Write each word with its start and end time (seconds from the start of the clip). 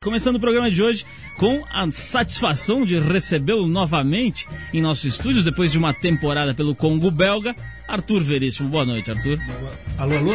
Começando 0.00 0.36
o 0.36 0.40
programa 0.40 0.70
de 0.70 0.80
hoje 0.80 1.04
com 1.36 1.64
a 1.72 1.90
satisfação 1.90 2.84
de 2.84 3.00
recebê-lo 3.00 3.66
novamente 3.66 4.46
em 4.72 4.80
nossos 4.80 5.06
estúdios, 5.06 5.42
depois 5.42 5.72
de 5.72 5.78
uma 5.78 5.92
temporada 5.92 6.54
pelo 6.54 6.72
Congo 6.72 7.10
belga, 7.10 7.52
Arthur 7.88 8.22
Veríssimo. 8.22 8.68
Boa 8.68 8.84
noite, 8.84 9.10
Arthur. 9.10 9.40
Alô, 9.98 10.16
alô. 10.16 10.34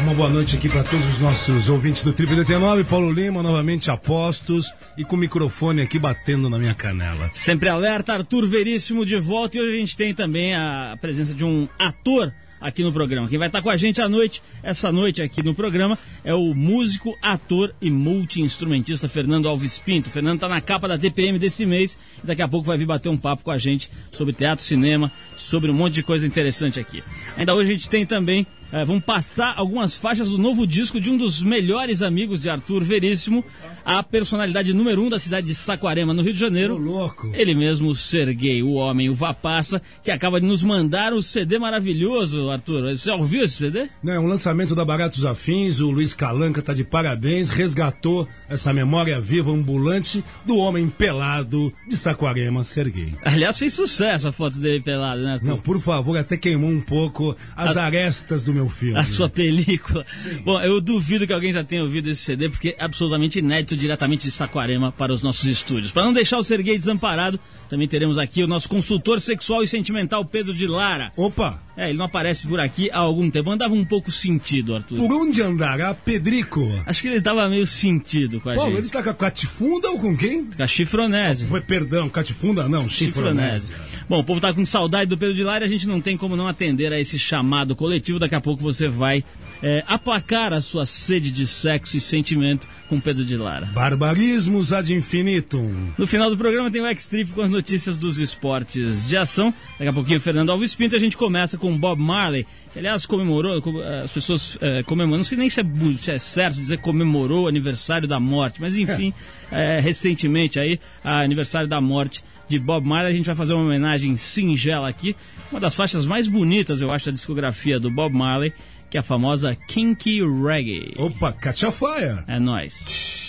Uma 0.00 0.14
boa 0.14 0.28
noite 0.28 0.56
aqui 0.56 0.68
para 0.68 0.82
todos 0.82 1.06
os 1.06 1.20
nossos 1.20 1.68
ouvintes 1.68 2.02
do 2.02 2.12
Triple 2.12 2.38
9 2.38 2.82
Paulo 2.82 3.12
Lima, 3.12 3.40
novamente 3.40 3.88
apostos 3.88 4.74
e 4.96 5.04
com 5.04 5.14
o 5.14 5.18
microfone 5.18 5.80
aqui 5.80 5.96
batendo 5.96 6.50
na 6.50 6.58
minha 6.58 6.74
canela. 6.74 7.30
Sempre 7.32 7.68
alerta, 7.68 8.14
Arthur 8.14 8.48
Veríssimo 8.48 9.06
de 9.06 9.16
volta 9.16 9.58
e 9.58 9.60
hoje 9.60 9.76
a 9.76 9.78
gente 9.78 9.96
tem 9.96 10.12
também 10.12 10.56
a 10.56 10.98
presença 11.00 11.32
de 11.32 11.44
um 11.44 11.68
ator 11.78 12.34
aqui 12.60 12.82
no 12.82 12.92
programa. 12.92 13.28
Quem 13.28 13.38
vai 13.38 13.48
estar 13.48 13.62
com 13.62 13.70
a 13.70 13.76
gente 13.76 14.00
à 14.00 14.08
noite, 14.08 14.42
essa 14.62 14.90
noite 14.92 15.22
aqui 15.22 15.42
no 15.42 15.54
programa, 15.54 15.98
é 16.24 16.34
o 16.34 16.54
músico, 16.54 17.16
ator 17.22 17.74
e 17.80 17.90
multi-instrumentista 17.90 19.08
Fernando 19.08 19.48
Alves 19.48 19.78
Pinto. 19.78 20.10
Fernando 20.10 20.36
está 20.36 20.48
na 20.48 20.60
capa 20.60 20.88
da 20.88 20.98
TPM 20.98 21.38
desse 21.38 21.64
mês 21.64 21.98
e 22.22 22.26
daqui 22.26 22.42
a 22.42 22.48
pouco 22.48 22.66
vai 22.66 22.76
vir 22.76 22.86
bater 22.86 23.08
um 23.08 23.16
papo 23.16 23.42
com 23.42 23.50
a 23.50 23.58
gente 23.58 23.90
sobre 24.12 24.32
teatro, 24.32 24.64
cinema, 24.64 25.10
sobre 25.36 25.70
um 25.70 25.74
monte 25.74 25.94
de 25.94 26.02
coisa 26.02 26.26
interessante 26.26 26.80
aqui. 26.80 27.02
Ainda 27.36 27.54
hoje 27.54 27.70
a 27.70 27.72
gente 27.74 27.88
tem 27.88 28.04
também 28.04 28.46
é, 28.70 28.84
vamos 28.84 29.02
passar 29.02 29.54
algumas 29.56 29.96
faixas 29.96 30.28
do 30.28 30.36
novo 30.36 30.66
disco 30.66 31.00
de 31.00 31.10
um 31.10 31.16
dos 31.16 31.40
melhores 31.40 32.02
amigos 32.02 32.42
de 32.42 32.50
Arthur 32.50 32.84
Veríssimo, 32.84 33.42
a 33.88 34.02
personalidade 34.02 34.74
número 34.74 35.02
um 35.02 35.08
da 35.08 35.18
cidade 35.18 35.46
de 35.46 35.54
Saquarema, 35.54 36.12
no 36.12 36.20
Rio 36.20 36.34
de 36.34 36.38
Janeiro. 36.38 36.74
Ô, 36.74 36.78
louco. 36.78 37.30
Ele 37.32 37.54
mesmo, 37.54 37.88
o 37.88 37.94
Serguei, 37.94 38.62
o 38.62 38.74
homem, 38.74 39.08
o 39.08 39.14
Vapassa, 39.14 39.80
que 40.04 40.10
acaba 40.10 40.38
de 40.38 40.46
nos 40.46 40.62
mandar 40.62 41.14
um 41.14 41.22
CD 41.22 41.58
maravilhoso, 41.58 42.50
Arthur. 42.50 42.94
Você 42.94 43.06
já 43.06 43.16
ouviu 43.16 43.42
esse 43.42 43.56
CD? 43.56 43.88
Não, 44.02 44.12
é 44.12 44.20
um 44.20 44.26
lançamento 44.26 44.74
da 44.74 44.84
Baratos 44.84 45.24
Afins, 45.24 45.80
o 45.80 45.90
Luiz 45.90 46.12
Calanca 46.12 46.60
tá 46.60 46.74
de 46.74 46.84
parabéns, 46.84 47.48
resgatou 47.48 48.28
essa 48.46 48.74
memória 48.74 49.18
viva 49.18 49.50
ambulante 49.50 50.22
do 50.44 50.56
homem 50.56 50.86
pelado 50.90 51.72
de 51.88 51.96
Saquarema, 51.96 52.62
Serguei. 52.62 53.14
Aliás, 53.22 53.56
fez 53.56 53.72
sucesso 53.72 54.28
a 54.28 54.32
foto 54.32 54.58
dele 54.58 54.82
pelado, 54.82 55.22
né, 55.22 55.32
Arthur? 55.32 55.48
Não, 55.48 55.58
por 55.58 55.80
favor, 55.80 56.18
até 56.18 56.36
queimou 56.36 56.68
um 56.68 56.82
pouco 56.82 57.34
as 57.56 57.78
a... 57.78 57.84
arestas 57.84 58.44
do 58.44 58.52
meu 58.52 58.68
filme. 58.68 58.98
A 58.98 59.04
sua 59.04 59.30
película. 59.30 60.04
Sim. 60.08 60.42
Bom, 60.44 60.60
eu 60.60 60.78
duvido 60.78 61.26
que 61.26 61.32
alguém 61.32 61.52
já 61.52 61.64
tenha 61.64 61.82
ouvido 61.82 62.10
esse 62.10 62.20
CD, 62.20 62.50
porque 62.50 62.76
é 62.78 62.84
absolutamente 62.84 63.38
inédito 63.38 63.77
diretamente 63.78 64.24
de 64.24 64.30
Saquarema 64.30 64.92
para 64.92 65.12
os 65.12 65.22
nossos 65.22 65.44
estúdios. 65.44 65.92
Para 65.92 66.04
não 66.04 66.12
deixar 66.12 66.38
o 66.38 66.42
Serguei 66.42 66.76
desamparado, 66.76 67.38
também 67.68 67.88
teremos 67.88 68.18
aqui 68.18 68.42
o 68.42 68.48
nosso 68.48 68.68
consultor 68.68 69.20
sexual 69.20 69.62
e 69.62 69.68
sentimental, 69.68 70.24
Pedro 70.24 70.54
de 70.54 70.66
Lara. 70.66 71.12
Opa! 71.16 71.67
É, 71.78 71.90
ele 71.90 71.98
não 71.98 72.06
aparece 72.06 72.44
por 72.48 72.58
aqui 72.58 72.90
há 72.90 72.98
algum 72.98 73.30
tempo. 73.30 73.48
Andava 73.52 73.72
um 73.72 73.84
pouco 73.84 74.10
sentido, 74.10 74.74
Arthur. 74.74 74.96
Por 74.96 75.12
onde 75.12 75.40
andará 75.40 75.94
Pedrico? 75.94 76.68
Acho 76.84 77.02
que 77.02 77.06
ele 77.06 77.18
estava 77.18 77.48
meio 77.48 77.68
sentido 77.68 78.40
com 78.40 78.50
a 78.50 78.54
Bom, 78.56 78.66
gente. 78.66 78.78
ele 78.78 78.88
tá 78.88 79.00
com 79.00 79.10
a 79.10 79.14
catifunda 79.14 79.88
ou 79.88 80.00
com 80.00 80.16
quem? 80.16 80.44
Com 80.46 80.60
a 80.60 80.66
chifronese. 80.66 81.46
Oh, 81.48 81.60
perdão, 81.62 82.08
catifunda 82.08 82.68
não, 82.68 82.88
chifronese. 82.88 83.68
chifronese. 83.68 84.02
Bom, 84.08 84.18
o 84.18 84.24
povo 84.24 84.40
tá 84.40 84.52
com 84.52 84.66
saudade 84.66 85.08
do 85.08 85.16
Pedro 85.16 85.36
de 85.36 85.44
Lara 85.44 85.64
e 85.64 85.68
a 85.68 85.70
gente 85.70 85.86
não 85.86 86.00
tem 86.00 86.16
como 86.16 86.36
não 86.36 86.48
atender 86.48 86.92
a 86.92 86.98
esse 86.98 87.16
chamado 87.16 87.76
coletivo. 87.76 88.18
Daqui 88.18 88.34
a 88.34 88.40
pouco 88.40 88.60
você 88.60 88.88
vai 88.88 89.22
é, 89.62 89.84
aplacar 89.86 90.52
a 90.52 90.60
sua 90.60 90.84
sede 90.84 91.30
de 91.30 91.46
sexo 91.46 91.96
e 91.96 92.00
sentimento 92.00 92.66
com 92.88 92.98
Pedro 92.98 93.24
de 93.24 93.36
Lara. 93.36 93.66
Barbarismos 93.66 94.72
ad 94.72 94.92
infinitum. 94.92 95.70
No 95.96 96.08
final 96.08 96.28
do 96.28 96.36
programa 96.36 96.72
tem 96.72 96.80
o 96.80 96.86
X-Trip 96.86 97.32
com 97.32 97.42
as 97.42 97.52
notícias 97.52 97.98
dos 97.98 98.18
esportes 98.18 99.06
de 99.06 99.16
ação. 99.16 99.54
Daqui 99.78 99.88
a 99.88 99.92
pouquinho, 99.92 100.20
Fernando 100.20 100.50
Alves 100.50 100.74
Pinto. 100.74 100.96
A 100.96 100.98
gente 100.98 101.16
começa 101.16 101.56
com 101.56 101.67
Bob 101.76 102.00
Marley, 102.00 102.46
que 102.72 102.78
aliás 102.78 103.04
comemorou, 103.06 103.60
as 104.02 104.10
pessoas 104.10 104.56
é, 104.60 104.82
comemoram, 104.82 105.18
não 105.18 105.24
sei 105.24 105.38
nem 105.38 105.50
se 105.50 105.60
é, 105.60 105.64
se 105.98 106.10
é, 106.12 106.18
certo 106.18 106.56
dizer 106.56 106.78
comemorou 106.78 107.44
o 107.44 107.48
aniversário 107.48 108.06
da 108.06 108.20
morte, 108.20 108.60
mas 108.60 108.76
enfim, 108.76 109.12
é. 109.50 109.80
recentemente 109.82 110.58
aí, 110.58 110.78
aniversário 111.02 111.68
da 111.68 111.80
morte 111.80 112.22
de 112.48 112.58
Bob 112.58 112.86
Marley. 112.86 113.12
A 113.12 113.16
gente 113.16 113.26
vai 113.26 113.34
fazer 113.34 113.52
uma 113.52 113.64
homenagem 113.64 114.16
singela 114.16 114.88
aqui. 114.88 115.14
Uma 115.50 115.60
das 115.60 115.74
faixas 115.74 116.06
mais 116.06 116.26
bonitas, 116.26 116.80
eu 116.80 116.90
acho, 116.90 117.06
da 117.06 117.12
discografia 117.12 117.78
do 117.78 117.90
Bob 117.90 118.14
Marley, 118.14 118.52
que 118.90 118.96
é 118.96 119.00
a 119.00 119.02
famosa 119.02 119.54
Kinky 119.54 120.20
Reggae. 120.22 120.94
Opa, 120.96 121.32
catch 121.32 121.64
a 121.64 121.70
fire! 121.70 122.24
É 122.26 122.38
nóis. 122.38 123.27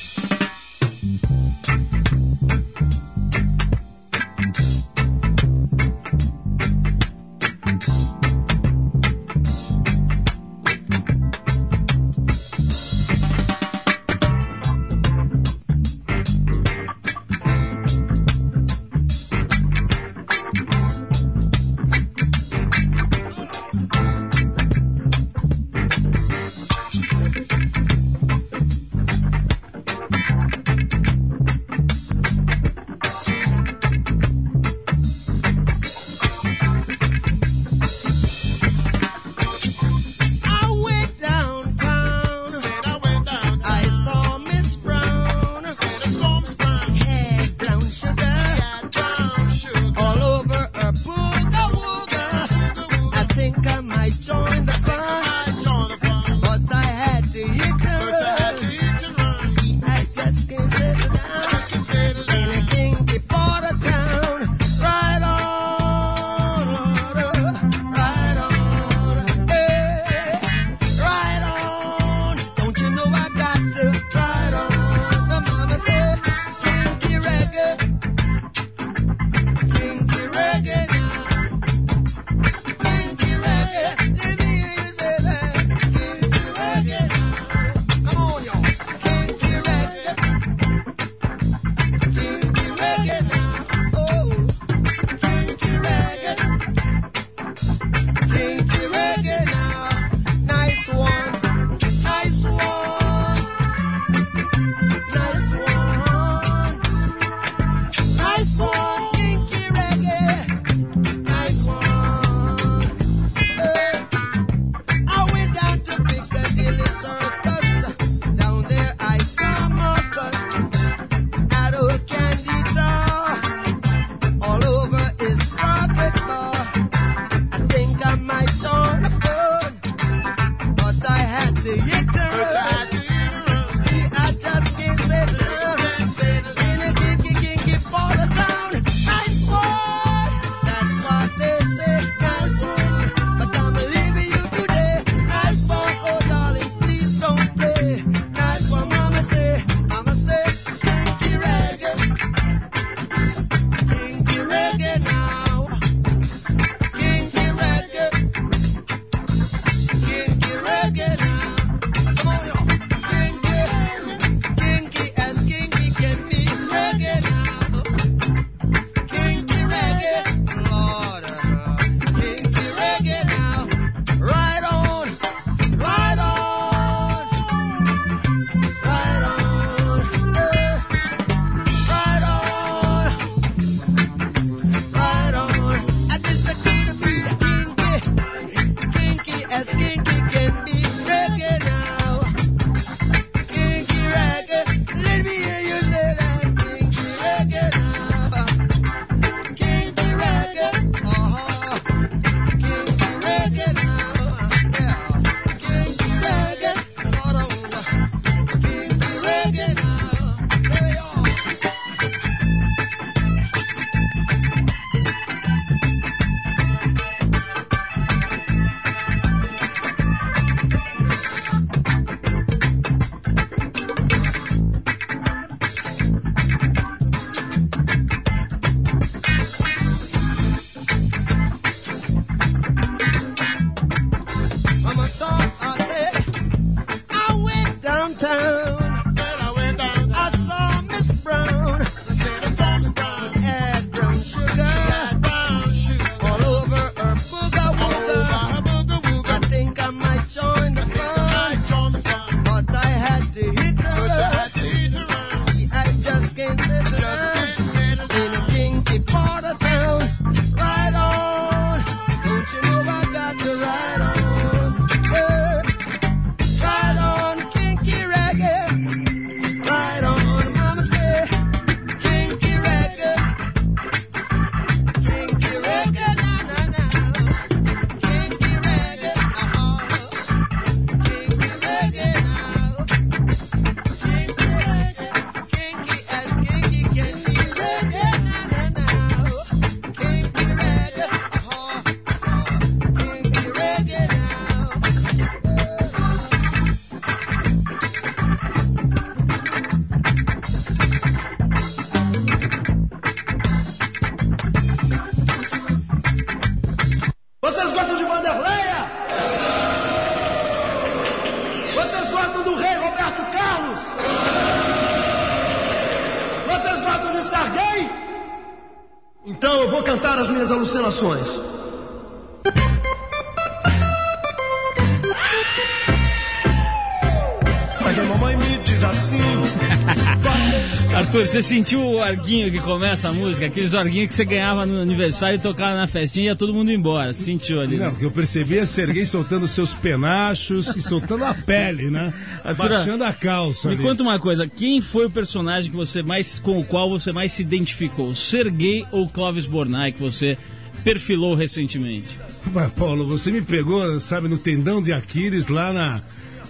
Mas 327.83 327.99
a 327.99 328.03
mamãe 328.03 328.35
me 328.37 328.57
diz 328.63 328.83
assim. 328.83 329.17
Arthur, 330.95 331.25
você 331.25 331.41
sentiu 331.41 331.79
o 331.81 331.97
orguinho 331.99 332.51
que 332.51 332.59
começa 332.59 333.07
a 333.09 333.13
música? 333.13 333.45
Aqueles 333.45 333.73
orguinhos 333.73 334.09
que 334.09 334.15
você 334.15 334.25
ganhava 334.25 334.65
no 334.65 334.81
aniversário 334.81 335.37
e 335.37 335.39
tocava 335.39 335.75
na 335.75 335.87
festinha 335.87 336.25
e 336.25 336.27
ia 336.27 336.35
todo 336.35 336.53
mundo 336.53 336.71
embora. 336.71 337.13
Sentiu 337.13 337.61
ali? 337.61 337.77
Não, 337.77 337.85
Né? 337.85 337.91
o 337.91 337.95
que 337.95 338.03
eu 338.05 338.11
percebi 338.11 338.57
é 338.57 338.65
Serguei 338.65 339.05
soltando 339.05 339.47
seus 339.47 339.73
penachos 339.73 340.75
e 340.75 340.81
soltando 340.81 341.23
a 341.23 341.33
pele, 341.33 341.89
né? 341.89 342.13
Arthur, 342.43 342.69
Baixando 342.69 343.03
a 343.05 343.13
calça. 343.13 343.69
Me 343.69 343.75
ali. 343.75 343.83
conta 343.83 344.03
uma 344.03 344.19
coisa, 344.19 344.45
quem 344.47 344.81
foi 344.81 345.05
o 345.05 345.09
personagem 345.09 345.71
que 345.71 345.77
você 345.77 346.03
mais 346.03 346.39
com 346.39 346.59
o 346.59 346.65
qual 346.65 346.89
você 346.89 347.11
mais 347.13 347.31
se 347.31 347.43
identificou? 347.43 348.13
Sergei 348.13 348.85
ou 348.91 349.07
Clóvis 349.07 349.45
Bornai 349.45 349.91
que 349.93 350.01
você 350.01 350.37
perfilou 350.83 351.35
recentemente? 351.35 352.17
Mas, 352.53 352.71
Paulo, 352.73 353.05
você 353.05 353.31
me 353.31 353.41
pegou, 353.41 353.99
sabe, 353.99 354.27
no 354.27 354.37
tendão 354.37 354.81
de 354.81 354.91
Aquiles 354.91 355.47
lá 355.47 355.71
na. 355.71 356.01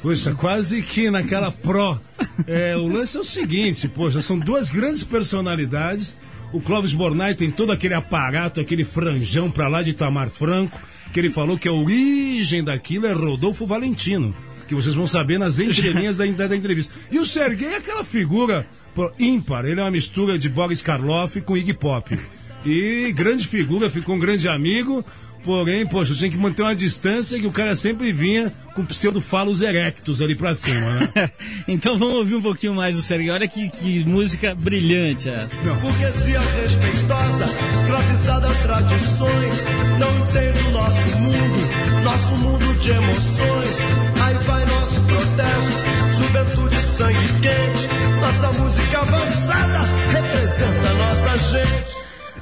Poxa, 0.02 0.34
quase 0.34 0.82
que 0.82 1.12
naquela 1.12 1.52
pró. 1.52 2.00
É, 2.48 2.76
o 2.78 2.88
lance 2.88 3.18
é 3.18 3.20
o 3.20 3.24
seguinte, 3.24 3.88
poxa, 3.88 4.22
são 4.22 4.40
duas 4.40 4.70
grandes 4.70 5.04
personalidades. 5.04 6.16
O 6.54 6.62
Clóvis 6.62 6.94
Bornai 6.94 7.36
tem 7.36 7.52
todo 7.52 7.72
aquele 7.72 7.94
aparato, 7.94 8.62
aquele 8.62 8.84
franjão 8.84 9.52
pra 9.52 9.68
lá 9.68 9.84
de 9.84 9.92
Itamar 9.92 10.30
Franco, 10.30 10.80
que 11.14 11.20
ele 11.20 11.30
falou 11.30 11.58
que 11.58 11.68
a 11.68 11.74
origem 11.74 12.64
daquilo 12.64 13.06
é 13.08 13.12
Rodolfo 13.12 13.68
Valentino. 13.68 14.34
Que 14.68 14.76
vocês 14.76 14.96
vão 14.96 15.06
saber 15.08 15.38
nas 15.38 15.60
entrelinhas 15.60 16.18
da, 16.18 16.26
da, 16.26 16.48
da 16.48 16.56
entrevista. 16.56 16.94
E 17.12 17.20
o 17.20 17.26
Serguei 17.26 17.70
é 17.70 17.78
aquela 17.78 18.04
figura 18.04 18.66
pô, 18.96 19.12
ímpar. 19.20 19.66
Ele 19.66 19.80
é 19.80 19.84
uma 19.84 19.92
mistura 19.92 20.38
de 20.38 20.48
Boris 20.48 20.82
Karloff 20.82 21.42
com 21.42 21.58
Iggy 21.58 21.74
Pop. 21.74 22.18
E 22.66 23.12
grande 23.14 23.48
figura, 23.48 23.90
ficou 23.90 24.16
um 24.16 24.20
grande 24.20 24.48
amigo. 24.48 25.04
Porém, 25.44 25.88
poxa, 25.88 26.14
tinha 26.14 26.30
que 26.30 26.38
manter 26.38 26.62
uma 26.62 26.76
distância 26.76 27.40
que 27.40 27.48
o 27.48 27.52
cara 27.52 27.76
sempre 27.76 28.12
vinha 28.12 28.52
com 28.76 28.86
pseudofalos 28.86 29.62
erectos 29.62 30.22
ali 30.22 30.36
pra 30.36 30.54
cima, 30.54 30.92
né? 31.00 31.30
então 31.68 31.98
vamos 31.98 32.16
ouvir 32.16 32.36
um 32.36 32.42
pouquinho 32.42 32.76
mais 32.76 32.96
do 32.96 33.02
Sergei. 33.02 33.30
Olha 33.30 33.48
que, 33.48 33.70
que 33.70 34.04
música 34.04 34.54
brilhante 34.54 35.30
essa. 35.30 35.50
Burguesia 35.82 36.40
respeitosa, 36.42 37.46
escravizada 37.72 38.50
a 38.50 38.54
tradições. 38.54 39.66
Não 39.98 40.20
entende 40.20 40.68
o 40.68 40.72
nosso 40.72 41.20
mundo, 41.20 42.04
nosso 42.04 42.36
mundo 42.36 42.80
de 42.80 42.90
emoções. 42.90 43.78
Aí 44.22 44.36
vai 44.44 44.66
nosso 44.66 45.02
protesto, 45.02 46.18
juventude, 46.18 46.76
sangue 46.76 47.28
quente. 47.42 47.90
Nossa 48.22 48.62
música 48.62 49.00
avançada 49.00 49.29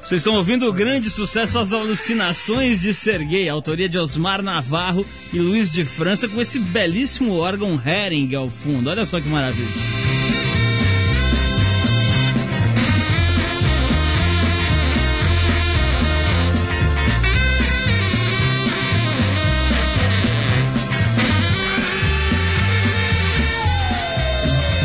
Vocês 0.08 0.22
estão 0.22 0.36
ouvindo 0.36 0.66
o 0.70 0.72
grande 0.72 1.10
sucesso 1.10 1.60
As 1.60 1.74
Alucinações 1.74 2.80
de 2.80 2.94
Serguei, 2.94 3.50
autoria 3.50 3.90
de 3.90 3.98
Osmar 3.98 4.42
Navarro 4.42 5.06
e 5.34 5.38
Luiz 5.38 5.70
de 5.70 5.84
França, 5.84 6.30
com 6.30 6.40
esse 6.40 6.58
belíssimo 6.60 7.34
órgão 7.34 7.78
Hering 7.86 8.34
ao 8.34 8.50
fundo. 8.50 8.90
Olha 8.90 9.06
só 9.06 9.20
que 9.20 9.28
maravilha. 9.28 9.68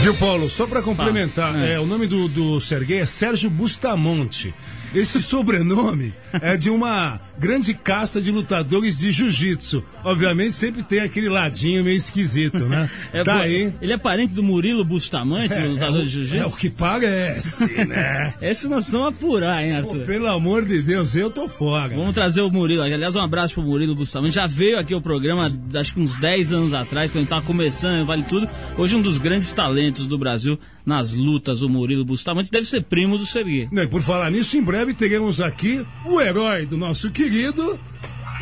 Viu, 0.03 0.15
Paulo? 0.15 0.51
Só 0.51 0.67
pra 0.67 0.83
complementar, 0.83 1.55
Ah, 1.55 1.65
é. 1.65 1.75
é, 1.75 1.81
o 1.81 1.87
nome 1.87 2.09
do, 2.09 2.27
do 2.27 2.61
Serguei 2.61 2.99
é 2.99 3.07
Sérgio 3.07 3.49
Bustamonte. 3.49 4.53
Esse 4.95 5.23
sobrenome 5.23 6.13
é 6.35 6.55
de 6.55 6.69
uma 6.69 7.19
grande 7.39 7.73
casta 7.73 8.21
de 8.21 8.31
lutadores 8.31 8.99
de 8.99 9.11
jiu-jitsu. 9.11 9.83
Obviamente 10.05 10.55
sempre 10.55 10.83
tem 10.83 11.01
aquele 11.01 11.31
ladinho 11.31 11.83
meio 11.83 11.97
esquisito, 11.97 12.59
né? 12.67 12.91
É, 13.11 13.25
tá 13.25 13.37
pô, 13.37 13.41
aí. 13.41 13.73
Ele 13.81 13.93
é 13.93 13.97
parente 13.97 14.35
do 14.35 14.43
Murilo 14.43 14.85
Bustamante, 14.85 15.55
o 15.55 15.73
lutador 15.73 16.01
o, 16.01 16.05
de 16.05 16.11
jiu-jitsu? 16.11 16.43
é 16.43 16.47
o 16.47 16.51
que 16.51 16.69
parece, 16.69 17.73
né? 17.87 18.35
Esse 18.43 18.69
nós 18.69 18.81
precisamos 18.81 19.09
apurar, 19.09 19.65
hein, 19.65 19.73
Pô, 19.83 19.91
Arthur? 19.93 20.05
pelo 20.05 20.27
amor 20.27 20.65
de 20.65 20.83
Deus, 20.83 21.15
eu 21.17 21.31
tô 21.31 21.49
fora. 21.49 21.97
Vamos 21.97 22.15
trazer 22.15 22.43
o 22.43 22.51
Murilo. 22.51 22.83
Aliás, 22.83 23.17
um 23.17 23.21
abraço 23.21 23.55
pro 23.55 23.63
Murilo 23.63 23.95
Bustamante. 23.95 24.35
Já 24.35 24.47
veio 24.47 24.79
aqui 24.79 24.95
o 24.95 25.01
programa, 25.01 25.51
acho 25.75 25.95
que 25.95 26.01
uns 26.01 26.17
10 26.17 26.53
anos 26.53 26.75
atrás, 26.75 27.11
quando 27.11 27.17
a 27.17 27.21
gente 27.21 27.31
tava 27.31 27.47
começando, 27.47 28.05
vale 28.05 28.25
tudo. 28.25 28.47
Hoje 28.77 28.95
um 28.95 29.01
dos 29.01 29.17
grandes 29.17 29.53
talentos 29.55 30.07
do 30.07 30.19
Brasil 30.19 30.59
nas 30.85 31.13
lutas, 31.15 31.63
o 31.63 31.69
Murilo 31.69 32.05
Bustamante. 32.05 32.51
Deve 32.51 32.67
ser 32.67 32.83
primo 32.83 33.19
do 33.19 33.27
Serguei. 33.27 33.69
E 33.73 33.87
por 33.87 34.01
falar 34.03 34.31
nisso, 34.31 34.57
em 34.57 34.63
breve 34.63 34.95
teremos 34.95 35.41
aqui 35.41 35.85
o 36.05 36.21
herói 36.21 36.67
do 36.67 36.77
nosso 36.77 37.11
querido, 37.11 37.79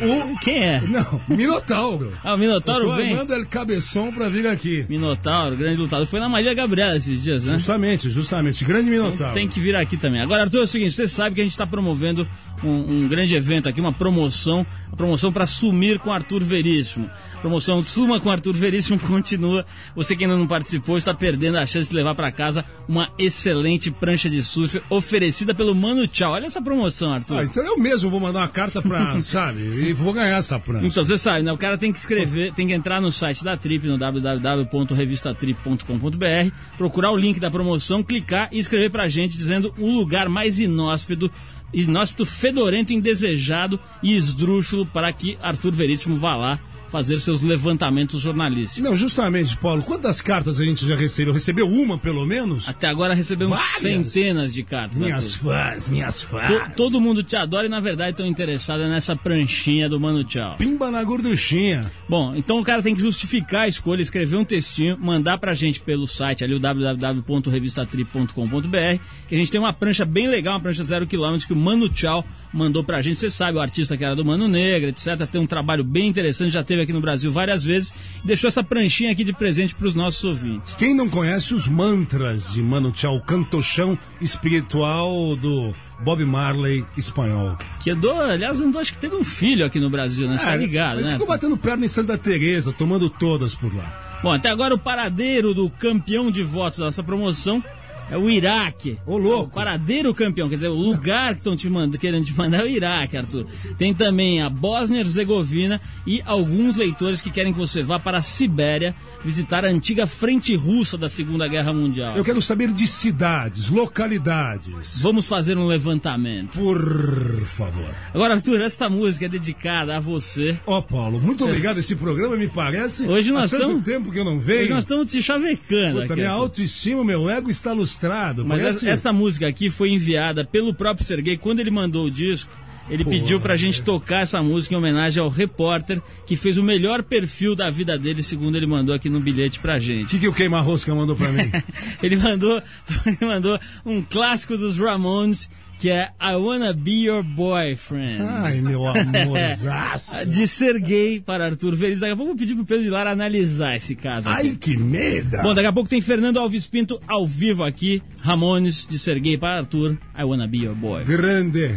o... 0.01 0.37
Quem 0.39 0.57
é? 0.63 0.81
Não, 0.81 1.21
Minotauro. 1.27 2.11
Ah, 2.23 2.31
o 2.31 2.33
Eu 2.33 2.37
Minotauro 2.39 2.85
tô 2.85 2.95
vem. 2.95 3.11
armando 3.13 3.33
ele 3.33 3.45
cabeção 3.45 4.11
pra 4.11 4.29
vir 4.29 4.47
aqui. 4.47 4.85
Minotauro, 4.89 5.55
grande 5.55 5.77
lutador. 5.79 6.05
Foi 6.07 6.19
na 6.19 6.29
Maria 6.29 6.53
Gabriela 6.53 6.95
esses 6.95 7.21
dias, 7.21 7.45
né? 7.45 7.53
Justamente, 7.53 8.09
justamente. 8.09 8.63
Grande 8.65 8.89
Minotauro. 8.89 9.33
Tem 9.33 9.47
que 9.47 9.59
vir 9.59 9.75
aqui 9.75 9.97
também. 9.97 10.21
Agora, 10.21 10.43
Arthur, 10.43 10.59
é 10.59 10.63
o 10.63 10.67
seguinte, 10.67 10.91
você 10.91 11.07
sabe 11.07 11.35
que 11.35 11.41
a 11.41 11.43
gente 11.43 11.51
está 11.53 11.67
promovendo 11.67 12.27
um, 12.63 13.03
um 13.03 13.07
grande 13.07 13.35
evento 13.35 13.67
aqui, 13.67 13.79
uma 13.79 13.93
promoção, 13.93 14.65
a 14.91 14.95
promoção 14.95 15.31
para 15.31 15.45
sumir 15.45 15.99
com 15.99 16.11
Arthur 16.11 16.43
Veríssimo. 16.43 17.09
Promoção 17.41 17.83
Suma 17.83 18.19
com 18.19 18.29
Arthur 18.29 18.53
Veríssimo 18.53 18.99
continua. 19.11 19.65
Você 19.95 20.15
que 20.15 20.23
ainda 20.23 20.37
não 20.37 20.45
participou 20.47 20.97
está 20.97 21.13
perdendo 21.13 21.57
a 21.57 21.65
chance 21.65 21.89
de 21.89 21.95
levar 21.95 22.15
para 22.15 22.31
casa 22.31 22.63
uma 22.87 23.09
excelente 23.17 23.89
prancha 23.89 24.29
de 24.29 24.43
surf 24.43 24.79
oferecida 24.89 25.55
pelo 25.55 25.73
Mano 25.73 26.05
Tchau. 26.07 26.33
Olha 26.33 26.45
essa 26.45 26.61
promoção, 26.61 27.13
Arthur. 27.13 27.39
Ah, 27.39 27.43
então 27.43 27.65
eu 27.65 27.77
mesmo 27.77 28.09
vou 28.09 28.19
mandar 28.19 28.39
uma 28.39 28.47
carta 28.47 28.81
pra, 28.81 29.21
sabe, 29.23 29.61
e 29.61 29.93
vou 29.93 30.13
ganhar 30.13 30.37
essa 30.37 30.59
prancha. 30.59 30.85
Então, 30.85 31.03
você 31.03 31.17
sabe, 31.17 31.41
né? 31.43 31.51
O 31.51 31.57
cara 31.57 31.77
tem 31.77 31.91
que 31.91 31.97
escrever, 31.97 32.53
tem 32.53 32.67
que 32.67 32.73
entrar 32.73 33.01
no 33.01 33.11
site 33.11 33.43
da 33.43 33.57
Trip, 33.57 33.87
no 33.87 33.97
www.revistatrip.com.br, 33.97 36.51
procurar 36.77 37.09
o 37.11 37.17
link 37.17 37.39
da 37.39 37.49
promoção, 37.49 38.03
clicar 38.03 38.49
e 38.51 38.59
escrever 38.59 38.91
pra 38.91 39.07
gente 39.07 39.35
dizendo 39.35 39.73
o 39.77 39.89
lugar 39.89 40.29
mais 40.29 40.59
inóspito, 40.59 41.31
inóspito, 41.73 42.25
fedorento, 42.25 42.93
indesejado 42.93 43.79
e 44.03 44.15
esdrúxulo 44.15 44.85
para 44.85 45.11
que 45.11 45.37
Arthur 45.41 45.73
Veríssimo 45.73 46.17
vá 46.17 46.35
lá 46.35 46.59
fazer 46.91 47.19
seus 47.19 47.41
levantamentos 47.41 48.21
jornalísticos. 48.21 48.83
Não, 48.83 48.95
justamente, 48.97 49.55
Paulo, 49.57 49.81
quantas 49.81 50.21
cartas 50.21 50.59
a 50.59 50.65
gente 50.65 50.85
já 50.87 50.95
recebeu? 50.95 51.33
Recebeu 51.33 51.67
uma, 51.67 51.97
pelo 51.97 52.25
menos? 52.25 52.67
Até 52.67 52.87
agora 52.87 53.13
recebemos 53.13 53.57
Várias. 53.57 53.81
centenas 53.81 54.53
de 54.53 54.63
cartas. 54.63 54.97
Minhas 54.99 55.33
Arthur. 55.35 55.53
fãs, 55.53 55.89
minhas 55.89 56.19
To- 56.21 56.27
fãs. 56.27 56.73
todo 56.75 56.99
mundo 56.99 57.23
te 57.23 57.35
adora 57.35 57.65
e 57.65 57.69
na 57.69 57.79
verdade 57.79 58.11
estão 58.11 58.25
interessados 58.25 58.87
nessa 58.89 59.15
pranchinha 59.15 59.87
do 59.87 59.99
Mano 59.99 60.23
Tchau. 60.23 60.57
Pimba 60.57 60.91
na 60.91 61.03
gorduchinha. 61.03 61.91
Bom, 62.09 62.35
então 62.35 62.59
o 62.59 62.63
cara 62.63 62.81
tem 62.83 62.93
que 62.93 63.01
justificar 63.01 63.61
a 63.61 63.67
escolha, 63.67 64.01
escrever 64.01 64.35
um 64.35 64.43
textinho, 64.43 64.97
mandar 64.99 65.37
pra 65.37 65.53
gente 65.53 65.79
pelo 65.79 66.07
site 66.07 66.43
ali, 66.43 66.53
o 66.53 66.59
www.revistatrip.com.br, 66.59 69.03
que 69.27 69.35
a 69.35 69.37
gente 69.37 69.51
tem 69.51 69.59
uma 69.59 69.73
prancha 69.73 70.05
bem 70.05 70.27
legal, 70.27 70.55
uma 70.55 70.59
prancha 70.59 70.83
zero 70.83 71.07
quilômetros 71.07 71.45
que 71.45 71.53
o 71.53 71.55
Mano 71.55 71.87
Tchau 71.89 72.25
mandou 72.53 72.83
pra 72.83 73.01
gente. 73.01 73.19
Você 73.19 73.29
sabe, 73.29 73.57
o 73.57 73.61
artista 73.61 73.95
que 73.95 74.03
era 74.03 74.15
do 74.15 74.25
Mano 74.25 74.47
Negra, 74.47 74.89
etc. 74.89 75.25
Tem 75.31 75.39
um 75.39 75.47
trabalho 75.47 75.83
bem 75.83 76.07
interessante, 76.07 76.51
já 76.51 76.63
teve 76.63 76.80
aqui 76.83 76.93
no 76.93 77.01
Brasil 77.01 77.31
várias 77.31 77.63
vezes 77.63 77.93
e 78.23 78.27
deixou 78.27 78.47
essa 78.47 78.63
pranchinha 78.63 79.11
aqui 79.11 79.23
de 79.23 79.33
presente 79.33 79.75
pros 79.75 79.93
nossos 79.93 80.23
ouvintes. 80.23 80.75
Quem 80.75 80.95
não 80.95 81.09
conhece 81.09 81.53
os 81.53 81.67
mantras 81.67 82.53
de 82.53 82.61
Mano 82.61 82.91
Tchau, 82.91 83.15
o 83.15 83.21
cantochão 83.21 83.97
espiritual 84.19 85.35
do 85.35 85.73
Bob 86.03 86.23
Marley 86.25 86.85
espanhol? 86.97 87.57
Que 87.81 87.91
é 87.91 87.95
do, 87.95 88.11
aliás, 88.11 88.59
eu 88.59 88.79
acho 88.79 88.93
que 88.93 88.99
teve 88.99 89.15
um 89.15 89.23
filho 89.23 89.65
aqui 89.65 89.79
no 89.79 89.89
Brasil, 89.89 90.27
né? 90.27 90.37
Você 90.37 90.45
tá 90.45 90.55
ligado, 90.55 90.99
ele 90.99 91.07
né? 91.07 91.13
ficou 91.13 91.27
batendo 91.27 91.57
perna 91.57 91.85
em 91.85 91.89
Santa 91.89 92.17
Teresa, 92.17 92.71
tomando 92.71 93.09
todas 93.09 93.55
por 93.55 93.75
lá. 93.75 94.19
Bom, 94.23 94.31
até 94.31 94.49
agora 94.49 94.75
o 94.75 94.79
paradeiro 94.79 95.53
do 95.53 95.69
campeão 95.69 96.31
de 96.31 96.43
votos 96.43 96.79
dessa 96.79 97.03
promoção 97.03 97.63
é 98.09 98.17
o 98.17 98.29
Iraque. 98.29 98.97
Ô, 99.05 99.17
louco. 99.17 99.45
O 99.45 99.49
paradeiro 99.49 100.13
campeão, 100.13 100.49
quer 100.49 100.55
dizer, 100.55 100.67
o 100.67 100.73
lugar 100.75 101.33
que 101.33 101.39
estão 101.39 101.55
te 101.55 101.69
manda, 101.69 101.97
querendo 101.97 102.25
te 102.25 102.33
mandar 102.37 102.59
é 102.59 102.63
o 102.63 102.67
Iraque, 102.67 103.15
Arthur. 103.17 103.45
Tem 103.77 103.93
também 103.93 104.41
a 104.41 104.49
Bósnia-Herzegovina 104.49 105.79
e 106.05 106.21
alguns 106.25 106.75
leitores 106.75 107.21
que 107.21 107.29
querem 107.29 107.53
que 107.53 107.59
você 107.59 107.81
vá 107.83 107.99
para 107.99 108.17
a 108.17 108.21
Sibéria 108.21 108.95
visitar 109.23 109.63
a 109.65 109.69
antiga 109.69 110.05
frente 110.07 110.55
russa 110.55 110.97
da 110.97 111.07
Segunda 111.09 111.47
Guerra 111.47 111.73
Mundial. 111.73 112.15
Eu 112.15 112.23
quero 112.23 112.41
saber 112.41 112.71
de 112.71 112.85
cidades, 112.87 113.69
localidades. 113.69 115.01
Vamos 115.01 115.25
fazer 115.27 115.57
um 115.57 115.67
levantamento. 115.67 116.57
Por 116.57 117.41
favor. 117.45 117.95
Agora, 118.13 118.33
Arthur, 118.35 118.61
essa 118.61 118.89
música 118.89 119.25
é 119.25 119.29
dedicada 119.29 119.97
a 119.97 119.99
você. 119.99 120.59
Ó, 120.65 120.81
Paulo, 120.81 121.19
muito 121.19 121.45
obrigado. 121.45 121.77
Esse 121.79 121.95
programa 121.95 122.35
me 122.35 122.47
parece. 122.47 123.07
Hoje 123.07 123.31
nós 123.31 123.53
há 123.53 123.57
tanto 123.57 123.69
estamos- 123.77 123.85
tempo 123.85 124.11
que 124.11 124.19
eu 124.19 124.25
não 124.25 124.39
vejo. 124.39 124.63
Hoje 124.63 124.73
nós 124.73 124.83
estamos 124.83 125.11
te 125.11 125.21
chavecando 125.21 126.01
Puta, 126.01 126.05
aqui. 126.05 126.15
minha 126.15 126.29
Arthur. 126.31 126.41
autoestima, 126.43 127.03
meu 127.03 127.29
ego 127.29 127.49
está 127.49 127.73
lustrado. 127.91 128.45
Mas 128.45 128.61
essa, 128.63 128.89
essa 128.89 129.13
música 129.13 129.47
aqui 129.47 129.69
foi 129.69 129.91
enviada 129.91 130.45
pelo 130.45 130.73
próprio 130.73 131.05
Serguei 131.05 131.37
quando 131.37 131.59
ele 131.59 131.71
mandou 131.71 132.05
o 132.05 132.11
disco. 132.11 132.51
Ele 132.89 133.05
pediu 133.05 133.39
pra 133.39 133.55
gente 133.55 133.81
tocar 133.83 134.21
essa 134.21 134.41
música 134.41 134.73
em 134.75 134.77
homenagem 134.77 135.21
ao 135.21 135.29
repórter 135.29 136.01
que 136.25 136.35
fez 136.35 136.57
o 136.57 136.63
melhor 136.63 137.03
perfil 137.03 137.55
da 137.55 137.69
vida 137.69 137.97
dele, 137.97 138.21
segundo 138.21 138.57
ele 138.57 138.65
mandou 138.65 138.93
aqui 138.93 139.07
no 139.07 139.19
bilhete 139.19 139.59
pra 139.59 139.77
O 139.77 139.79
gente. 139.79 140.09
que, 140.09 140.19
que 140.19 140.27
o 140.27 140.33
Queima-Rosca 140.33 140.93
mandou 140.93 141.15
pra 141.15 141.29
mim? 141.31 141.49
ele 142.03 142.17
mandou, 142.17 142.61
ele 143.05 143.17
mandou 143.21 143.57
um 143.85 144.01
clássico 144.01 144.57
dos 144.57 144.77
Ramones 144.77 145.49
que 145.81 145.89
é 145.89 146.11
I 146.21 146.35
Wanna 146.35 146.73
Be 146.73 147.05
Your 147.05 147.23
Boyfriend. 147.23 148.21
Ai, 148.21 148.61
meu 148.61 148.87
amorzaço. 148.87 150.29
De 150.29 150.47
ser 150.47 150.79
gay 150.79 151.19
para 151.19 151.47
Arthur 151.47 151.75
Veríssimo. 151.75 152.01
Daqui 152.01 152.13
a 152.13 152.15
pouco 152.15 152.31
eu 152.31 152.35
vou 152.35 152.39
pedir 152.39 152.53
pro 152.53 152.63
Pedro 152.63 152.83
de 152.83 152.91
Lara 152.91 153.09
analisar 153.09 153.75
esse 153.75 153.95
caso. 153.95 154.29
aqui. 154.29 154.47
Ai, 154.49 154.57
que 154.59 154.77
medo. 154.77 155.41
Bom, 155.41 155.55
daqui 155.55 155.67
a 155.67 155.73
pouco 155.73 155.89
tem 155.89 155.99
Fernando 155.99 156.37
Alves 156.37 156.67
Pinto 156.67 157.01
ao 157.07 157.25
vivo 157.25 157.63
aqui. 157.63 157.99
Ramones 158.21 158.85
de 158.87 158.99
ser 158.99 159.19
gay 159.19 159.39
para 159.39 159.57
Arthur. 159.57 159.97
I 160.15 160.23
Wanna 160.23 160.45
Be 160.45 160.59
Your 160.59 160.75
Boy. 160.75 161.03
Grande. 161.03 161.71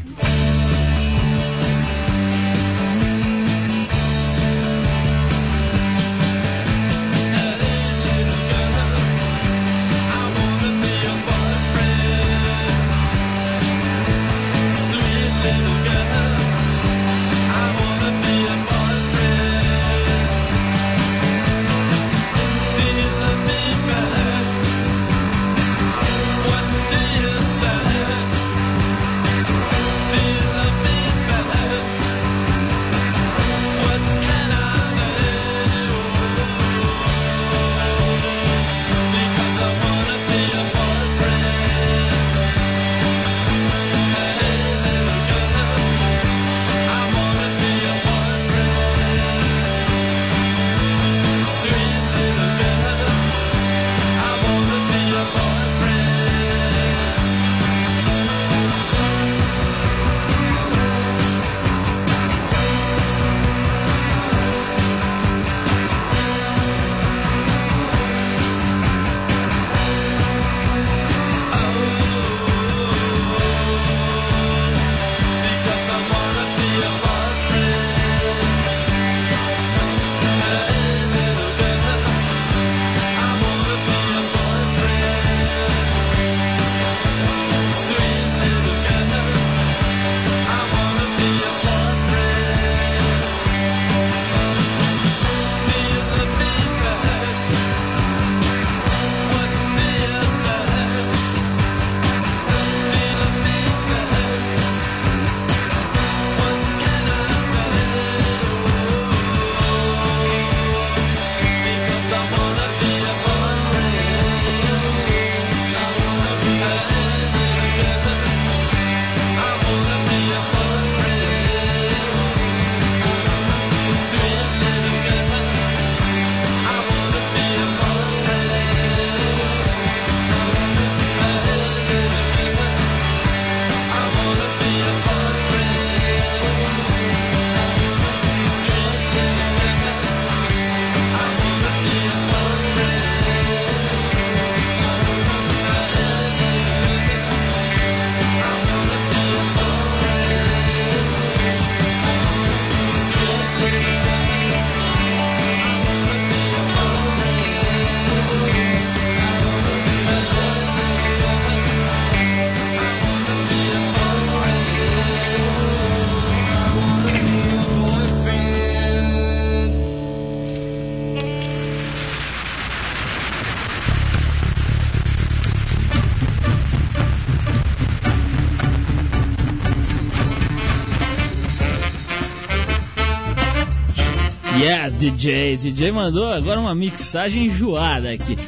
DJ. 185.11 185.58
DJ 185.58 185.92
mandou 185.92 186.32
agora 186.32 186.58
uma 186.58 186.75
mixagem 186.75 187.46
enjoada 187.46 188.11
aqui. 188.11 188.38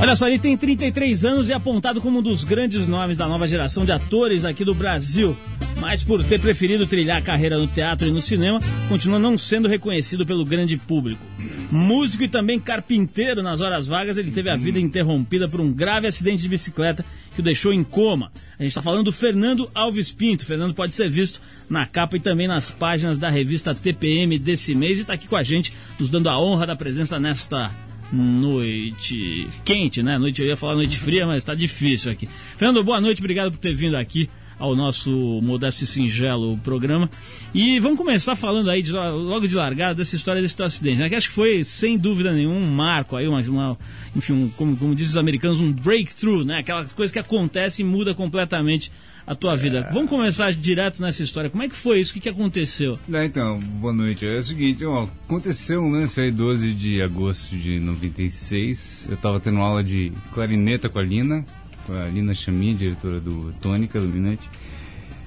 Olha 0.00 0.16
só, 0.16 0.26
ele 0.26 0.38
tem 0.38 0.56
33 0.56 1.24
anos 1.24 1.48
e 1.48 1.52
é 1.52 1.54
apontado 1.54 2.00
como 2.00 2.18
um 2.18 2.22
dos 2.22 2.42
grandes 2.42 2.88
nomes 2.88 3.18
da 3.18 3.28
nova 3.28 3.46
geração 3.46 3.84
de 3.84 3.92
atores 3.92 4.44
aqui 4.44 4.64
do 4.64 4.74
Brasil. 4.74 5.36
Mas 5.80 6.02
por 6.02 6.24
ter 6.24 6.40
preferido 6.40 6.86
trilhar 6.86 7.18
a 7.18 7.22
carreira 7.22 7.56
no 7.56 7.68
teatro 7.68 8.08
e 8.08 8.10
no 8.10 8.20
cinema, 8.20 8.60
continua 8.88 9.18
não 9.18 9.38
sendo 9.38 9.68
reconhecido 9.68 10.26
pelo 10.26 10.44
grande 10.44 10.76
público. 10.76 11.24
Músico 11.70 12.24
e 12.24 12.28
também 12.28 12.58
carpinteiro 12.58 13.42
nas 13.42 13.60
horas 13.60 13.86
vagas, 13.86 14.18
ele 14.18 14.32
teve 14.32 14.50
a 14.50 14.56
vida 14.56 14.78
interrompida 14.78 15.48
por 15.48 15.60
um 15.60 15.72
grave 15.72 16.06
acidente 16.08 16.42
de 16.42 16.48
bicicleta 16.48 17.04
que 17.34 17.40
o 17.40 17.42
deixou 17.42 17.72
em 17.72 17.82
coma. 17.82 18.32
A 18.58 18.62
gente 18.62 18.70
está 18.70 18.82
falando 18.82 19.04
do 19.04 19.12
Fernando 19.12 19.70
Alves 19.74 20.10
Pinto. 20.10 20.44
Fernando 20.44 20.74
pode 20.74 20.94
ser 20.94 21.08
visto 21.08 21.40
na 21.68 21.86
capa 21.86 22.16
e 22.16 22.20
também 22.20 22.46
nas 22.46 22.70
páginas 22.70 23.18
da 23.18 23.30
revista 23.30 23.74
TPM 23.74 24.38
desse 24.38 24.74
mês 24.74 24.98
e 24.98 25.00
está 25.02 25.14
aqui 25.14 25.26
com 25.26 25.36
a 25.36 25.42
gente, 25.42 25.72
nos 25.98 26.10
dando 26.10 26.28
a 26.28 26.38
honra 26.38 26.66
da 26.66 26.76
presença 26.76 27.18
nesta 27.18 27.70
noite 28.12 29.48
quente, 29.64 30.02
né? 30.02 30.18
Noite, 30.18 30.42
eu 30.42 30.46
ia 30.46 30.56
falar 30.56 30.74
noite 30.74 30.98
fria, 30.98 31.26
mas 31.26 31.38
está 31.38 31.54
difícil 31.54 32.12
aqui. 32.12 32.28
Fernando, 32.56 32.84
boa 32.84 33.00
noite, 33.00 33.20
obrigado 33.20 33.50
por 33.50 33.58
ter 33.58 33.74
vindo 33.74 33.96
aqui 33.96 34.28
ao 34.62 34.76
nosso 34.76 35.10
modesto 35.42 35.82
e 35.82 35.86
singelo 35.88 36.56
programa. 36.58 37.10
E 37.52 37.80
vamos 37.80 37.98
começar 37.98 38.36
falando 38.36 38.70
aí, 38.70 38.80
de, 38.80 38.92
logo 38.92 39.48
de 39.48 39.56
largada, 39.56 39.96
dessa 39.96 40.14
história 40.14 40.40
desse 40.40 40.54
teu 40.54 40.64
acidente, 40.64 41.00
né? 41.00 41.08
Que 41.08 41.16
acho 41.16 41.30
que 41.30 41.34
foi, 41.34 41.64
sem 41.64 41.98
dúvida 41.98 42.32
nenhuma, 42.32 42.54
um 42.54 42.70
marco 42.70 43.16
aí, 43.16 43.26
uma, 43.26 43.40
uma 43.40 43.76
enfim, 44.14 44.34
um, 44.34 44.48
como, 44.50 44.76
como 44.76 44.94
dizem 44.94 45.10
os 45.10 45.16
americanos, 45.16 45.58
um 45.58 45.72
breakthrough, 45.72 46.44
né? 46.44 46.58
Aquelas 46.58 46.92
coisas 46.92 47.12
que 47.12 47.18
acontecem 47.18 47.84
e 47.84 47.88
muda 47.88 48.14
completamente 48.14 48.92
a 49.26 49.34
tua 49.34 49.56
vida. 49.56 49.88
Vamos 49.92 50.08
começar 50.08 50.52
direto 50.52 51.02
nessa 51.02 51.24
história. 51.24 51.50
Como 51.50 51.64
é 51.64 51.68
que 51.68 51.74
foi 51.74 51.98
isso? 51.98 52.12
O 52.12 52.14
que, 52.14 52.20
que 52.20 52.28
aconteceu? 52.28 52.96
É, 53.12 53.24
então, 53.24 53.58
boa 53.58 53.92
noite. 53.92 54.24
É 54.24 54.36
o 54.36 54.42
seguinte, 54.42 54.84
ó, 54.84 55.08
aconteceu 55.24 55.80
um 55.80 55.90
lance 55.90 56.20
aí 56.20 56.30
12 56.30 56.72
de 56.72 57.02
agosto 57.02 57.56
de 57.56 57.80
96. 57.80 59.08
Eu 59.10 59.16
tava 59.16 59.40
tendo 59.40 59.58
aula 59.58 59.82
de 59.82 60.12
clarineta 60.32 60.88
com 60.88 61.00
a 61.00 61.02
Lina, 61.02 61.44
com 61.86 61.92
a 61.94 62.06
Lina 62.08 62.34
Chami, 62.34 62.74
diretora 62.74 63.20
do 63.20 63.52
Tônica, 63.60 64.00
do 64.00 64.06
Minute. 64.08 64.48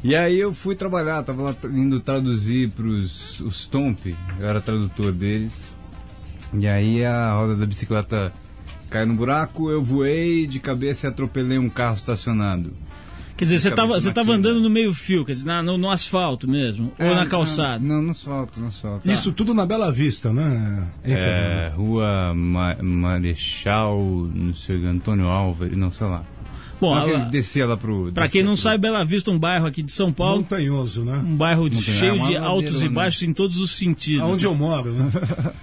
E 0.04 0.16
aí 0.16 0.40
eu 0.40 0.54
fui 0.54 0.76
trabalhar, 0.76 1.24
tava 1.24 1.42
lá 1.42 1.56
indo 1.66 2.00
traduzir 2.00 2.70
pros 2.70 3.40
os 3.42 3.62
Stomp, 3.64 4.06
eu 4.40 4.48
era 4.48 4.62
tradutor 4.62 5.12
deles. 5.12 5.74
E 6.54 6.68
aí 6.68 7.04
a 7.04 7.34
roda 7.34 7.56
da 7.56 7.66
bicicleta 7.66 8.32
caiu 8.90 9.08
no 9.08 9.16
buraco, 9.16 9.70
eu 9.72 9.84
voei 9.84 10.46
de 10.46 10.60
cabeça 10.60 11.08
e 11.08 11.10
atropelei 11.10 11.58
um 11.58 11.70
carro 11.70 11.96
estacionado. 11.96 12.72
Quer 13.36 13.44
dizer, 13.46 13.58
você 13.58 13.70
Cabeça 13.70 13.88
tava, 13.88 14.00
você 14.00 14.14
tava 14.14 14.32
andando 14.32 14.62
no 14.62 14.70
meio 14.70 14.94
fio, 14.94 15.26
quer 15.26 15.34
dizer, 15.34 15.46
na- 15.46 15.62
no, 15.62 15.78
no 15.78 15.92
asfalto 15.92 16.48
mesmo, 16.48 16.94
ou 16.98 17.06
É, 17.06 17.16
na 17.16 17.26
calçada. 17.26 17.80
Não, 17.84 18.02
no 18.02 18.12
asfalto, 18.12 18.62
no 18.62 18.68
asfalto. 18.68 19.10
Isso 19.12 19.34
tudo 19.34 19.54
na 19.54 19.66
Bela 19.66 19.92
Vista, 19.92 20.32
né? 20.32 20.88
É, 21.04 21.70
rua 21.76 22.34
Ma 22.34 22.78
Marechal, 22.82 24.00
não 24.34 24.54
sei, 24.54 24.86
Antônio 24.86 25.28
Álvares, 25.28 25.76
não 25.78 25.92
sei 25.92 26.08
lá. 26.08 26.24
Bom, 26.80 27.30
descia 27.30 27.66
lá 27.66 27.78
pro. 27.78 28.12
pra 28.14 28.28
quem 28.28 28.44
não 28.44 28.54
pro- 28.54 28.62
sabe, 28.62 28.80
Bela 28.80 29.04
Vista 29.06 29.32
é 29.32 29.34
um 29.34 29.40
bairro 29.40 29.66
aqui 29.66 29.82
de 29.82 29.92
São 29.92 30.12
Paulo, 30.12 30.38
Montanhoso, 30.42 31.04
né? 31.06 31.18
um 31.26 31.36
bairro 31.36 31.64
Montanha- 31.64 31.82
cheio 31.82 32.16
é 32.16 32.28
de 32.28 32.36
altos 32.38 32.64
e 32.64 32.74
ladeira, 32.74 32.90
né? 32.90 32.96
baixos 32.96 33.24
em 33.24 33.34
todos 33.34 33.58
os 33.58 33.72
sentidos. 33.72 34.22
Aonde 34.24 34.46
eu 34.46 34.54
moro, 34.56 34.92
né? 34.92 35.10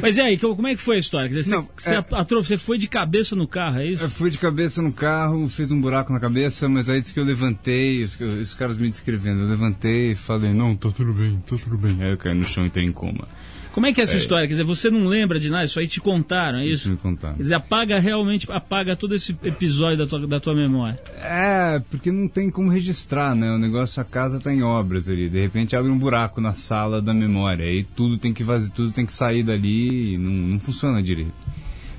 Mas 0.00 0.16
e 0.16 0.22
aí, 0.22 0.38
que- 0.38 0.46
como 0.46 0.66
é 0.66 0.74
que 0.74 0.80
foi 0.80 0.96
a 0.96 0.98
história? 0.98 1.28
Dizer, 1.28 1.54
Não, 1.54 1.68
você, 1.76 1.90
você, 1.90 1.94
é- 1.96 2.24
você 2.42 2.56
foi 2.56 2.78
de 2.78 2.88
cabeça 2.88 3.36
no 3.36 3.46
carro, 3.46 3.78
é 3.80 3.86
isso? 3.88 4.02
Eu 4.02 4.08
fui 4.08 4.30
de 4.30 4.38
cabeça 4.38 4.80
no 4.80 4.90
carro, 4.90 5.46
fiz 5.50 5.70
um 5.70 5.78
buraco 5.78 6.10
na 6.12 6.18
cabeça, 6.18 6.66
mas 6.66 6.88
aí 6.88 6.98
disse 7.02 7.12
que 7.12 7.20
eu 7.20 7.24
levantei, 7.24 8.02
os, 8.02 8.18
os 8.18 8.54
caras 8.54 8.78
me 8.78 8.88
descrevendo, 8.88 9.40
eu 9.42 9.48
levantei 9.48 10.12
e 10.12 10.14
falei, 10.14 10.54
não, 10.54 10.74
tá 10.74 10.88
tudo 10.90 11.12
bem, 11.12 11.42
tá 11.46 11.56
tudo 11.62 11.76
bem. 11.76 12.02
Aí 12.02 12.10
eu 12.12 12.16
caí 12.16 12.34
no 12.34 12.46
chão 12.46 12.64
e 12.64 12.68
entrei 12.68 12.86
em 12.86 12.92
coma. 12.92 13.28
Como 13.72 13.86
é 13.86 13.92
que 13.92 14.00
é 14.00 14.04
essa 14.04 14.16
história? 14.16 14.46
Quer 14.46 14.52
dizer, 14.54 14.64
você 14.64 14.90
não 14.90 15.06
lembra 15.06 15.40
de 15.40 15.48
nada, 15.48 15.64
isso 15.64 15.80
aí 15.80 15.88
te 15.88 15.98
contaram, 16.00 16.58
é 16.58 16.66
Isso 16.66 16.90
me 16.90 16.96
contaram. 16.96 17.34
Quer 17.36 17.42
dizer, 17.42 17.54
apaga 17.54 17.98
realmente, 17.98 18.46
apaga 18.52 18.94
todo 18.94 19.14
esse 19.14 19.36
episódio 19.42 19.98
da 19.98 20.06
tua, 20.06 20.26
da 20.26 20.38
tua 20.38 20.54
memória. 20.54 20.98
É, 21.22 21.80
porque 21.90 22.12
não 22.12 22.28
tem 22.28 22.50
como 22.50 22.68
registrar, 22.70 23.34
né? 23.34 23.50
O 23.50 23.58
negócio, 23.58 24.00
a 24.02 24.04
casa 24.04 24.38
tá 24.38 24.52
em 24.52 24.62
obras 24.62 25.08
ali. 25.08 25.28
De 25.28 25.40
repente 25.40 25.74
abre 25.74 25.90
um 25.90 25.96
buraco 25.98 26.40
na 26.40 26.52
sala 26.52 27.00
da 27.00 27.14
memória. 27.14 27.64
Aí 27.64 27.84
tudo 27.96 28.18
tem 28.18 28.32
que 28.34 28.44
vazar, 28.44 28.70
tudo 28.74 28.92
tem 28.92 29.06
que 29.06 29.14
sair 29.14 29.42
dali 29.42 30.14
e 30.14 30.18
não, 30.18 30.30
não 30.30 30.58
funciona 30.58 31.02
direito. 31.02 31.32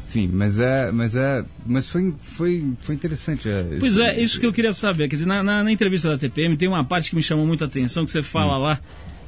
Enfim, 0.08 0.30
mas 0.32 0.60
é. 0.60 0.92
Mas 0.92 1.16
é. 1.16 1.44
Mas 1.66 1.90
foi, 1.90 2.14
foi, 2.20 2.64
foi 2.82 2.94
interessante. 2.94 3.50
É, 3.50 3.78
Pois 3.80 3.98
é, 3.98 4.22
isso 4.22 4.40
que 4.40 4.46
eu 4.46 4.54
queria 4.54 4.74
saber. 4.74 5.08
Quer 5.08 5.16
dizer, 5.16 5.28
na, 5.28 5.42
na- 5.42 5.64
na 5.64 5.72
entrevista 5.72 6.08
da 6.10 6.20
TPM 6.20 6.56
tem 6.56 6.68
uma 6.68 6.84
parte 6.84 7.10
que 7.10 7.16
me 7.16 7.24
chamou 7.24 7.48
muita 7.48 7.66
atenção, 7.66 8.06
que 8.06 8.12
você 8.12 8.22
fala 8.22 8.58
lá 8.60 8.80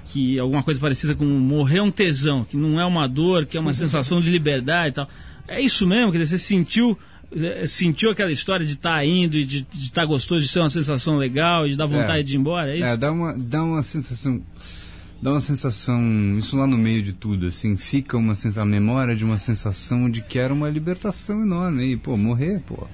que 0.05 0.39
alguma 0.39 0.63
coisa 0.63 0.79
parecida 0.79 1.15
com 1.15 1.25
morrer 1.25 1.77
é 1.79 1.81
um 1.81 1.91
tesão, 1.91 2.43
que 2.45 2.55
não 2.55 2.79
é 2.79 2.85
uma 2.85 3.07
dor, 3.07 3.45
que 3.45 3.57
é 3.57 3.59
uma 3.59 3.73
sensação 3.73 4.21
de 4.21 4.29
liberdade 4.29 4.89
e 4.89 4.93
tal. 4.93 5.09
É 5.47 5.59
isso 5.61 5.85
mesmo? 5.87 6.11
Quer 6.11 6.19
dizer, 6.19 6.37
você 6.37 6.43
sentiu, 6.45 6.97
eh, 7.35 7.65
sentiu 7.67 8.11
aquela 8.11 8.31
história 8.31 8.65
de 8.65 8.73
estar 8.73 9.03
indo 9.05 9.37
e 9.37 9.45
de 9.45 9.65
estar 9.79 10.05
gostoso, 10.05 10.41
de 10.41 10.47
ser 10.47 10.59
uma 10.59 10.69
sensação 10.69 11.17
legal, 11.17 11.65
e 11.67 11.71
de 11.71 11.75
dar 11.75 11.85
vontade 11.85 12.19
É. 12.19 12.23
de 12.23 12.33
ir 12.35 12.37
embora? 12.39 12.71
É 12.71 12.75
isso? 12.77 12.85
É, 12.85 12.97
dá 12.97 13.11
uma, 13.11 13.33
dá 13.37 13.63
uma 13.63 13.83
sensação. 13.83 14.41
Dá 15.21 15.31
uma 15.31 15.39
sensação, 15.39 16.37
isso 16.37 16.55
lá 16.57 16.67
no 16.67 16.77
meio 16.77 17.01
de 17.01 17.13
tudo, 17.13 17.47
assim, 17.47 17.77
fica 17.77 18.17
uma 18.17 18.35
sensação, 18.35 18.63
a 18.63 18.65
memória 18.65 19.15
de 19.15 19.23
uma 19.23 19.37
sensação 19.37 20.09
de 20.09 20.21
que 20.21 20.37
era 20.37 20.53
uma 20.53 20.69
libertação 20.69 21.41
enorme. 21.41 21.93
E, 21.93 21.97
pô, 21.97 22.15
morrer, 22.17 22.61
pô. 22.67 22.85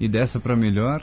E 0.00 0.08
dessa 0.08 0.40
pra 0.40 0.56
melhor, 0.56 1.02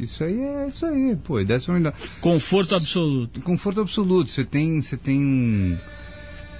isso 0.00 0.24
aí 0.24 0.38
é 0.38 0.68
isso 0.68 0.84
aí, 0.86 1.16
pô, 1.16 1.38
pra 1.66 1.74
melhor. 1.74 1.92
Conforto 2.20 2.74
absoluto. 2.74 3.40
Conforto 3.40 3.80
absoluto. 3.80 4.30
Você 4.30 4.44
tem, 4.44 4.80
você 4.80 4.96
tem 4.96 5.20
um, 5.20 5.78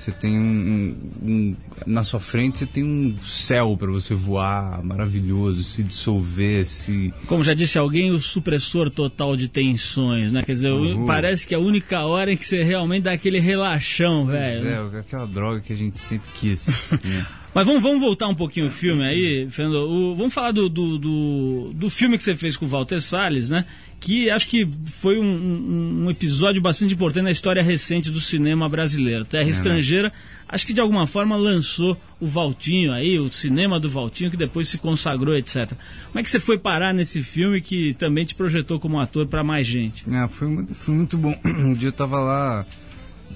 você 0.01 0.13
tem 0.13 0.39
um, 0.39 0.97
um- 1.23 1.57
na 1.87 2.03
sua 2.05 2.21
frente 2.21 2.59
você 2.59 2.67
tem 2.67 2.85
um 2.85 3.17
céu 3.27 3.77
para 3.79 3.91
você 3.91 4.15
voar 4.15 4.83
maravilhoso, 4.85 5.63
se 5.65 5.83
dissolver, 5.83 6.67
se 6.67 7.13
Como 7.27 7.43
já 7.45 7.55
disse 7.55 7.79
alguém, 7.79 8.11
o 8.11 8.21
supressor 8.21 8.91
total 8.91 9.37
de 9.37 9.49
tensões, 9.49 10.33
né? 10.33 10.43
Quer 10.43 10.53
dizer, 10.53 10.73
Uhum. 10.73 11.05
parece 11.07 11.47
que 11.47 11.55
é 11.55 11.57
a 11.57 11.61
única 11.61 12.05
hora 12.05 12.33
em 12.33 12.37
que 12.37 12.47
você 12.47 12.63
realmente 12.63 13.05
dá 13.05 13.13
aquele 13.13 13.41
relaxão, 13.41 14.27
velho. 14.27 14.65
né? 14.65 14.91
é, 14.95 14.99
aquela 15.01 15.27
droga 15.27 15.61
que 15.61 15.73
a 15.73 15.77
gente 15.77 15.99
sempre 15.99 16.29
quis. 16.35 16.93
né? 17.05 17.27
Mas 17.55 17.65
vamos, 17.65 17.83
vamos 17.83 18.01
voltar 18.03 18.29
um 18.29 18.35
pouquinho 18.35 18.67
o 18.67 18.71
filme 18.71 19.03
aí, 19.03 19.49
Fernando. 19.51 19.77
O- 19.89 20.15
vamos 20.15 20.35
falar 20.35 20.53
do, 20.53 20.69
do, 20.69 20.99
do, 20.99 21.71
do 21.75 21.89
filme 21.89 22.19
que 22.19 22.23
você 22.23 22.37
fez 22.37 22.55
com 22.55 22.67
o 22.67 22.69
Walter 22.69 23.01
Salles, 23.01 23.49
né? 23.49 23.65
Que 24.07 24.31
acho 24.31 24.47
que 24.47 24.64
foi 24.87 25.19
um, 25.19 25.25
um- 25.25 26.05
um 26.05 26.11
episódio 26.12 26.62
bastante 26.62 26.95
importante 26.95 27.25
na 27.25 27.31
história 27.33 27.61
recente 27.61 28.09
do 28.09 28.21
cinema 28.21 28.69
brasileiro. 28.69 29.25
Terra 29.25 29.49
Estrangeira, 29.51 30.12
acho 30.49 30.64
que 30.64 30.73
de 30.73 30.81
alguma 30.81 31.09
forma 31.09 31.35
lançou 31.35 32.01
o 32.21 32.27
Valtinho 32.29 32.92
aí, 32.92 33.19
o 33.19 33.29
cinema 33.33 33.81
do 33.81 33.90
Valtinho, 33.90 34.31
que 34.31 34.37
depois 34.37 34.69
se 34.69 34.79
consagrou, 34.79 35.35
etc. 35.37 35.73
Como 36.07 36.21
é 36.21 36.23
que 36.23 36.31
você 36.31 36.38
foi 36.38 36.57
parar 36.57 36.95
nesse 36.95 37.21
filme 37.21 37.61
que 37.61 37.95
também 37.95 38.25
te 38.25 38.33
projetou 38.37 38.79
como 38.79 39.01
ator 39.01 39.27
para 39.27 39.42
mais 39.42 39.66
gente? 39.66 40.05
Ah, 40.09 40.29
foi, 40.29 40.47
muito, 40.47 40.73
foi 40.77 40.95
muito 40.95 41.16
bom. 41.19 41.37
Um 41.45 41.75
dia 41.75 41.88
eu 41.88 41.92
tava 41.92 42.21
lá, 42.21 42.64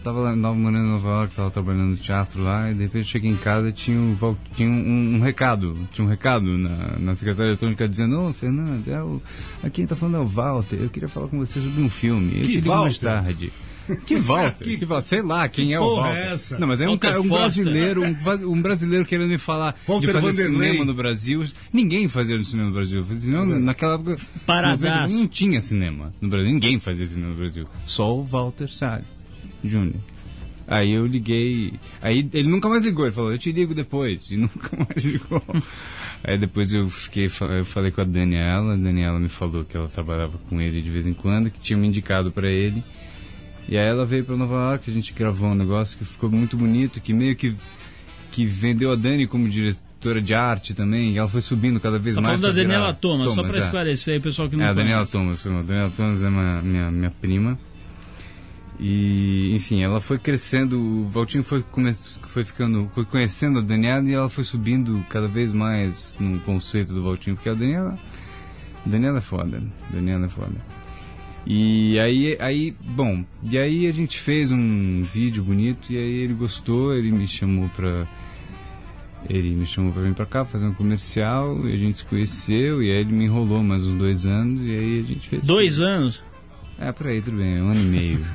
tava 0.02 0.20
lá, 0.20 0.30
tava 0.36 0.54
morando 0.54 0.86
em 0.86 0.90
Nova 0.90 1.08
York, 1.08 1.34
tava 1.34 1.50
trabalhando 1.50 1.90
no 1.90 1.96
teatro 1.96 2.42
lá, 2.42 2.70
e 2.70 2.74
de 2.74 2.82
repente 2.84 3.08
cheguei 3.08 3.30
em 3.30 3.36
casa 3.36 3.68
e 3.68 3.72
tinha, 3.72 3.98
um, 3.98 4.16
tinha 4.54 4.68
um, 4.68 5.16
um 5.16 5.20
recado, 5.20 5.76
tinha 5.92 6.04
um 6.04 6.08
recado 6.08 6.58
na, 6.58 6.98
na 6.98 7.14
secretária 7.14 7.50
eletrônica 7.50 7.88
dizendo, 7.88 8.20
ô 8.28 8.32
Fernando, 8.32 8.88
é 8.90 9.02
o, 9.02 9.20
aqui 9.62 9.70
quem 9.80 9.86
tá 9.86 9.96
falando 9.96 10.16
é 10.16 10.20
o 10.20 10.26
Walter, 10.26 10.76
eu 10.80 10.88
queria 10.90 11.08
falar 11.08 11.28
com 11.28 11.38
você 11.38 11.60
sobre 11.60 11.82
um 11.82 11.88
filme, 11.90 12.32
eu 12.36 12.42
Que 12.42 12.48
te 12.48 12.54
ligo 12.56 12.68
mais 12.68 12.98
Walter? 12.98 13.22
tarde. 13.22 13.52
Que 14.06 14.14
Walter? 14.16 14.78
que, 14.78 14.84
Walter? 14.84 15.06
Sei 15.08 15.20
lá, 15.22 15.48
quem 15.48 15.72
é 15.74 15.80
o 15.80 15.82
porra 15.82 16.02
Walter? 16.08 16.18
é 16.20 16.32
essa? 16.32 16.58
Não, 16.60 16.68
mas 16.68 16.80
é 16.80 16.88
um, 16.88 16.96
cara- 16.96 17.20
um 17.20 17.26
brasileiro, 17.26 18.04
um, 18.04 18.16
um 18.52 18.62
brasileiro 18.62 19.04
querendo 19.04 19.28
me 19.30 19.38
falar 19.38 19.74
Walter 19.84 20.06
de 20.06 20.12
fazer 20.12 20.26
Vanderlei. 20.44 20.68
cinema 20.68 20.84
no 20.84 20.94
Brasil. 20.94 21.44
Ninguém 21.72 22.06
fazia 22.06 22.36
no 22.38 22.44
cinema 22.44 22.68
no 22.68 22.74
Brasil. 22.74 23.04
Não, 23.24 23.44
naquela 23.58 23.94
época, 23.94 24.16
Paradaço. 24.46 25.16
não 25.18 25.26
tinha 25.26 25.60
cinema 25.60 26.12
no 26.20 26.28
Brasil. 26.28 26.52
Ninguém 26.52 26.78
fazia 26.78 27.04
cinema 27.04 27.30
no 27.30 27.34
Brasil. 27.36 27.66
Só 27.84 28.16
o 28.16 28.22
Walter 28.22 28.68
Salles 28.72 29.06
Júnior. 29.64 29.96
Aí 30.66 30.92
eu 30.92 31.04
liguei. 31.04 31.72
Aí 32.00 32.28
ele 32.32 32.48
nunca 32.48 32.68
mais 32.68 32.84
ligou. 32.84 33.04
Ele 33.04 33.14
falou, 33.14 33.32
eu 33.32 33.38
te 33.38 33.50
ligo 33.50 33.74
depois. 33.74 34.30
E 34.30 34.36
nunca 34.38 34.70
mais 34.76 35.04
ligou. 35.04 35.42
Aí 36.22 36.38
depois 36.38 36.72
eu 36.72 36.88
fiquei, 36.88 37.26
eu 37.26 37.64
falei 37.64 37.90
com 37.90 38.00
a 38.02 38.04
Daniela. 38.04 38.74
A 38.74 38.76
Daniela 38.76 39.18
me 39.18 39.28
falou 39.28 39.64
que 39.64 39.76
ela 39.76 39.88
trabalhava 39.88 40.38
com 40.48 40.60
ele 40.60 40.80
de 40.80 40.90
vez 40.90 41.06
em 41.06 41.12
quando, 41.12 41.50
que 41.50 41.58
tinha 41.60 41.76
me 41.78 41.88
indicado 41.88 42.30
pra 42.30 42.48
ele. 42.50 42.84
E 43.68 43.76
aí 43.76 43.86
ela 43.88 44.04
veio 44.04 44.24
pra 44.24 44.36
Nova 44.36 44.54
York, 44.70 44.90
a 44.90 44.94
gente 44.94 45.12
gravou 45.12 45.48
um 45.50 45.54
negócio 45.54 45.96
que 45.98 46.04
ficou 46.04 46.28
muito 46.30 46.56
bonito, 46.56 47.00
que 47.00 47.12
meio 47.12 47.36
que, 47.36 47.54
que 48.32 48.44
vendeu 48.44 48.90
a 48.92 48.96
Dani 48.96 49.26
como 49.28 49.48
diretora 49.48 50.20
de 50.20 50.34
arte 50.34 50.74
também. 50.74 51.12
E 51.12 51.18
ela 51.18 51.28
foi 51.28 51.40
subindo 51.42 51.78
cada 51.80 51.98
vez 51.98 52.14
mais. 52.16 52.26
falando 52.26 52.42
da 52.42 52.48
pra 52.48 52.56
virar- 52.56 52.68
Daniela 52.74 52.94
Thomas, 52.94 53.32
só 53.32 53.42
para 53.42 53.56
é. 53.56 53.58
esclarecer 53.58 54.14
aí, 54.14 54.20
o 54.20 54.22
pessoal 54.22 54.48
que 54.48 54.56
não 54.56 54.64
É, 54.64 54.68
a 54.68 54.72
Daniela 54.72 55.06
conhece. 55.06 55.12
Thomas. 55.12 55.46
A 55.46 55.62
Daniela 55.62 55.92
Thomas 55.96 56.22
é 56.22 56.28
uma, 56.28 56.62
minha, 56.62 56.90
minha 56.90 57.10
prima. 57.10 57.58
E, 58.82 59.54
enfim, 59.54 59.82
ela 59.82 60.00
foi 60.00 60.18
crescendo, 60.18 60.80
o 60.80 61.04
Valtinho 61.04 61.44
foi, 61.44 61.62
foi 62.22 62.44
ficando, 62.44 62.90
foi 62.94 63.04
conhecendo 63.04 63.58
a 63.58 63.62
Daniela 63.62 64.08
e 64.08 64.14
ela 64.14 64.30
foi 64.30 64.42
subindo 64.42 65.04
cada 65.10 65.28
vez 65.28 65.52
mais 65.52 66.16
no 66.18 66.40
conceito 66.40 66.94
do 66.94 67.02
Valtinho, 67.02 67.36
porque 67.36 67.50
a 67.50 67.54
Daniela, 67.54 67.98
Daniela 68.86 69.18
é 69.18 69.20
foda, 69.20 69.62
Daniela 69.92 70.24
é 70.24 70.28
foda. 70.30 70.54
E 71.46 71.98
aí, 71.98 72.38
aí, 72.40 72.74
bom, 72.80 73.22
e 73.42 73.58
aí 73.58 73.86
a 73.86 73.92
gente 73.92 74.18
fez 74.18 74.50
um 74.50 75.02
vídeo 75.02 75.42
bonito 75.42 75.92
e 75.92 75.98
aí 75.98 76.20
ele 76.20 76.32
gostou, 76.32 76.94
ele 76.94 77.10
me 77.10 77.26
chamou 77.28 77.68
pra, 77.76 78.06
ele 79.28 79.50
me 79.50 79.66
chamou 79.66 79.92
pra 79.92 80.00
vir 80.00 80.14
pra 80.14 80.24
cá 80.24 80.42
fazer 80.42 80.64
um 80.64 80.72
comercial 80.72 81.68
e 81.68 81.72
a 81.74 81.76
gente 81.76 81.98
se 81.98 82.04
conheceu 82.04 82.82
e 82.82 82.90
aí 82.90 82.98
ele 82.98 83.12
me 83.12 83.26
enrolou 83.26 83.62
mais 83.62 83.82
uns 83.82 83.98
dois 83.98 84.24
anos 84.24 84.66
e 84.66 84.70
aí 84.70 85.00
a 85.00 85.02
gente 85.02 85.28
fez. 85.28 85.44
Dois 85.44 85.80
anos? 85.80 86.22
É, 86.82 86.92
por 86.92 87.06
aí, 87.08 87.20
tudo 87.20 87.36
bem, 87.36 87.60
um 87.60 87.70
ano 87.70 87.80
e 87.80 87.84
meio. 87.84 88.18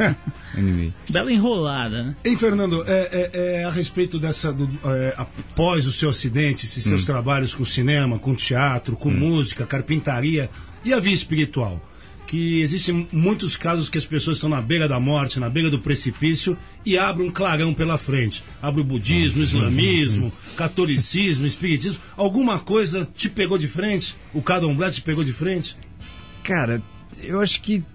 um 0.55 0.59
ano 0.59 0.69
e 0.69 0.71
meio. 0.71 0.93
Bela 1.09 1.31
enrolada, 1.33 2.03
né? 2.03 2.15
Hein, 2.23 2.37
Fernando, 2.37 2.83
é, 2.87 3.31
é- 3.33 3.61
é 3.61 3.63
a 3.63 3.71
respeito 3.71 4.19
dessa. 4.19 4.53
do- 4.53 4.69
é, 4.85 5.15
após 5.17 5.87
o 5.87 5.91
seu 5.91 6.09
acidente, 6.11 6.65
esses 6.65 6.83
seus 6.83 7.05
trabalhos 7.05 7.55
com 7.55 7.65
cinema, 7.65 8.19
com 8.19 8.35
teatro, 8.35 8.95
com 8.95 9.09
música, 9.09 9.65
carpintaria 9.65 10.47
e 10.83 10.93
a 10.93 10.99
vida 10.99 11.15
espiritual. 11.15 11.81
Que 12.27 12.59
existem 12.61 13.07
muitos 13.11 13.55
casos 13.55 13.87
que 13.89 13.97
as 13.99 14.05
pessoas 14.05 14.37
estão 14.37 14.49
na 14.49 14.59
beira 14.61 14.87
da 14.87 14.99
morte, 14.99 15.39
na 15.39 15.49
beira 15.49 15.69
do 15.69 15.79
precipício 15.79 16.55
e 16.85 16.97
abrem 16.97 17.27
um 17.27 17.31
clarão 17.31 17.73
pela 17.73 17.97
frente. 17.99 18.43
Abre 18.61 18.81
o 18.81 18.83
budismo, 18.83 19.41
o 19.41 19.43
islamismo, 19.43 20.31
catolicismo, 20.57 21.45
espiritismo. 21.45 21.99
Alguma 22.17 22.59
coisa 22.59 23.07
te 23.15 23.29
pegou 23.29 23.57
de 23.57 23.67
frente? 23.67 24.15
O 24.33 24.41
candomblé 24.41 24.89
te 24.91 25.01
pegou 25.01 25.23
de 25.23 25.33
frente? 25.33 25.77
Cara, 26.43 26.81
eu 27.21 27.39
acho 27.39 27.61
que 27.61 27.77
hum, 27.77 27.83
hum, 27.83 27.94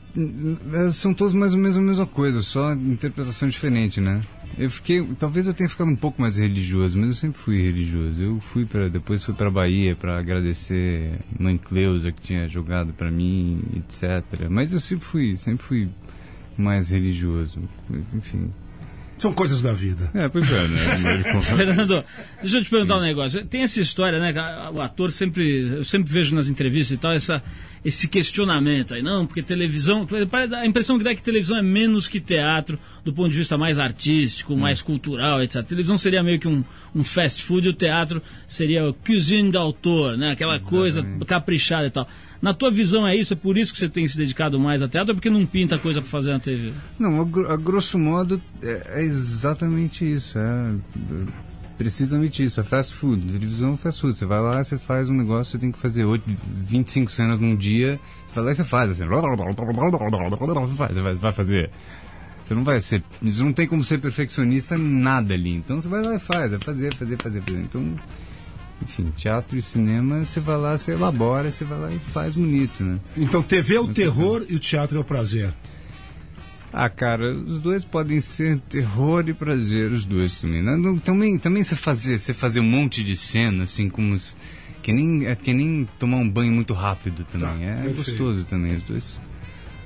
são 0.92 1.14
todos 1.14 1.34
mais 1.34 1.52
ou 1.52 1.58
menos 1.58 1.76
a 1.76 1.80
mesma 1.80 2.06
coisa, 2.06 2.42
só 2.42 2.72
interpretação 2.72 3.48
diferente, 3.48 4.00
né? 4.00 4.22
Eu 4.58 4.68
fiquei, 4.70 5.02
talvez 5.18 5.46
eu 5.46 5.54
tenha 5.54 5.68
ficado 5.68 5.90
um 5.90 5.96
pouco 5.96 6.20
mais 6.20 6.36
religioso, 6.36 6.98
mas 6.98 7.08
eu 7.08 7.14
sempre 7.14 7.38
fui 7.38 7.62
religioso. 7.62 8.20
Eu 8.20 8.40
fui 8.40 8.64
para 8.66 8.88
depois 8.88 9.24
fui 9.24 9.32
para 9.32 9.50
Bahia 9.50 9.94
para 9.94 10.18
agradecer 10.18 11.18
mãe 11.38 11.56
Cleusa 11.56 12.12
que 12.12 12.20
tinha 12.20 12.48
jogado 12.48 12.92
para 12.92 13.10
mim, 13.10 13.62
etc. 13.76 14.48
Mas 14.50 14.72
eu 14.72 14.80
sempre 14.80 15.04
fui, 15.04 15.36
sempre 15.36 15.64
fui 15.64 15.88
mais 16.56 16.90
religioso. 16.90 17.58
Enfim. 18.14 18.50
São 19.20 19.34
coisas 19.34 19.60
da 19.60 19.70
vida. 19.70 20.10
É, 20.14 20.30
pois 20.30 20.50
é, 20.50 20.66
né? 20.66 21.40
Fernando, 21.44 22.02
deixa 22.40 22.56
eu 22.56 22.64
te 22.64 22.70
perguntar 22.70 22.96
um 22.96 23.02
negócio. 23.02 23.44
Tem 23.44 23.60
essa 23.60 23.78
história, 23.78 24.18
né? 24.18 24.32
O 24.72 24.80
ator 24.80 25.12
sempre. 25.12 25.68
Eu 25.76 25.84
sempre 25.84 26.10
vejo 26.10 26.34
nas 26.34 26.48
entrevistas 26.48 26.96
e 26.96 26.98
tal, 26.98 27.12
essa, 27.12 27.42
esse 27.84 28.08
questionamento 28.08 28.94
aí, 28.94 29.02
não, 29.02 29.26
porque 29.26 29.42
televisão. 29.42 30.08
A 30.52 30.66
impressão 30.66 30.96
que 30.96 31.04
dá 31.04 31.10
é 31.10 31.14
que 31.14 31.22
televisão 31.22 31.58
é 31.58 31.62
menos 31.62 32.08
que 32.08 32.18
teatro 32.18 32.78
do 33.04 33.12
ponto 33.12 33.28
de 33.28 33.36
vista 33.36 33.58
mais 33.58 33.78
artístico, 33.78 34.56
mais 34.56 34.80
cultural, 34.80 35.42
etc. 35.42 35.56
A 35.56 35.64
televisão 35.64 35.98
seria 35.98 36.22
meio 36.22 36.40
que 36.40 36.48
um, 36.48 36.64
um 36.94 37.04
fast 37.04 37.42
food 37.42 37.66
e 37.66 37.70
o 37.70 37.74
teatro 37.74 38.22
seria 38.46 38.88
o 38.88 38.94
cuisine 38.94 39.50
d'auteur, 39.50 40.16
né? 40.16 40.30
Aquela 40.30 40.58
coisa 40.58 41.06
caprichada 41.26 41.86
e 41.86 41.90
tal. 41.90 42.08
Na 42.42 42.54
tua 42.54 42.70
visão 42.70 43.06
é 43.06 43.14
isso? 43.14 43.34
É 43.34 43.36
por 43.36 43.58
isso 43.58 43.72
que 43.72 43.78
você 43.78 43.88
tem 43.88 44.06
se 44.08 44.16
dedicado 44.16 44.58
mais 44.58 44.80
a 44.80 44.88
teatro 44.88 45.10
ou 45.12 45.14
porque 45.16 45.28
não 45.28 45.44
pinta 45.44 45.78
coisa 45.78 46.00
para 46.00 46.10
fazer 46.10 46.32
na 46.32 46.40
TV? 46.40 46.72
Não, 46.98 47.20
a, 47.20 47.24
gro- 47.24 47.52
a 47.52 47.56
grosso 47.56 47.98
modo 47.98 48.40
é, 48.62 49.00
é 49.00 49.02
exatamente 49.04 50.10
isso. 50.10 50.38
É 50.38 50.74
precisamente 51.76 52.42
isso. 52.44 52.60
É 52.60 52.62
fast 52.62 52.94
food. 52.94 53.32
Televisão 53.32 53.74
é 53.74 53.76
fast 53.76 54.00
food. 54.00 54.16
Você 54.18 54.24
vai 54.26 54.40
lá, 54.40 54.62
você 54.64 54.78
faz 54.78 55.10
um 55.10 55.14
negócio, 55.14 55.52
você 55.52 55.58
tem 55.58 55.70
que 55.70 55.78
fazer 55.78 56.04
8, 56.04 56.24
25 56.56 57.12
cenas 57.12 57.38
num 57.40 57.54
dia. 57.56 58.00
Você 58.28 58.34
vai 58.36 58.44
lá 58.44 58.52
e 58.52 58.54
você 58.54 58.64
faz 58.64 58.90
assim. 58.90 59.04
Você 59.06 60.76
faz, 60.76 60.96
você 60.96 61.02
vai, 61.02 61.14
vai 61.14 61.32
fazer. 61.32 61.70
Você 62.44 62.54
não 62.54 62.64
vai 62.64 62.80
ser. 62.80 63.02
Você 63.22 63.42
não 63.42 63.52
tem 63.52 63.66
como 63.66 63.84
ser 63.84 63.98
perfeccionista 63.98 64.76
nada 64.78 65.34
ali. 65.34 65.54
Então 65.54 65.80
você 65.80 65.88
vai 65.88 66.02
lá 66.02 66.14
e 66.14 66.18
faz. 66.18 66.52
É 66.52 66.58
fazer, 66.58 66.94
fazer, 66.94 67.16
fazer, 67.22 67.42
fazer. 67.42 67.58
Então. 67.60 67.94
Enfim, 68.82 69.12
teatro 69.16 69.58
e 69.58 69.62
cinema, 69.62 70.24
você 70.24 70.40
vai 70.40 70.56
lá, 70.56 70.76
você 70.78 70.92
elabora, 70.92 71.52
você 71.52 71.64
vai 71.64 71.78
lá 71.78 71.92
e 71.92 71.98
faz 71.98 72.34
bonito, 72.34 72.82
né? 72.82 72.98
Então, 73.16 73.42
TV 73.42 73.74
é 73.76 73.80
o 73.80 73.88
terror 73.88 74.44
e 74.48 74.54
o 74.54 74.58
teatro 74.58 74.96
é 74.96 75.00
o 75.00 75.04
prazer. 75.04 75.52
Ah, 76.72 76.88
cara, 76.88 77.34
os 77.34 77.60
dois 77.60 77.84
podem 77.84 78.20
ser 78.20 78.58
terror 78.68 79.28
e 79.28 79.34
prazer, 79.34 79.90
os 79.90 80.04
dois 80.04 80.40
também. 80.40 80.62
né? 80.62 80.76
Não, 80.76 80.96
Também, 80.96 81.36
também 81.38 81.64
você 81.64 81.74
fazer, 81.76 82.18
você 82.18 82.32
fazer 82.32 82.60
um 82.60 82.64
monte 82.70 83.02
de 83.04 83.16
cena, 83.16 83.64
assim, 83.64 83.88
como. 83.88 84.14
os- 84.14 84.34
Que 84.82 84.92
nem, 84.94 85.26
é 85.26 85.34
que 85.36 85.52
nem 85.52 85.86
tomar 85.98 86.16
um 86.16 86.28
banho 86.30 86.50
muito 86.52 86.72
rápido 86.72 87.26
também. 87.30 87.48
Tá, 87.58 87.64
é 87.64 87.74
perfeito. 87.82 87.96
gostoso 87.96 88.44
também, 88.44 88.76
os 88.78 88.84
dois 88.84 89.20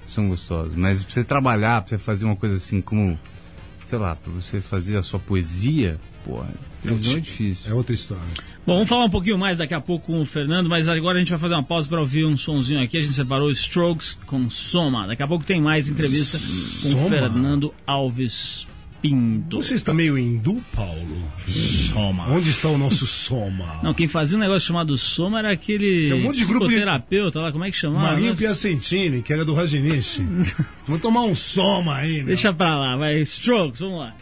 são 0.06 0.28
gostosos. 0.28 0.76
Mas 0.76 1.02
pra 1.02 1.12
você 1.12 1.24
trabalhar, 1.24 1.80
pra 1.82 1.88
você 1.90 1.98
fazer 1.98 2.26
uma 2.26 2.36
coisa 2.36 2.54
assim 2.56 2.80
como. 2.80 3.18
Sei 3.86 3.98
lá, 3.98 4.16
pra 4.16 4.32
você 4.32 4.60
fazer 4.60 4.96
a 4.96 5.02
sua 5.02 5.18
poesia, 5.18 5.98
pô, 6.24 6.42
televisão 6.82 7.16
é 7.16 7.20
difícil. 7.20 7.70
É 7.70 7.74
outra 7.74 7.94
história. 7.94 8.22
Bom, 8.66 8.74
vamos 8.74 8.88
falar 8.88 9.04
um 9.04 9.10
pouquinho 9.10 9.38
mais 9.38 9.58
daqui 9.58 9.74
a 9.74 9.80
pouco 9.80 10.06
com 10.06 10.20
o 10.20 10.24
Fernando, 10.24 10.70
mas 10.70 10.88
agora 10.88 11.16
a 11.16 11.20
gente 11.20 11.28
vai 11.28 11.38
fazer 11.38 11.54
uma 11.54 11.62
pausa 11.62 11.86
para 11.88 12.00
ouvir 12.00 12.24
um 12.24 12.36
sonzinho 12.36 12.82
aqui. 12.82 12.96
A 12.96 13.00
gente 13.00 13.12
separou 13.12 13.50
Strokes 13.50 14.18
com 14.26 14.48
Soma. 14.48 15.06
Daqui 15.06 15.22
a 15.22 15.28
pouco 15.28 15.44
tem 15.44 15.60
mais 15.60 15.88
entrevista 15.88 16.38
com 16.38 16.88
o 16.88 16.92
Soma? 16.92 17.08
Fernando 17.08 17.74
Alves 17.86 18.66
Pinto. 19.08 19.60
Você 19.60 19.74
está 19.74 19.92
meio 19.92 20.18
hindu, 20.18 20.64
Paulo? 20.74 21.30
Soma. 21.46 22.26
Onde 22.30 22.48
está 22.48 22.68
o 22.68 22.78
nosso 22.78 23.06
soma? 23.06 23.80
Não, 23.82 23.92
quem 23.92 24.08
fazia 24.08 24.38
um 24.38 24.40
negócio 24.40 24.66
chamado 24.66 24.96
Soma 24.96 25.40
era 25.40 25.52
aquele 25.52 26.06
Tinha 26.06 26.16
um 26.16 26.22
monte 26.22 26.38
de 26.38 26.44
grupo 26.46 26.60
de- 26.60 26.72
psicoterapeuta 26.72 27.38
lá, 27.40 27.52
como 27.52 27.64
é 27.66 27.70
que 27.70 27.76
chamava? 27.76 28.12
Marinho? 28.12 28.34
Piacentini, 28.34 29.20
que 29.20 29.30
era 29.30 29.44
do 29.44 29.52
Raginice. 29.52 30.22
Vamos 30.88 31.02
tomar 31.02 31.20
um 31.24 31.34
soma 31.34 31.96
aí, 31.96 32.16
meu. 32.18 32.26
Deixa 32.28 32.50
pra 32.54 32.76
lá, 32.78 32.96
vai. 32.96 33.20
Strokes, 33.20 33.80
vamos 33.80 33.98
lá. 33.98 34.14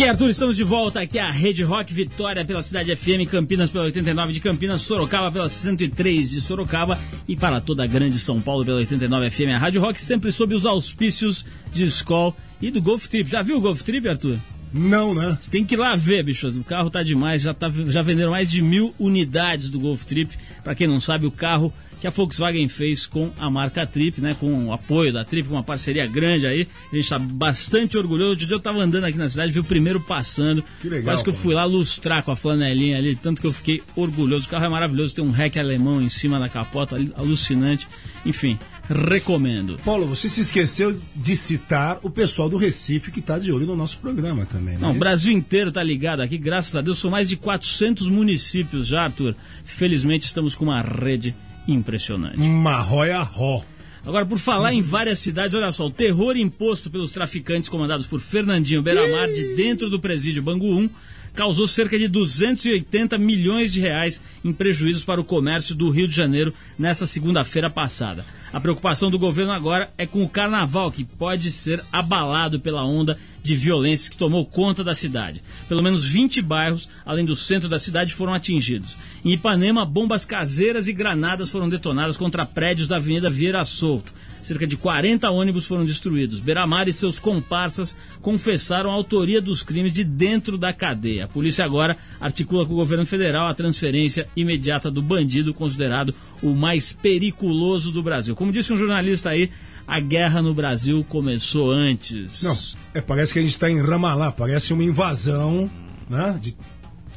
Ok, 0.00 0.08
Arthur, 0.08 0.30
estamos 0.30 0.56
de 0.56 0.64
volta 0.64 1.02
aqui 1.02 1.18
à 1.18 1.30
Rede 1.30 1.62
Rock 1.62 1.92
Vitória 1.92 2.42
pela 2.42 2.62
Cidade 2.62 2.96
FM, 2.96 3.30
Campinas 3.30 3.68
pela 3.68 3.84
89 3.84 4.32
de 4.32 4.40
Campinas, 4.40 4.80
Sorocaba 4.80 5.30
pela 5.30 5.46
103 5.46 6.30
de 6.30 6.40
Sorocaba 6.40 6.98
e 7.28 7.36
para 7.36 7.60
toda 7.60 7.84
a 7.84 7.86
grande 7.86 8.18
São 8.18 8.40
Paulo 8.40 8.64
pela 8.64 8.78
89 8.78 9.28
FM. 9.28 9.50
A 9.54 9.58
Rádio 9.58 9.82
Rock 9.82 10.00
sempre 10.00 10.32
sob 10.32 10.54
os 10.54 10.64
auspícios 10.64 11.44
de 11.70 11.84
Skol 11.84 12.34
e 12.62 12.70
do 12.70 12.80
Golf 12.80 13.08
Trip. 13.08 13.28
Já 13.28 13.42
viu 13.42 13.58
o 13.58 13.60
Golf 13.60 13.82
Trip, 13.82 14.08
Arthur? 14.08 14.38
Não, 14.72 15.14
né? 15.14 15.36
Você 15.38 15.50
tem 15.50 15.66
que 15.66 15.74
ir 15.74 15.76
lá 15.76 15.94
ver, 15.96 16.22
bicho. 16.22 16.48
O 16.48 16.64
carro 16.64 16.88
tá 16.88 17.02
demais. 17.02 17.42
Já, 17.42 17.52
tá, 17.52 17.70
já 17.88 18.00
venderam 18.00 18.30
mais 18.30 18.50
de 18.50 18.62
mil 18.62 18.94
unidades 18.98 19.68
do 19.68 19.80
Golf 19.80 20.04
Trip. 20.04 20.34
Pra 20.62 20.74
quem 20.74 20.86
não 20.86 21.00
sabe, 21.00 21.26
o 21.26 21.30
carro 21.30 21.72
que 22.00 22.06
a 22.06 22.10
Volkswagen 22.10 22.66
fez 22.66 23.06
com 23.06 23.30
a 23.38 23.50
marca 23.50 23.86
Trip, 23.86 24.20
né? 24.20 24.34
Com 24.38 24.66
o 24.66 24.72
apoio 24.72 25.12
da 25.12 25.24
Trip, 25.24 25.48
com 25.48 25.54
uma 25.54 25.62
parceria 25.62 26.06
grande 26.06 26.46
aí. 26.46 26.66
A 26.90 26.94
gente 26.94 27.04
está 27.04 27.18
bastante 27.18 27.98
orgulhoso. 27.98 28.30
Outro 28.30 28.46
dia 28.46 28.54
eu 28.54 28.58
estava 28.58 28.78
andando 28.78 29.04
aqui 29.04 29.18
na 29.18 29.28
cidade, 29.28 29.52
vi 29.52 29.60
o 29.60 29.64
primeiro 29.64 30.00
passando. 30.00 30.64
Que 30.80 30.88
legal, 30.88 31.04
Quase 31.04 31.22
que 31.22 31.28
eu 31.28 31.34
fui 31.34 31.54
lá 31.54 31.64
lustrar 31.64 32.22
com 32.22 32.30
a 32.30 32.36
flanelinha 32.36 32.96
ali, 32.96 33.14
tanto 33.14 33.40
que 33.40 33.46
eu 33.46 33.52
fiquei 33.52 33.82
orgulhoso. 33.94 34.46
O 34.46 34.48
carro 34.48 34.64
é 34.64 34.68
maravilhoso, 34.68 35.14
tem 35.14 35.24
um 35.24 35.30
rack 35.30 35.58
alemão 35.58 36.00
em 36.00 36.08
cima 36.08 36.38
da 36.38 36.48
capota, 36.48 36.96
ali, 36.96 37.12
alucinante. 37.16 37.86
Enfim, 38.24 38.58
recomendo. 38.90 39.76
Paulo, 39.84 40.06
você 40.06 40.28
se 40.28 40.40
esqueceu 40.40 41.00
de 41.14 41.36
citar 41.36 42.00
o 42.02 42.10
pessoal 42.10 42.48
do 42.48 42.56
Recife 42.56 43.10
que 43.10 43.20
está 43.20 43.38
de 43.38 43.52
olho 43.52 43.66
no 43.66 43.76
nosso 43.76 43.98
programa 43.98 44.44
também, 44.44 44.74
né? 44.74 44.80
Não, 44.80 44.90
o 44.90 44.98
Brasil 44.98 45.32
inteiro 45.32 45.70
tá 45.70 45.82
ligado 45.82 46.20
aqui, 46.20 46.36
graças 46.36 46.74
a 46.74 46.80
Deus. 46.80 46.98
São 46.98 47.10
mais 47.10 47.28
de 47.28 47.36
400 47.36 48.08
municípios 48.08 48.88
já, 48.88 49.04
Arthur. 49.04 49.36
Felizmente 49.64 50.26
estamos 50.26 50.56
com 50.56 50.64
uma 50.64 50.82
rede 50.82 51.34
impressionante. 51.68 52.38
Marroia 52.38 53.22
Ró. 53.22 53.62
Agora, 54.04 54.24
por 54.24 54.38
falar 54.38 54.72
em 54.72 54.80
várias 54.80 55.18
cidades, 55.18 55.54
olha 55.54 55.70
só, 55.72 55.86
o 55.86 55.90
terror 55.90 56.36
imposto 56.36 56.90
pelos 56.90 57.12
traficantes 57.12 57.68
comandados 57.68 58.06
por 58.06 58.18
Fernandinho 58.18 58.82
Beiramar 58.82 59.28
de 59.28 59.54
dentro 59.54 59.90
do 59.90 60.00
presídio 60.00 60.42
Bangu 60.42 60.74
1 60.74 60.90
causou 61.34 61.68
cerca 61.68 61.98
de 61.98 62.08
280 62.08 63.16
milhões 63.18 63.72
de 63.72 63.80
reais 63.80 64.20
em 64.44 64.52
prejuízos 64.52 65.04
para 65.04 65.20
o 65.20 65.24
comércio 65.24 65.74
do 65.74 65.90
Rio 65.90 66.08
de 66.08 66.16
Janeiro 66.16 66.52
nessa 66.78 67.06
segunda-feira 67.06 67.70
passada. 67.70 68.24
A 68.52 68.60
preocupação 68.60 69.12
do 69.12 69.18
governo 69.18 69.52
agora 69.52 69.92
é 69.96 70.04
com 70.06 70.24
o 70.24 70.28
carnaval, 70.28 70.90
que 70.90 71.04
pode 71.04 71.52
ser 71.52 71.80
abalado 71.92 72.58
pela 72.58 72.84
onda 72.84 73.16
de 73.42 73.54
violência 73.54 74.10
que 74.10 74.18
tomou 74.18 74.44
conta 74.44 74.82
da 74.82 74.92
cidade. 74.92 75.40
Pelo 75.68 75.82
menos 75.82 76.04
20 76.04 76.42
bairros, 76.42 76.88
além 77.06 77.24
do 77.24 77.36
centro 77.36 77.68
da 77.68 77.78
cidade, 77.78 78.12
foram 78.12 78.34
atingidos. 78.34 78.96
Em 79.24 79.32
Ipanema, 79.34 79.86
bombas 79.86 80.24
caseiras 80.24 80.88
e 80.88 80.92
granadas 80.92 81.48
foram 81.48 81.68
detonadas 81.68 82.16
contra 82.16 82.44
prédios 82.44 82.88
da 82.88 82.96
Avenida 82.96 83.30
Vieira 83.30 83.64
Solto. 83.64 84.12
Cerca 84.42 84.66
de 84.66 84.76
40 84.76 85.30
ônibus 85.30 85.66
foram 85.66 85.84
destruídos. 85.84 86.40
Beramar 86.40 86.88
e 86.88 86.92
seus 86.92 87.18
comparsas 87.18 87.94
confessaram 88.22 88.90
a 88.90 88.94
autoria 88.94 89.40
dos 89.40 89.62
crimes 89.62 89.92
de 89.92 90.02
dentro 90.02 90.56
da 90.56 90.72
cadeia. 90.72 91.24
A 91.24 91.28
polícia 91.28 91.64
agora 91.64 91.96
articula 92.20 92.64
com 92.66 92.72
o 92.72 92.76
governo 92.76 93.04
federal 93.04 93.48
a 93.48 93.54
transferência 93.54 94.26
imediata 94.34 94.90
do 94.90 95.02
bandido 95.02 95.52
considerado 95.52 96.14
o 96.42 96.54
mais 96.54 96.92
periculoso 96.92 97.92
do 97.92 98.02
Brasil. 98.02 98.34
Como 98.34 98.52
disse 98.52 98.72
um 98.72 98.76
jornalista 98.76 99.30
aí, 99.30 99.50
a 99.86 100.00
guerra 100.00 100.40
no 100.40 100.54
Brasil 100.54 101.04
começou 101.08 101.70
antes. 101.70 102.42
Não, 102.42 102.56
é, 102.94 103.00
parece 103.00 103.32
que 103.32 103.38
a 103.38 103.42
gente 103.42 103.50
está 103.52 103.70
em 103.70 103.80
Ramallah, 103.80 104.32
parece 104.32 104.72
uma 104.72 104.84
invasão, 104.84 105.70
né? 106.08 106.38
de- 106.40 106.56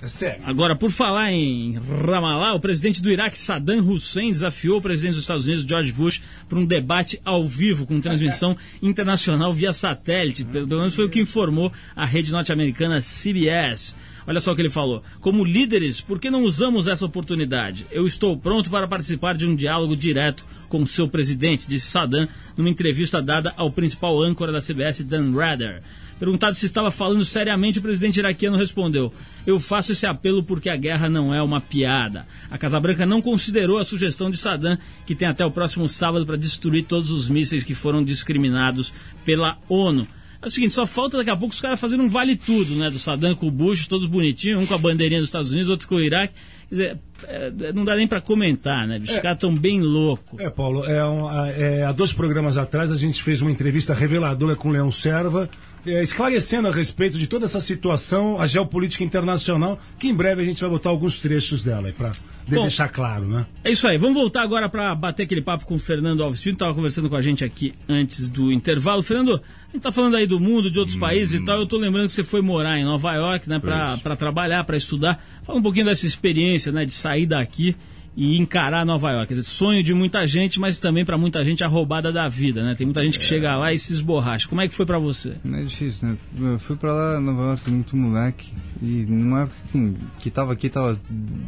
É 0.04 0.08
sério. 0.10 0.42
Agora, 0.46 0.76
por 0.76 0.92
falar 0.92 1.32
em 1.32 1.80
Ramallah, 2.06 2.54
o 2.56 2.60
presidente 2.60 3.02
do 3.02 3.10
Iraque, 3.10 3.38
Saddam 3.38 3.80
Hussein, 3.88 4.34
desafiou 4.34 4.80
o 4.80 4.82
presidente 4.82 5.14
dos 5.14 5.22
Estados 5.22 5.46
Unidos, 5.46 5.64
George 5.64 5.94
Bush, 5.94 6.22
para 6.50 6.60
um 6.60 6.66
debate 6.66 7.22
ao 7.24 7.48
vivo, 7.48 7.86
com 7.86 8.02
transmissão 8.02 8.58
internacional 8.84 9.54
via 9.54 9.72
satélite. 9.72 10.44
Pelo 10.44 10.68
menos 10.68 10.94
foi 10.94 11.06
o 11.06 11.10
que 11.10 11.22
informou 11.22 11.72
a 11.96 12.06
rede 12.06 12.34
norte-americana 12.34 13.00
CBS. 13.00 13.96
Olha 14.28 14.42
só 14.42 14.52
o 14.52 14.56
que 14.56 14.62
ele 14.62 14.70
falou. 14.70 15.02
Como 15.22 15.46
líderes, 15.46 16.02
por 16.02 16.20
que 16.20 16.30
não 16.30 16.44
usamos 16.44 16.86
essa 16.86 17.06
oportunidade? 17.06 17.88
Eu 17.90 18.06
estou 18.06 18.36
pronto 18.36 18.70
para 18.70 18.90
participar 18.90 19.38
de 19.38 19.46
um 19.46 19.56
diálogo 19.56 19.96
direto 19.96 20.44
com 20.68 20.82
o 20.82 20.88
seu 20.88 21.08
presidente, 21.08 21.66
disse 21.66 21.88
Saddam, 21.88 22.28
numa 22.58 22.70
entrevista 22.70 23.22
dada 23.22 23.54
ao 23.56 23.72
principal 23.72 24.22
âncora 24.22 24.52
da 24.52 24.60
CBS, 24.60 25.06
Dan 25.06 25.32
Rather. 25.34 25.82
Perguntado 26.20 26.56
se 26.56 26.66
estava 26.66 26.92
falando 26.92 27.26
seriamente, 27.26 27.80
o 27.80 27.82
presidente 27.82 28.18
iraquiano 28.18 28.58
respondeu: 28.58 29.12
Eu 29.46 29.60
faço 29.60 29.92
esse 29.92 30.06
apelo 30.06 30.44
porque 30.44 30.70
a 30.70 30.76
guerra 30.76 31.10
não 31.10 31.34
é 31.34 31.42
uma 31.42 31.60
piada. 31.60 32.26
A 32.50 32.58
Casa 32.58 32.80
Branca 32.80 33.06
não 33.06 33.22
considerou 33.22 33.80
a 33.80 33.86
sugestão 33.86 34.30
de 34.30 34.38
Saddam, 34.38 34.78
que 35.06 35.16
tem 35.16 35.28
até 35.28 35.46
o 35.46 35.52
próximo 35.52 35.88
sábado 35.90 36.26
para 36.26 36.38
destruir 36.38 36.86
todos 36.86 37.12
os 37.12 37.28
mísseis 37.28 37.64
que 37.64 37.74
foram 37.74 38.04
discriminados 38.04 38.94
pela 39.26 39.58
ONU. 39.68 40.08
É 40.42 40.48
o 40.48 40.50
seguinte, 40.50 40.74
só 40.74 40.86
falta 40.86 41.18
daqui 41.18 41.30
a 41.30 41.38
pouco 41.38 41.54
os 41.54 41.62
caras 41.62 41.80
fazerem 41.80 42.06
um 42.06 42.10
vale 42.10 42.36
tudo, 42.36 42.76
né? 42.76 42.90
Do 42.90 43.00
Saddam 43.00 43.34
com 43.34 43.48
o 43.48 43.52
Bush, 43.52 43.88
todos 43.88 44.06
bonitinhos, 44.06 44.62
um 44.62 44.66
com 44.66 44.74
a 44.74 44.78
bandeirinha 44.78 45.22
dos 45.22 45.30
Estados 45.30 45.52
Unidos, 45.52 45.70
outro 45.70 45.88
com 45.88 45.96
o 45.96 46.02
Iraque. 46.02 46.34
Quer 46.68 46.76
dizer, 46.76 47.00
é, 47.28 47.74
não 47.74 47.84
dá 47.84 47.96
nem 47.96 48.08
para 48.08 48.22
comentar, 48.22 48.88
né? 48.88 49.00
Os 49.04 49.18
caras 49.20 49.38
estão 49.38 49.56
bem 49.56 49.82
loucos. 49.82 50.40
É, 50.40 50.50
Paulo, 50.50 50.86
é, 50.86 51.06
um, 51.06 51.30
é, 51.48 51.84
há 51.84 51.92
dois 51.92 52.14
programas 52.14 52.58
atrás 52.58 52.92
a 52.92 52.96
gente 52.96 53.22
fez 53.22 53.42
uma 53.42 53.52
entrevista 53.52 53.94
reveladora 53.94 54.56
com 54.56 54.70
o 54.70 54.72
Leão 54.72 54.92
Serva, 54.92 55.50
é, 55.86 56.02
esclarecendo 56.02 56.68
a 56.68 56.72
respeito 56.72 57.18
de 57.18 57.28
toda 57.28 57.46
essa 57.46 57.60
situação, 57.60 58.40
a 58.40 58.48
geopolítica 58.48 59.04
internacional, 59.04 59.78
que 60.00 60.08
em 60.08 60.14
breve 60.14 60.42
a 60.42 60.46
gente 60.46 60.62
vai 60.62 60.70
botar 60.70 60.90
alguns 60.90 61.20
trechos 61.20 61.62
dela 61.62 61.88
aí, 61.88 61.94
para 61.94 62.12
Bom. 62.48 62.62
deixar 62.62 62.88
claro, 62.88 63.28
né? 63.28 63.46
É 63.64 63.72
isso 63.72 63.86
aí, 63.88 63.98
vamos 63.98 64.16
voltar 64.16 64.44
agora 64.44 64.70
para 64.70 64.96
bater 64.96 65.24
aquele 65.24 65.42
papo 65.42 65.66
com 65.66 65.76
o 65.76 65.80
Fernando 65.80 66.24
Alves 66.24 66.42
Pinto, 66.42 66.56
estava 66.56 66.74
conversando 66.74 67.10
com 67.10 67.16
a 67.16 67.22
gente 67.22 67.44
aqui 67.44 67.74
antes 67.88 68.30
do 68.30 68.52
intervalo. 68.52 69.04
Fernando, 69.04 69.42
a 69.74 69.76
gente 69.76 69.84
tá 69.84 69.92
falando 69.92 70.16
aí 70.16 70.28
do 70.28 70.40
mundo, 70.40 70.70
de 70.70 70.78
outros 70.78 70.98
países 70.98 71.42
e 71.42 71.44
tal, 71.44 71.60
eu 71.60 71.66
tô 71.66 71.78
lembrando 71.78 72.06
que 72.06 72.14
você 72.14 72.24
foi 72.24 72.42
morar 72.42 72.78
em 72.78 72.84
Nova 72.84 73.12
York, 73.16 73.50
né, 73.50 73.60
para 73.60 74.16
trabalhar, 74.16 74.64
para 74.64 74.78
estudar. 74.78 75.24
Fala 75.44 75.58
um 75.58 75.64
pouquinho 75.64 75.86
dessa 75.86 76.06
experiência, 76.06 76.72
né, 76.72 76.86
de 76.86 76.94
sair 76.94 77.26
daqui 77.26 77.76
e 78.16 78.38
encarar 78.38 78.86
Nova 78.86 79.10
York. 79.12 79.30
Quer 79.30 79.34
dizer, 79.34 79.48
sonho 79.50 79.82
de 79.82 79.92
muita 79.92 80.28
gente, 80.28 80.60
mas 80.60 80.80
também 80.80 81.04
para 81.04 81.18
muita 81.18 81.44
gente 81.44 81.64
a 81.64 81.68
roubada 81.68 82.12
da 82.12 82.28
vida, 82.28 82.64
né? 82.64 82.76
Tem 82.76 82.86
muita 82.86 83.04
gente 83.04 83.18
que 83.18 83.26
chega 83.26 83.58
lá 83.58 83.74
e 83.74 83.80
se 83.80 83.92
esborracha. 83.92 84.48
Como 84.48 84.62
é 84.62 84.68
que 84.68 84.76
foi 84.76 84.86
para 84.86 85.00
você? 85.00 85.34
Não 85.44 85.58
é 85.58 85.64
difícil, 85.64 86.10
né? 86.10 86.18
Eu 86.40 86.60
fui 86.60 86.76
pra 86.76 86.94
lá, 86.94 87.20
Nova 87.20 87.42
York, 87.42 87.72
muito 87.72 87.98
moleque. 87.98 88.54
E 88.80 89.04
numa 89.10 89.42
época 89.42 89.58
assim, 89.64 89.96
que 90.20 90.30
tava 90.30 90.54
aqui, 90.54 90.70
tava 90.70 90.96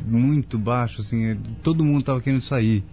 muito 0.08 0.58
baixo, 0.58 1.02
assim. 1.02 1.26
é, 1.26 1.38
Todo 1.62 1.84
mundo 1.84 2.04
tava 2.04 2.20
querendo 2.20 2.42
sair. 2.42 2.84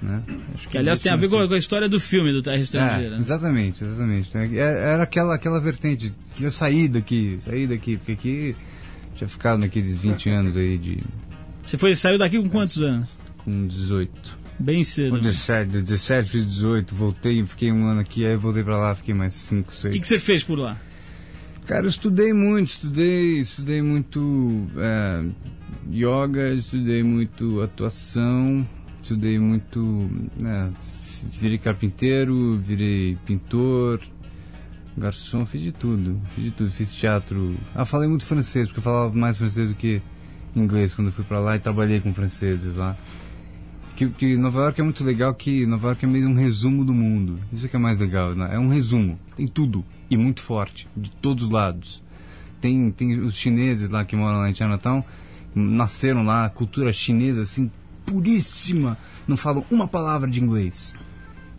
Né? 0.00 0.22
Acho 0.54 0.68
Que 0.68 0.78
aliás 0.78 0.98
tem 1.00 1.10
a 1.10 1.16
ver 1.16 1.28
com 1.28 1.38
assim. 1.38 1.48
com 1.48 1.54
a 1.54 1.58
história 1.58 1.88
do 1.88 1.98
filme 1.98 2.32
do 2.32 2.40
Terra 2.42 2.56
Estrangeira. 2.58 3.06
É, 3.06 3.10
né? 3.10 3.18
exatamente, 3.18 3.82
exatamente. 3.82 4.30
É, 4.36 4.62
Era 4.92 5.02
aquela, 5.02 5.34
aquela 5.34 5.60
vertente, 5.60 6.12
queria 6.34 6.50
sair 6.50 6.88
daqui, 6.88 7.36
sair 7.40 7.66
daqui, 7.66 7.96
porque 7.96 8.12
aqui 8.12 8.56
tinha 9.16 9.26
ficado 9.26 9.58
naqueles 9.58 9.96
20 9.96 10.30
anos 10.30 10.56
aí 10.56 10.78
de 10.78 10.98
Você 11.64 11.76
foi, 11.76 11.96
saiu 11.96 12.16
daqui 12.18 12.40
com 12.40 12.48
quantos 12.48 12.80
anos? 12.80 13.08
com 13.44 13.66
18. 13.66 14.38
Bem 14.60 14.82
cedo. 14.84 15.10
Com 15.10 15.16
né? 15.16 15.22
17, 15.22 15.70
17, 15.70 16.30
fiz 16.30 16.46
18, 16.46 16.94
voltei, 16.94 17.44
fiquei 17.46 17.72
um 17.72 17.86
ano 17.86 18.00
aqui, 18.00 18.24
aí 18.26 18.36
voltei 18.36 18.62
pra 18.62 18.76
lá, 18.78 18.94
fiquei 18.94 19.14
mais 19.14 19.34
5, 19.34 19.72
O 19.72 19.74
6. 19.74 19.94
que, 19.94 20.00
que 20.00 20.06
você 20.08 20.18
fez 20.18 20.42
por 20.44 20.58
lá? 20.58 20.76
Cara, 21.66 21.84
eu 21.84 21.88
estudei 21.88 22.32
muito, 22.32 22.68
estudei, 22.68 23.38
estudei 23.38 23.82
muito 23.82 24.66
é, 24.78 25.24
yoga, 25.92 26.52
estudei 26.54 27.02
muito 27.02 27.60
atuação, 27.60 28.66
estudei 29.02 29.38
muito. 29.38 29.80
né, 30.36 30.72
virei 31.40 31.58
carpinteiro, 31.58 32.56
virei 32.56 33.16
pintor, 33.26 34.00
garçom, 34.96 35.44
fiz 35.44 35.62
de 35.62 35.72
tudo, 35.72 36.20
fiz 36.34 36.44
de 36.44 36.50
tudo, 36.50 36.70
fiz 36.70 36.92
teatro. 36.94 37.54
Ah, 37.74 37.84
falei 37.84 38.08
muito 38.08 38.24
francês, 38.24 38.68
porque 38.68 38.78
eu 38.78 38.84
falava 38.84 39.14
mais 39.14 39.38
francês 39.38 39.70
do 39.70 39.74
que 39.74 40.02
inglês 40.54 40.92
quando 40.92 41.08
eu 41.08 41.12
fui 41.12 41.24
pra 41.24 41.40
lá 41.40 41.56
e 41.56 41.58
trabalhei 41.58 42.00
com 42.00 42.12
franceses 42.12 42.74
lá. 42.74 42.96
Que, 43.96 44.08
que 44.10 44.36
Nova 44.36 44.60
York 44.60 44.80
é 44.80 44.84
muito 44.84 45.02
legal, 45.02 45.34
que 45.34 45.66
Nova 45.66 45.88
York 45.88 46.04
é 46.04 46.08
meio 46.08 46.28
um 46.28 46.34
resumo 46.34 46.84
do 46.84 46.94
mundo. 46.94 47.40
Isso 47.52 47.68
que 47.68 47.74
é 47.74 47.78
mais 47.78 47.98
legal, 47.98 48.34
né? 48.34 48.50
É 48.52 48.58
um 48.58 48.68
resumo, 48.68 49.18
tem 49.36 49.48
tudo 49.48 49.84
e 50.10 50.16
muito 50.16 50.40
forte, 50.40 50.88
de 50.96 51.10
todos 51.10 51.44
os 51.44 51.50
lados. 51.50 52.02
Tem, 52.60 52.90
tem 52.90 53.18
os 53.20 53.36
chineses 53.36 53.88
lá 53.88 54.04
que 54.04 54.16
moram 54.16 54.38
lá 54.38 54.50
em 54.50 54.54
Chinatown, 54.54 55.04
nasceram 55.54 56.24
lá, 56.24 56.44
a 56.44 56.50
cultura 56.50 56.92
chinesa 56.92 57.42
assim, 57.42 57.70
puríssima, 58.08 58.96
não 59.26 59.36
falam 59.36 59.64
uma 59.70 59.86
palavra 59.86 60.28
de 60.28 60.42
inglês. 60.42 60.94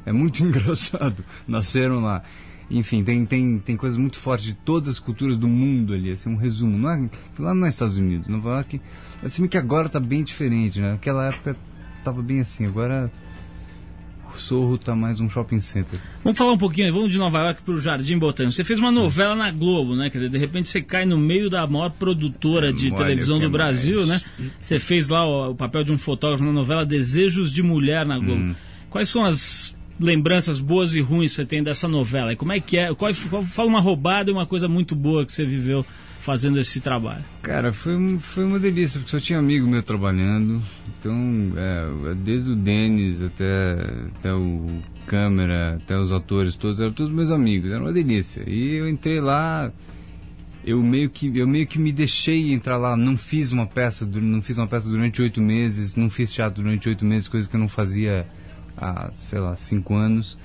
É 0.05 0.11
muito 0.11 0.41
engraçado. 0.43 1.23
Nasceram 1.47 2.01
lá. 2.01 2.23
Enfim, 2.71 3.03
tem, 3.03 3.25
tem, 3.25 3.57
tem 3.59 3.75
coisas 3.75 3.97
muito 3.97 4.19
fortes 4.19 4.45
de 4.45 4.53
todas 4.53 4.89
as 4.89 4.99
culturas 4.99 5.37
do 5.37 5.47
mundo 5.47 5.93
ali, 5.93 6.11
assim, 6.11 6.29
um 6.29 6.35
resumo. 6.35 6.77
Não 6.77 6.89
é, 6.89 7.09
lá 7.39 7.53
não 7.53 7.65
é 7.65 7.69
Estados 7.69 7.97
Unidos, 7.97 8.27
Nova 8.27 8.49
York. 8.49 8.79
Assim 9.23 9.47
que 9.47 9.57
agora 9.57 9.89
tá 9.89 9.99
bem 9.99 10.23
diferente, 10.23 10.79
né? 10.79 10.91
Naquela 10.91 11.27
época 11.27 11.55
tava 12.03 12.21
bem 12.21 12.39
assim, 12.39 12.65
agora 12.65 13.11
Sorro 14.37 14.77
tá 14.77 14.95
mais 14.95 15.19
um 15.19 15.29
shopping 15.29 15.59
center. 15.59 15.99
Vamos 16.23 16.37
falar 16.37 16.53
um 16.53 16.57
pouquinho, 16.57 16.93
vamos 16.93 17.11
de 17.11 17.17
Nova 17.17 17.39
York 17.39 17.61
para 17.63 17.73
o 17.73 17.79
Jardim 17.81 18.17
Botânico. 18.17 18.53
Você 18.53 18.63
fez 18.63 18.79
uma 18.79 18.91
novela 18.91 19.35
na 19.35 19.51
Globo, 19.51 19.95
né? 19.95 20.09
Quer 20.09 20.19
dizer, 20.19 20.29
de 20.29 20.37
repente 20.37 20.67
você 20.67 20.81
cai 20.81 21.05
no 21.05 21.17
meio 21.17 21.49
da 21.49 21.65
maior 21.67 21.89
produtora 21.91 22.71
de 22.71 22.87
Olha 22.87 22.95
televisão 22.97 23.39
do 23.39 23.49
Brasil, 23.49 24.05
mais. 24.05 24.23
né? 24.39 24.51
Você 24.59 24.79
fez 24.79 25.07
lá 25.07 25.25
o, 25.25 25.51
o 25.51 25.55
papel 25.55 25.83
de 25.83 25.91
um 25.91 25.97
fotógrafo 25.97 26.43
na 26.43 26.51
novela 26.51 26.85
Desejos 26.85 27.51
de 27.51 27.61
Mulher 27.63 28.05
na 28.05 28.17
Globo. 28.19 28.41
Hum. 28.41 28.55
Quais 28.89 29.09
são 29.09 29.23
as 29.25 29.75
lembranças 29.99 30.59
boas 30.59 30.95
e 30.95 31.01
ruins 31.01 31.31
que 31.31 31.35
você 31.37 31.45
tem 31.45 31.61
dessa 31.61 31.87
novela? 31.87 32.31
E 32.31 32.35
como 32.35 32.51
é 32.53 32.59
que 32.59 32.77
é? 32.77 32.93
Qual, 32.95 33.11
qual- 33.29 33.43
fala 33.43 33.67
uma 33.67 33.81
roubada 33.81 34.29
e 34.29 34.33
uma 34.33 34.45
coisa 34.45 34.67
muito 34.67 34.95
boa 34.95 35.25
que 35.25 35.31
você 35.31 35.45
viveu 35.45 35.85
fazendo 36.19 36.59
esse 36.59 36.79
trabalho. 36.81 37.23
Cara, 37.41 37.71
foi, 37.71 38.17
foi 38.19 38.43
uma 38.43 38.59
delícia, 38.59 38.99
porque 38.99 39.11
só 39.11 39.19
tinha 39.19 39.39
amigo 39.39 39.67
meu 39.67 39.81
trabalhando. 39.81 40.61
Então, 40.99 41.15
é, 41.55 42.15
desde 42.15 42.51
o 42.51 42.55
Denis 42.55 43.21
até, 43.21 43.77
até 44.17 44.33
o 44.33 44.67
câmera, 45.07 45.79
até 45.81 45.97
os 45.97 46.11
atores 46.11 46.55
todos, 46.55 46.79
eram 46.79 46.91
todos 46.91 47.11
meus 47.11 47.31
amigos, 47.31 47.71
era 47.71 47.81
uma 47.81 47.93
delícia. 47.93 48.43
E 48.47 48.75
eu 48.75 48.87
entrei 48.87 49.19
lá 49.19 49.71
eu 50.63 50.83
meio 50.83 51.09
que 51.09 51.35
eu 51.37 51.47
meio 51.47 51.65
que 51.65 51.79
me 51.79 51.91
deixei 51.91 52.53
entrar 52.53 52.77
lá, 52.77 52.95
não 52.95 53.17
fiz 53.17 53.51
uma 53.51 53.65
peça, 53.65 54.05
não 54.05 54.41
fiz 54.41 54.57
uma 54.57 54.67
peça 54.67 54.89
durante 54.89 55.21
oito 55.21 55.41
meses, 55.41 55.95
não 55.95 56.09
fiz 56.09 56.31
teatro 56.31 56.61
durante 56.61 56.87
oito 56.89 57.05
meses, 57.05 57.27
coisa 57.27 57.47
que 57.47 57.55
eu 57.55 57.59
não 57.59 57.67
fazia 57.67 58.27
há, 58.77 59.09
sei 59.11 59.39
lá, 59.39 59.55
cinco 59.55 59.95
anos. 59.95 60.37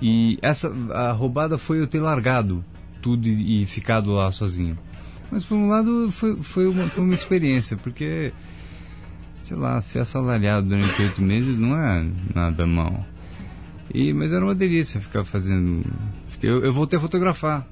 E 0.00 0.38
essa 0.42 0.72
a 0.92 1.12
roubada 1.12 1.58
foi 1.58 1.80
eu 1.80 1.86
ter 1.86 2.00
largado 2.00 2.64
tudo 3.00 3.28
e, 3.28 3.62
e 3.62 3.66
ficado 3.66 4.12
lá 4.12 4.32
sozinho. 4.32 4.76
Mas 5.32 5.46
por 5.46 5.54
um 5.54 5.66
lado 5.66 6.12
foi, 6.12 6.36
foi, 6.42 6.66
uma, 6.66 6.90
foi 6.90 7.02
uma 7.02 7.14
experiência, 7.14 7.74
porque 7.74 8.34
sei 9.40 9.56
lá, 9.56 9.80
ser 9.80 10.00
assalariado 10.00 10.68
durante 10.68 11.00
oito 11.00 11.22
meses 11.22 11.58
não 11.58 11.74
é 11.74 12.06
nada 12.34 12.66
mal. 12.66 13.04
E, 13.92 14.12
mas 14.12 14.30
era 14.30 14.44
uma 14.44 14.54
delícia 14.54 15.00
ficar 15.00 15.24
fazendo. 15.24 15.84
Eu, 16.42 16.62
eu 16.62 16.72
voltei 16.72 16.98
a 16.98 17.02
fotografar. 17.02 17.66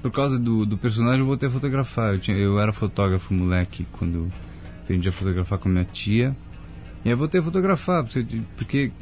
Por 0.00 0.12
causa 0.12 0.38
do, 0.38 0.64
do 0.64 0.78
personagem, 0.78 1.20
eu 1.20 1.26
voltei 1.26 1.48
a 1.48 1.52
fotografar. 1.52 2.14
Eu, 2.14 2.20
tinha, 2.20 2.36
eu 2.36 2.60
era 2.60 2.72
fotógrafo 2.72 3.34
moleque 3.34 3.86
quando 3.92 4.30
aprendi 4.82 5.08
a 5.08 5.12
fotografar 5.12 5.58
com 5.58 5.68
a 5.68 5.72
minha 5.72 5.84
tia. 5.84 6.34
E 7.04 7.08
aí 7.08 7.12
eu 7.12 7.18
voltei 7.18 7.40
a 7.40 7.44
fotografar, 7.44 8.04
porque 8.56 8.92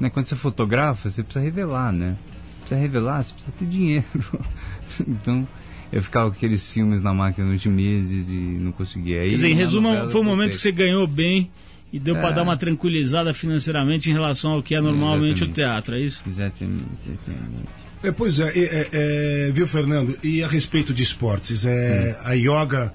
né, 0.00 0.08
quando 0.08 0.26
você 0.26 0.34
fotografa, 0.34 1.10
você 1.10 1.22
precisa 1.22 1.44
revelar, 1.44 1.92
né? 1.92 2.16
Precisa 2.60 2.80
revelar, 2.80 3.22
você 3.22 3.34
precisa 3.34 3.54
ter 3.56 3.66
dinheiro. 3.66 4.06
então, 5.06 5.46
eu 5.92 6.02
ficava 6.02 6.30
com 6.30 6.36
aqueles 6.36 6.70
filmes 6.70 7.02
na 7.02 7.12
máquina 7.14 7.46
durante 7.46 7.68
meses 7.68 8.28
e 8.28 8.32
não 8.32 8.72
conseguia. 8.72 9.20
Aí, 9.20 9.28
Quer 9.30 9.34
dizer, 9.34 9.48
em 9.48 9.54
resumo, 9.54 9.88
novela, 9.88 10.10
foi 10.10 10.20
um 10.20 10.24
momento 10.24 10.52
que 10.54 10.60
você 10.60 10.72
ganhou 10.72 11.06
bem 11.06 11.50
e 11.92 11.98
deu 11.98 12.14
pra 12.14 12.30
É. 12.30 12.32
dar 12.32 12.42
uma 12.42 12.56
tranquilizada 12.56 13.34
financeiramente 13.34 14.08
em 14.08 14.12
relação 14.12 14.52
ao 14.52 14.62
que 14.62 14.74
é 14.74 14.80
normalmente 14.80 15.42
o 15.42 15.46
Exatamente. 15.46 15.54
teatro, 15.54 15.94
é 15.96 16.00
isso? 16.00 16.22
Exatamente, 16.26 16.84
exatamente. 17.06 17.64
É, 18.02 18.10
pois 18.12 18.40
é, 18.40 18.48
é, 18.56 18.88
é, 18.92 19.50
viu, 19.52 19.66
Fernando? 19.66 20.16
E 20.22 20.42
a 20.42 20.48
respeito 20.48 20.94
de 20.94 21.02
esportes, 21.02 21.66
é, 21.66 22.18
a 22.24 22.32
yoga, 22.32 22.94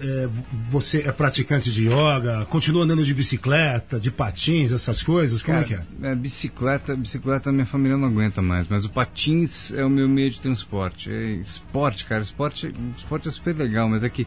é, 0.00 0.28
você 0.70 0.98
é 0.98 1.12
praticante 1.12 1.70
de 1.70 1.88
yoga, 1.88 2.46
continua 2.46 2.84
andando 2.84 3.04
de 3.04 3.12
bicicleta, 3.12 3.98
de 3.98 4.10
patins, 4.10 4.72
essas 4.72 5.02
coisas? 5.02 5.42
Como 5.42 5.58
é 5.58 5.64
que 5.64 5.74
é? 5.74 5.82
É, 6.02 6.14
bicicleta, 6.14 6.94
bicicleta 6.96 7.52
minha 7.52 7.66
família 7.66 7.96
não 7.96 8.08
aguenta 8.08 8.40
mais, 8.40 8.68
mas 8.68 8.84
o 8.84 8.90
patins 8.90 9.72
é 9.72 9.84
o 9.84 9.90
meu 9.90 10.08
meio 10.08 10.30
de 10.30 10.40
transporte. 10.40 11.10
É 11.10 11.32
esporte, 11.32 12.04
cara, 12.04 12.22
esporte, 12.22 12.74
esporte 12.96 13.28
é 13.28 13.30
super 13.30 13.54
legal, 13.56 13.88
mas 13.88 14.02
é 14.04 14.08
que 14.08 14.26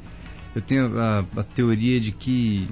eu 0.56 0.62
tenho 0.62 1.00
a, 1.00 1.26
a 1.38 1.44
teoria 1.44 2.00
de 2.00 2.12
que, 2.12 2.70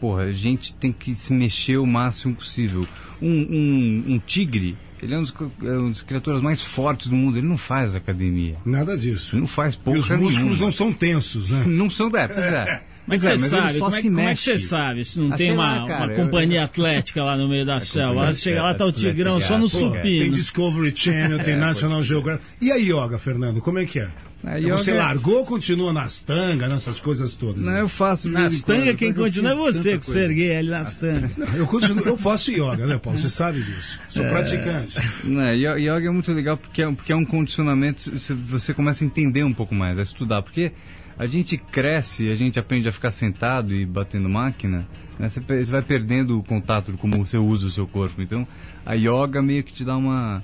porra, 0.00 0.24
a 0.24 0.32
gente 0.32 0.74
tem 0.74 0.92
que 0.92 1.14
se 1.14 1.32
mexer 1.32 1.78
o 1.78 1.86
máximo 1.86 2.34
possível. 2.34 2.86
Um, 3.20 3.28
um, 3.30 4.04
um 4.14 4.18
tigre, 4.18 4.76
ele 5.02 5.14
é 5.14 5.18
um 5.18 5.22
dos, 5.22 5.34
é 5.62 5.70
um 5.78 5.90
dos 5.90 6.02
criaturas 6.02 6.40
mais 6.40 6.62
fortes 6.62 7.08
do 7.08 7.16
mundo, 7.16 7.36
ele 7.38 7.46
não 7.46 7.56
faz 7.58 7.94
academia. 7.96 8.56
Nada 8.64 8.96
disso. 8.96 9.34
Ele 9.34 9.40
não 9.40 9.48
faz 9.48 9.74
E 9.74 9.78
porra 9.78 9.98
os 9.98 10.08
músculos 10.10 10.36
nenhuma. 10.38 10.56
não 10.64 10.72
são 10.72 10.92
tensos, 10.92 11.50
né? 11.50 11.64
Não 11.68 11.90
são 11.90 12.08
da 12.10 12.28
pois 12.28 12.46
é. 12.46 12.82
Mas, 13.04 13.24
é, 13.24 13.36
você 13.36 13.44
ele 13.46 13.50
sabe, 13.50 13.78
só 13.78 13.84
como 13.86 13.96
é, 13.96 14.02
como 14.02 14.20
é 14.20 14.34
que 14.36 14.40
você 14.40 14.58
sabe 14.58 15.04
se 15.04 15.18
não 15.18 15.32
Ah, 15.32 15.36
tem 15.36 15.50
uma, 15.50 15.80
lá, 15.80 15.86
cara, 15.88 16.04
uma 16.04 16.12
eu- 16.12 16.16
companhia 16.24 16.62
atlética 16.62 17.20
lá 17.24 17.36
no 17.36 17.48
meio 17.48 17.66
da 17.66 17.80
selva? 17.80 18.14
Lá 18.22 18.32
você 18.32 18.42
chega 18.42 18.62
lá, 18.62 18.72
tá 18.74 18.84
o 18.86 18.92
Tigrão 18.92 19.40
só 19.40 19.58
no 19.58 19.66
é. 19.66 19.68
tem 19.68 19.80
supino. 19.80 20.34
Discovery 20.36 20.92
Channel, 20.94 21.38
tem 21.42 21.56
National 21.56 22.00
Geographic. 22.04 22.44
E 22.60 22.70
a 22.70 22.76
yoga, 22.76 23.18
Fernando, 23.18 23.60
como 23.60 23.80
é 23.80 23.84
que 23.86 23.98
é? 23.98 24.08
A 24.44 24.58
Você 24.76 24.90
yoga- 24.90 24.98
largou 24.98 25.38
ou 25.38 25.44
continua 25.44 25.92
nas 25.92 26.20
tangas, 26.22 26.68
nessas 26.68 26.98
coisas 26.98 27.36
todas? 27.36 27.64
Não, 27.64 27.72
né? 27.72 27.80
eu 27.80 27.88
faço. 27.88 28.28
Nas 28.28 28.60
tangas, 28.60 28.96
quem 28.96 29.08
eu 29.10 29.14
continua 29.14 29.52
é 29.52 29.54
você, 29.54 29.96
que 29.98 30.04
você 30.06 30.24
ali 30.58 30.68
nas 30.68 30.98
tangas. 30.98 31.30
Eu, 31.54 31.66
continuo, 31.66 32.04
eu 32.04 32.18
faço 32.18 32.50
yoga, 32.50 32.84
né, 32.86 32.98
Paulo? 32.98 33.16
Você 33.18 33.30
sabe 33.30 33.62
disso. 33.62 34.00
Sou 34.08 34.24
praticante. 34.24 34.98
Não, 35.22 35.52
yoga 35.54 36.06
é 36.08 36.10
muito 36.10 36.32
legal 36.32 36.56
porque 36.56 36.82
é, 36.82 36.90
porque 36.90 37.12
é 37.12 37.16
um 37.16 37.24
condicionamento, 37.24 38.10
você- 38.16 38.34
começa 38.74 39.04
a 39.04 39.06
entender 39.06 39.44
um 39.44 39.54
pouco 39.54 39.74
mais, 39.76 39.96
a 39.98 40.02
estudar. 40.02 40.42
Porque 40.42 40.72
a 41.16 41.26
gente 41.26 41.56
cresce, 41.56 42.28
a 42.30 42.34
gente 42.34 42.58
aprende 42.58 42.88
a 42.88 42.92
ficar 42.92 43.12
sentado 43.12 43.72
e 43.72 43.86
batendo 43.86 44.28
máquina, 44.28 44.88
né, 45.20 45.28
você, 45.28 45.38
você 45.40 45.70
vai 45.70 45.82
perdendo 45.82 46.36
o 46.38 46.42
contato 46.42 46.90
de 46.90 46.98
como 46.98 47.24
você 47.24 47.38
usa 47.38 47.66
o 47.66 47.70
seu 47.70 47.86
corpo. 47.86 48.20
Então, 48.20 48.44
a 48.84 48.94
yoga 48.94 49.40
meio 49.40 49.62
que 49.62 49.72
te 49.72 49.84
dá 49.84 49.96
uma, 49.96 50.42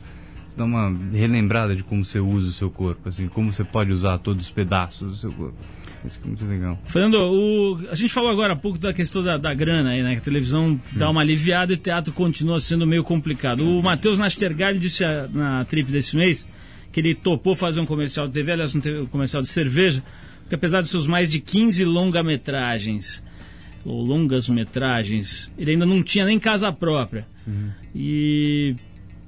dá 0.58 0.64
uma 0.64 0.94
relembrada 1.12 1.74
de 1.74 1.82
como 1.82 2.04
você 2.04 2.18
usa 2.20 2.48
o 2.48 2.52
seu 2.52 2.70
corpo, 2.70 3.08
assim, 3.08 3.28
como 3.28 3.52
você 3.52 3.64
pode 3.64 3.92
usar 3.92 4.18
todos 4.18 4.44
os 4.44 4.50
pedaços 4.50 5.08
do 5.08 5.16
seu 5.16 5.32
corpo. 5.32 5.56
Isso 6.04 6.18
que 6.20 6.24
é 6.24 6.28
muito 6.28 6.44
legal. 6.44 6.78
Fernando, 6.86 7.14
o- 7.16 7.78
a 7.90 7.94
gente 7.94 8.12
falou 8.12 8.30
agora 8.30 8.52
há 8.52 8.56
pouco 8.56 8.78
da 8.78 8.92
questão 8.92 9.22
da, 9.22 9.36
da 9.36 9.52
grana 9.52 9.90
aí, 9.90 10.02
né? 10.02 10.12
Que 10.12 10.18
a 10.18 10.24
televisão 10.24 10.80
dá 10.92 11.10
uma 11.10 11.20
aliviada 11.22 11.72
e 11.72 11.74
o 11.74 11.78
teatro 11.78 12.12
continua 12.12 12.60
sendo 12.60 12.86
meio 12.86 13.02
complicado. 13.02 13.64
O 13.66 13.82
Matheus 13.82 14.16
Nastergalli 14.18 14.78
disse 14.78 15.04
ah, 15.04 15.28
na 15.32 15.64
trip 15.64 15.90
desse 15.90 16.14
mês 16.16 16.46
que 16.92 17.00
ele 17.00 17.14
topou 17.16 17.56
fazer 17.56 17.80
um 17.80 17.86
comercial 17.86 18.28
de 18.28 18.32
TV, 18.32 18.52
aliás, 18.52 18.74
um 18.76 18.80
te- 18.80 18.90
um 18.94 19.06
comercial 19.06 19.42
de 19.42 19.48
cerveja, 19.48 20.02
porque 20.42 20.54
apesar 20.54 20.82
dos 20.82 20.90
seus 20.90 21.06
mais 21.06 21.30
de 21.32 21.40
15 21.40 21.84
longa-metragens, 21.84 23.22
ou 23.84 24.00
longas-metragens, 24.04 25.50
ele 25.58 25.72
ainda 25.72 25.84
não 25.86 26.02
tinha 26.02 26.24
nem 26.24 26.38
casa 26.38 26.72
própria. 26.72 27.26
E 27.94 28.76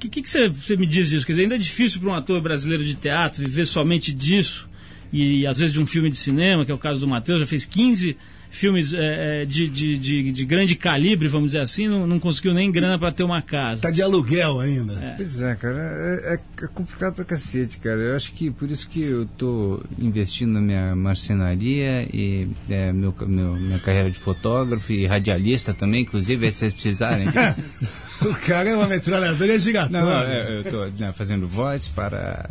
o 0.06 0.10
que, 0.10 0.22
você, 0.28 0.48
você 0.48 0.76
me 0.76 0.86
diz 0.86 1.10
disso? 1.10 1.26
Quer 1.26 1.32
dizer, 1.32 1.42
ainda 1.42 1.54
é 1.54 1.58
difícil 1.58 2.00
para 2.00 2.10
um 2.10 2.14
ator 2.14 2.40
brasileiro 2.40 2.84
de 2.84 2.94
teatro 2.94 3.42
viver 3.44 3.66
somente 3.66 4.12
disso, 4.12 4.68
e 5.12 5.46
às 5.46 5.58
vezes 5.58 5.72
de 5.72 5.80
um 5.80 5.86
filme 5.86 6.08
de 6.10 6.16
cinema, 6.16 6.64
que 6.64 6.70
é 6.70 6.74
o 6.74 6.78
caso 6.78 7.00
do 7.00 7.08
Matheus, 7.08 7.40
já 7.40 7.46
fez 7.46 7.64
15 7.64 8.16
filmes 8.52 8.92
é, 8.92 9.42
é, 9.42 9.44
de, 9.44 9.68
de, 9.68 9.96
de, 9.96 10.32
de 10.32 10.44
grande 10.44 10.74
calibre, 10.74 11.28
vamos 11.28 11.48
dizer 11.52 11.60
assim, 11.60 11.86
não, 11.86 12.04
não 12.04 12.18
conseguiu 12.18 12.52
nem 12.52 12.68
grana 12.72 12.98
para 12.98 13.12
ter 13.12 13.22
uma 13.22 13.40
casa. 13.40 13.80
Tá 13.82 13.92
de 13.92 14.02
aluguel 14.02 14.58
ainda. 14.58 15.14
Pois 15.16 15.40
é, 15.40 15.54
cara, 15.54 15.78
é, 15.78 16.34
é- 16.34 16.64
é 16.64 16.66
complicado 16.66 17.14
pra 17.14 17.24
cacete, 17.24 17.78
cara. 17.78 18.00
Eu 18.00 18.16
acho 18.16 18.32
que 18.32 18.50
por 18.50 18.68
isso 18.68 18.88
que 18.88 19.02
eu 19.02 19.24
tô 19.38 19.80
investindo 19.96 20.52
na 20.54 20.60
minha 20.60 20.96
marcenaria 20.96 22.08
e 22.12 22.48
é, 22.68 22.92
meu, 22.92 23.14
meu- 23.24 23.54
minha 23.54 23.78
carreira 23.78 24.10
de 24.10 24.18
fotógrafo 24.18 24.92
e 24.92 25.06
radialista 25.06 25.72
também, 25.72 26.02
inclusive, 26.02 26.46
aí 26.46 26.50
se 26.50 26.58
vocês 26.58 26.72
precisarem. 26.72 27.28
O 28.22 28.34
cara 28.46 28.68
é 28.68 28.76
uma 28.76 28.86
metralhadora 28.86 29.58
giratória. 29.58 30.04
Não, 30.04 30.10
não, 30.10 30.20
é, 30.20 30.58
eu 30.58 30.64
tô 30.64 30.84
né, 30.98 31.12
fazendo 31.12 31.48
voz 31.48 31.88
para. 31.88 32.50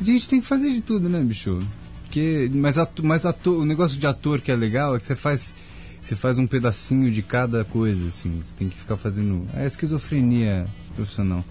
A 0.00 0.04
gente 0.04 0.28
tem 0.28 0.40
que 0.40 0.46
fazer 0.46 0.70
de 0.70 0.80
tudo, 0.80 1.08
né, 1.08 1.22
bicho? 1.22 1.60
Porque, 2.02 2.50
mas 2.52 2.78
atu, 2.78 3.04
mas 3.04 3.24
ator, 3.24 3.58
o 3.58 3.64
negócio 3.64 3.98
de 3.98 4.06
ator 4.06 4.40
que 4.40 4.50
é 4.50 4.56
legal 4.56 4.96
é 4.96 5.00
que 5.00 5.06
você 5.06 5.14
faz. 5.14 5.52
Você 6.02 6.16
faz 6.16 6.38
um 6.38 6.46
pedacinho 6.46 7.10
de 7.10 7.20
cada 7.20 7.64
coisa, 7.64 8.08
assim. 8.08 8.40
Você 8.42 8.56
tem 8.56 8.68
que 8.68 8.78
ficar 8.78 8.96
fazendo. 8.96 9.42
É 9.54 9.66
esquizofrenia 9.66 10.66
profissional. 10.94 11.44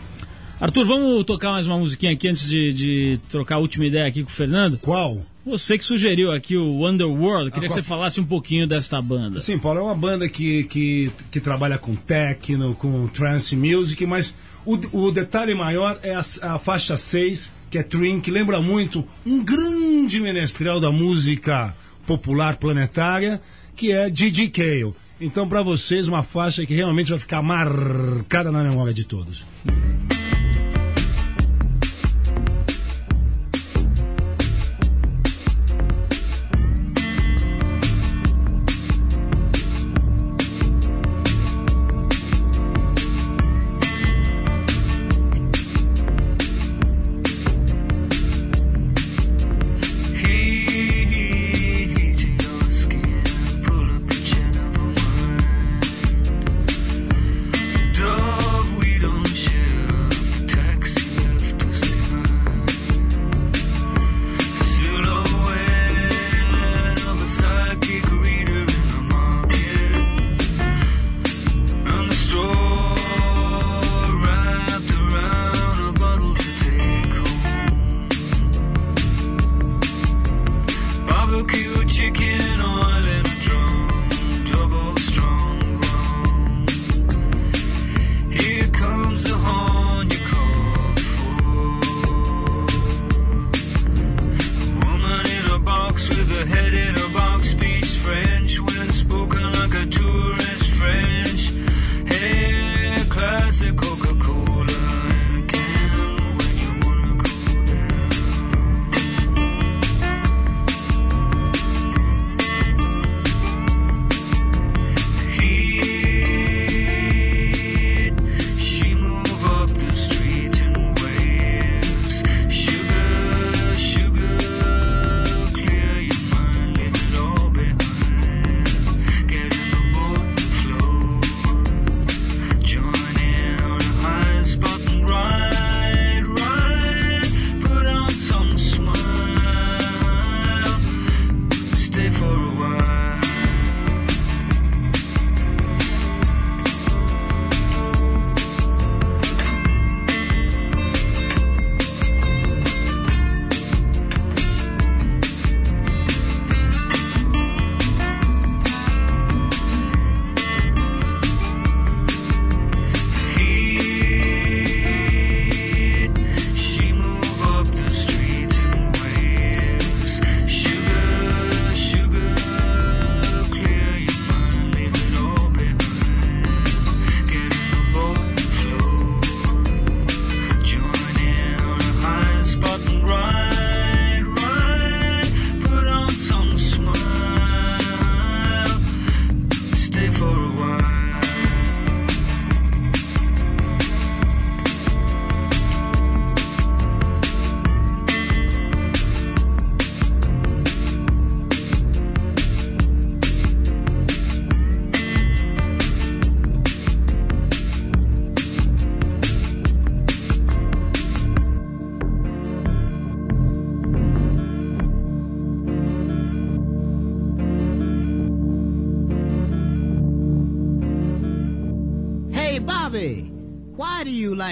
Arthur, 0.60 0.86
vamos 0.86 1.24
tocar 1.24 1.52
mais 1.52 1.68
uma 1.68 1.78
musiquinha 1.78 2.12
aqui 2.12 2.28
antes 2.28 2.50
de, 2.50 2.74
de 2.74 3.20
trocar 3.30 3.56
a 3.56 3.60
última 3.60 3.86
ideia 3.86 4.08
aqui 4.08 4.24
com 4.24 4.30
o 4.30 4.34
Fernando? 4.34 4.80
Qual? 4.80 5.24
Você 5.48 5.78
que 5.78 5.86
sugeriu 5.86 6.34
aqui 6.34 6.58
o 6.58 6.86
Underworld, 6.86 7.52
queria 7.52 7.68
Ah, 7.68 7.70
que 7.70 7.76
você 7.76 7.82
falasse 7.82 8.20
um 8.20 8.26
pouquinho 8.26 8.68
desta 8.68 9.02
banda. 9.02 9.40
Sim, 9.40 9.58
Paulo, 9.58 9.80
é 9.80 9.84
uma 9.84 9.96
banda 9.96 10.28
que, 10.28 10.66
que, 10.66 11.10
que 11.32 11.40
trabalha 11.40 11.78
com 11.78 11.96
techno, 11.96 12.76
com 12.76 13.08
trance 13.08 13.56
music, 13.56 14.06
mas 14.06 14.36
o, 14.66 14.78
o 14.92 15.10
detalhe 15.10 15.56
maior 15.56 15.98
é 16.04 16.14
a, 16.14 16.20
a 16.42 16.60
faixa 16.60 16.98
6, 16.98 17.50
que 17.72 17.78
é 17.78 17.84
Trin, 17.84 18.20
que 18.20 18.30
lembra 18.30 18.62
muito 18.62 19.08
um 19.26 19.42
grande 19.42 20.20
menestrel 20.20 20.82
da 20.82 20.92
música 20.92 21.74
popular 22.06 22.58
planetária, 22.58 23.40
que 23.74 23.94
é 23.94 24.10
Didi 24.10 24.50
Cale. 24.50 24.94
Então, 25.20 25.48
para 25.48 25.62
vocês, 25.62 26.10
uma 26.10 26.24
faixa 26.24 26.66
que 26.66 26.74
realmente 26.74 27.10
vai 27.10 27.20
ficar 27.20 27.42
marcada 27.42 28.52
na 28.52 28.62
memória 28.62 28.94
de 28.94 29.06
todos. 29.06 29.46
Heat 29.66 30.27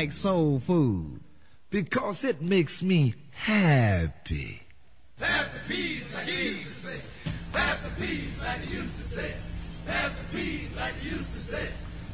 like 0.05 0.11
soul 0.11 0.59
food? 0.59 1.19
Because 1.71 2.23
it 2.23 2.39
makes 2.39 2.83
me 2.83 3.15
happy. 3.31 4.61
Pass 5.19 5.51
the 5.51 5.73
peas 5.73 6.13
like 6.13 6.27
you 6.27 6.33
used 6.33 6.61
to 6.61 6.69
say. 6.69 7.31
Pass 7.51 7.81
the 7.81 7.89
peas 7.99 8.39
like 8.39 8.69
you 8.69 8.77
used 8.77 8.95
to 8.97 9.01
say. 9.01 9.33
Pass 9.87 10.15
the 10.15 10.37
peas 10.37 10.75
like 10.75 10.93
you 11.03 11.09
used 11.09 11.31
to 11.31 11.39
say. 11.39 11.67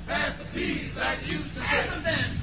Pass 0.07 0.37
the 0.37 0.57
peas 0.57 0.97
like 0.97 1.27
you 1.27 1.33
used 1.33 1.53
to 1.53 1.59
say. 1.59 2.40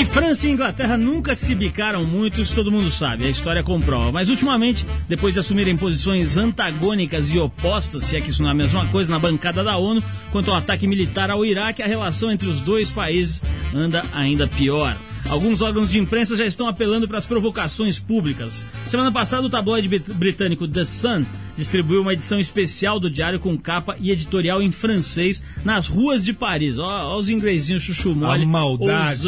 Que 0.00 0.06
França 0.06 0.48
e 0.48 0.50
Inglaterra 0.52 0.96
nunca 0.96 1.34
se 1.34 1.54
bicaram 1.54 2.02
muito, 2.04 2.40
isso 2.40 2.54
todo 2.54 2.72
mundo 2.72 2.90
sabe, 2.90 3.26
a 3.26 3.28
história 3.28 3.62
comprova. 3.62 4.10
Mas 4.10 4.30
ultimamente, 4.30 4.86
depois 5.06 5.34
de 5.34 5.40
assumirem 5.40 5.76
posições 5.76 6.38
antagônicas 6.38 7.30
e 7.34 7.38
opostas, 7.38 8.04
se 8.04 8.16
é 8.16 8.20
que 8.22 8.30
isso 8.30 8.42
não 8.42 8.48
é 8.48 8.52
a 8.52 8.56
mesma 8.56 8.86
coisa, 8.86 9.12
na 9.12 9.18
bancada 9.18 9.62
da 9.62 9.76
ONU, 9.76 10.02
quanto 10.32 10.50
ao 10.50 10.56
ataque 10.56 10.86
militar 10.86 11.30
ao 11.30 11.44
Iraque, 11.44 11.82
a 11.82 11.86
relação 11.86 12.32
entre 12.32 12.48
os 12.48 12.62
dois 12.62 12.90
países 12.90 13.44
anda 13.74 14.02
ainda 14.14 14.46
pior. 14.46 14.96
Alguns 15.28 15.60
órgãos 15.60 15.90
de 15.90 15.98
imprensa 15.98 16.34
já 16.34 16.44
estão 16.44 16.66
apelando 16.66 17.06
para 17.06 17.18
as 17.18 17.26
provocações 17.26 17.98
públicas. 18.00 18.64
Semana 18.86 19.12
passada, 19.12 19.46
o 19.46 19.50
tabloide 19.50 19.86
brit- 19.88 20.12
britânico 20.12 20.66
The 20.66 20.84
Sun 20.84 21.24
distribuiu 21.56 22.02
uma 22.02 22.12
edição 22.12 22.38
especial 22.40 22.98
do 22.98 23.08
diário 23.10 23.38
com 23.38 23.56
capa 23.56 23.96
e 24.00 24.10
editorial 24.10 24.60
em 24.60 24.72
francês 24.72 25.42
nas 25.64 25.86
ruas 25.86 26.24
de 26.24 26.32
Paris. 26.32 26.78
Ó, 26.78 26.84
ó 26.84 27.16
os 27.16 27.28
inglesinhos 27.28 27.82
chuchu 27.82 28.14
mole 28.14 28.44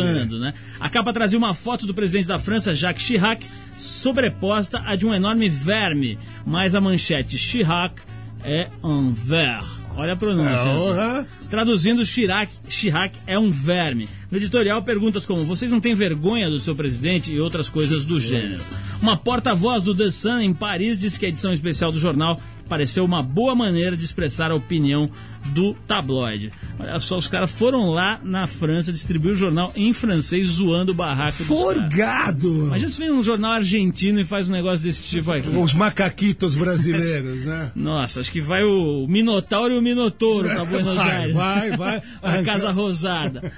ousando, 0.00 0.38
né? 0.40 0.54
A 0.80 0.88
capa 0.88 1.12
trazia 1.12 1.38
uma 1.38 1.54
foto 1.54 1.86
do 1.86 1.94
presidente 1.94 2.26
da 2.26 2.38
França, 2.38 2.74
Jacques 2.74 3.04
Chirac, 3.06 3.44
sobreposta 3.78 4.82
a 4.84 4.96
de 4.96 5.06
um 5.06 5.14
enorme 5.14 5.48
verme, 5.48 6.18
mas 6.44 6.74
a 6.74 6.80
manchete 6.80 7.38
Chirac 7.38 8.00
é 8.44 8.68
un 8.82 9.12
ver. 9.12 9.81
Olha 9.96 10.14
a 10.14 10.16
pronúncia. 10.16 10.70
Aham. 10.70 11.26
Traduzindo, 11.50 12.04
Chirac, 12.04 12.52
Chirac 12.68 13.18
é 13.26 13.38
um 13.38 13.50
verme. 13.50 14.08
No 14.30 14.38
editorial, 14.38 14.82
perguntas 14.82 15.26
como: 15.26 15.44
vocês 15.44 15.70
não 15.70 15.80
têm 15.80 15.94
vergonha 15.94 16.48
do 16.48 16.58
seu 16.58 16.74
presidente 16.74 17.32
e 17.32 17.40
outras 17.40 17.68
coisas 17.68 18.04
do 18.04 18.18
gênero. 18.18 18.62
Uma 19.00 19.16
porta-voz 19.16 19.82
do 19.82 19.94
The 19.94 20.10
Sun 20.10 20.38
em 20.38 20.54
Paris 20.54 20.98
disse 20.98 21.18
que 21.18 21.26
a 21.26 21.28
edição 21.28 21.52
especial 21.52 21.92
do 21.92 21.98
jornal 21.98 22.40
pareceu 22.68 23.04
uma 23.04 23.22
boa 23.22 23.54
maneira 23.54 23.96
de 23.96 24.04
expressar 24.04 24.50
a 24.50 24.54
opinião 24.54 25.10
do 25.46 25.74
tabloide. 25.86 26.52
Olha 26.78 26.98
só, 27.00 27.16
os 27.16 27.26
caras 27.28 27.50
foram 27.50 27.90
lá 27.90 28.20
na 28.22 28.46
França 28.46 28.92
distribuir 28.92 29.32
o 29.32 29.36
jornal 29.36 29.72
em 29.76 29.92
francês 29.92 30.46
zoando 30.48 30.92
o 30.92 30.94
barraco. 30.94 31.42
Forgado! 31.44 32.66
Imagina 32.66 32.88
se 32.88 32.98
vem 32.98 33.10
um 33.10 33.22
jornal 33.22 33.52
argentino 33.52 34.20
e 34.20 34.24
faz 34.24 34.48
um 34.48 34.52
negócio 34.52 34.84
desse 34.84 35.02
tipo 35.04 35.30
aqui. 35.30 35.54
Os 35.54 35.74
macaquitos 35.74 36.54
brasileiros, 36.54 37.44
né? 37.44 37.70
Nossa, 37.76 38.20
acho 38.20 38.30
que 38.32 38.40
vai 38.40 38.62
o 38.62 39.06
Minotauro 39.08 39.74
e 39.74 39.78
o 39.78 39.82
Minotouro 39.82 40.48
pra 40.48 40.64
Buenos 40.64 40.94
Vai, 40.96 41.16
Aires. 41.16 41.34
vai, 41.36 41.76
vai. 41.76 42.02
A 42.22 42.42
Casa 42.42 42.70
Rosada. 42.70 43.52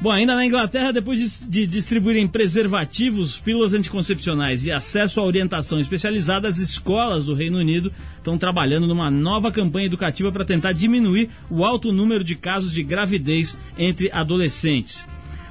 Bom, 0.00 0.10
ainda 0.10 0.34
na 0.34 0.46
Inglaterra, 0.46 0.92
depois 0.92 1.18
de, 1.18 1.48
de 1.48 1.66
distribuírem 1.66 2.26
preservativos, 2.26 3.38
pílulas 3.38 3.74
anticoncepcionais 3.74 4.64
e 4.66 4.72
acesso 4.72 5.20
à 5.20 5.24
orientação 5.24 5.80
especializada, 5.80 6.48
as 6.48 6.58
escolas 6.58 7.26
do 7.26 7.34
Reino 7.34 7.58
Unido 7.58 7.92
estão 8.24 8.38
trabalhando 8.38 8.86
numa 8.86 9.10
nova 9.10 9.52
campanha 9.52 9.84
educativa 9.84 10.32
para 10.32 10.46
tentar 10.46 10.72
diminuir 10.72 11.28
o 11.50 11.62
alto 11.62 11.92
número 11.92 12.24
de 12.24 12.34
casos 12.34 12.72
de 12.72 12.82
gravidez 12.82 13.54
entre 13.76 14.10
adolescentes. 14.10 15.04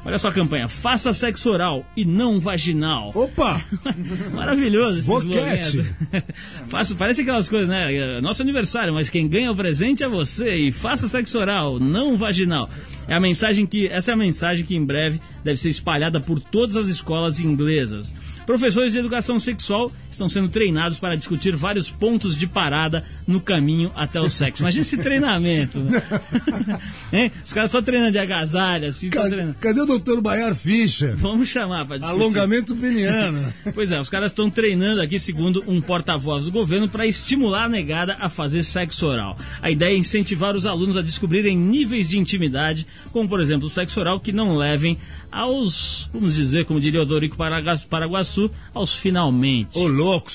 Olha 0.05 0.17
só 0.17 0.27
a 0.27 0.33
campanha. 0.33 0.67
Faça 0.67 1.13
sexo 1.13 1.49
oral 1.49 1.85
e 1.95 2.03
não 2.03 2.37
vaginal. 2.39 3.11
Opa! 3.15 3.61
Maravilhoso 4.33 4.99
esse 4.99 5.07
Boquete. 5.07 5.85
Faça, 6.67 6.93
parece 6.95 7.21
aquelas 7.21 7.47
coisas, 7.47 7.69
né? 7.69 7.93
É 7.93 8.21
Nosso 8.21 8.41
aniversário, 8.41 8.93
mas 8.93 9.09
quem 9.09 9.29
ganha 9.29 9.51
o 9.51 9.55
presente 9.55 10.03
é 10.03 10.07
você 10.07 10.55
e 10.55 10.71
faça 10.73 11.07
sexo 11.07 11.39
oral, 11.39 11.79
não 11.79 12.17
vaginal. 12.17 12.69
É 13.07 13.13
a 13.13 13.19
mensagem 13.19 13.65
que 13.65 13.87
essa 13.87 14.11
é 14.11 14.13
a 14.13 14.17
mensagem 14.17 14.65
que 14.65 14.75
em 14.75 14.83
breve 14.83 15.21
deve 15.41 15.57
ser 15.57 15.69
espalhada 15.69 16.19
por 16.19 16.39
todas 16.39 16.75
as 16.75 16.87
escolas 16.87 17.39
inglesas. 17.39 18.13
Professores 18.45 18.91
de 18.93 18.99
educação 18.99 19.39
sexual 19.39 19.91
estão 20.11 20.27
sendo 20.29 20.49
treinados 20.49 20.99
para 20.99 21.15
discutir 21.15 21.55
vários 21.55 21.89
pontos 21.89 22.35
de 22.37 22.45
parada 22.45 23.03
no 23.25 23.39
caminho 23.41 23.91
até 23.95 24.19
o 24.19 24.29
sexo. 24.29 24.61
Imagina 24.63 24.81
esse 24.81 24.97
treinamento. 24.97 25.79
né? 25.79 26.01
Hein? 27.11 27.31
Os 27.43 27.53
caras 27.53 27.71
só 27.71 27.81
treinando 27.81 28.11
de 28.11 28.17
agasalho, 28.19 28.87
assim, 28.87 29.09
Cadê, 29.09 29.29
treinando. 29.29 29.57
cadê 29.59 29.81
o 29.81 29.85
doutor 29.85 30.21
Bayar 30.21 30.53
Fischer? 30.55 31.15
Vamos 31.15 31.47
chamar 31.49 31.85
para 31.85 31.97
discutir. 31.97 32.21
Alongamento 32.21 32.75
peniano. 32.75 33.53
Pois 33.73 33.91
é, 33.91 33.99
os 33.99 34.09
caras 34.09 34.31
estão 34.31 34.49
treinando 34.49 35.01
aqui, 35.01 35.17
segundo 35.17 35.63
um 35.67 35.81
porta-voz 35.81 36.45
do 36.45 36.51
governo, 36.51 36.87
para 36.87 37.07
estimular 37.07 37.65
a 37.65 37.69
negada 37.69 38.15
a 38.19 38.29
fazer 38.29 38.61
sexo 38.63 39.07
oral. 39.07 39.37
A 39.61 39.71
ideia 39.71 39.93
é 39.95 39.97
incentivar 39.97 40.55
os 40.55 40.65
alunos 40.65 40.95
a 40.97 41.01
descobrirem 41.01 41.57
níveis 41.57 42.07
de 42.07 42.19
intimidade, 42.19 42.85
como 43.11 43.27
por 43.27 43.39
exemplo 43.41 43.67
o 43.67 43.69
sexo 43.69 43.99
oral, 43.99 44.19
que 44.19 44.31
não 44.31 44.55
levem 44.55 44.97
aos, 45.33 46.09
vamos 46.13 46.35
dizer, 46.35 46.65
como 46.65 46.79
diria 46.79 47.01
o 47.01 47.05
Dorico 47.05 47.35
Paraguaçu, 47.35 48.51
aos 48.73 48.95
finalmente. 48.95 49.77
Ô, 49.77 49.87
louco. 49.87 50.29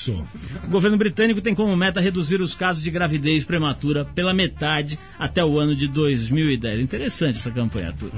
O 0.65 0.69
governo 0.69 0.97
britânico 0.97 1.41
tem 1.41 1.55
como 1.55 1.75
meta 1.75 2.01
reduzir 2.01 2.41
os 2.41 2.53
casos 2.53 2.83
de 2.83 2.91
gravidez 2.91 3.43
prematura 3.43 4.03
pela 4.03 4.33
metade 4.33 4.99
até 5.17 5.43
o 5.43 5.57
ano 5.57 5.75
de 5.75 5.87
2010. 5.87 6.81
Interessante 6.81 7.37
essa 7.37 7.51
campanha, 7.51 7.87
Arthur. 7.87 8.11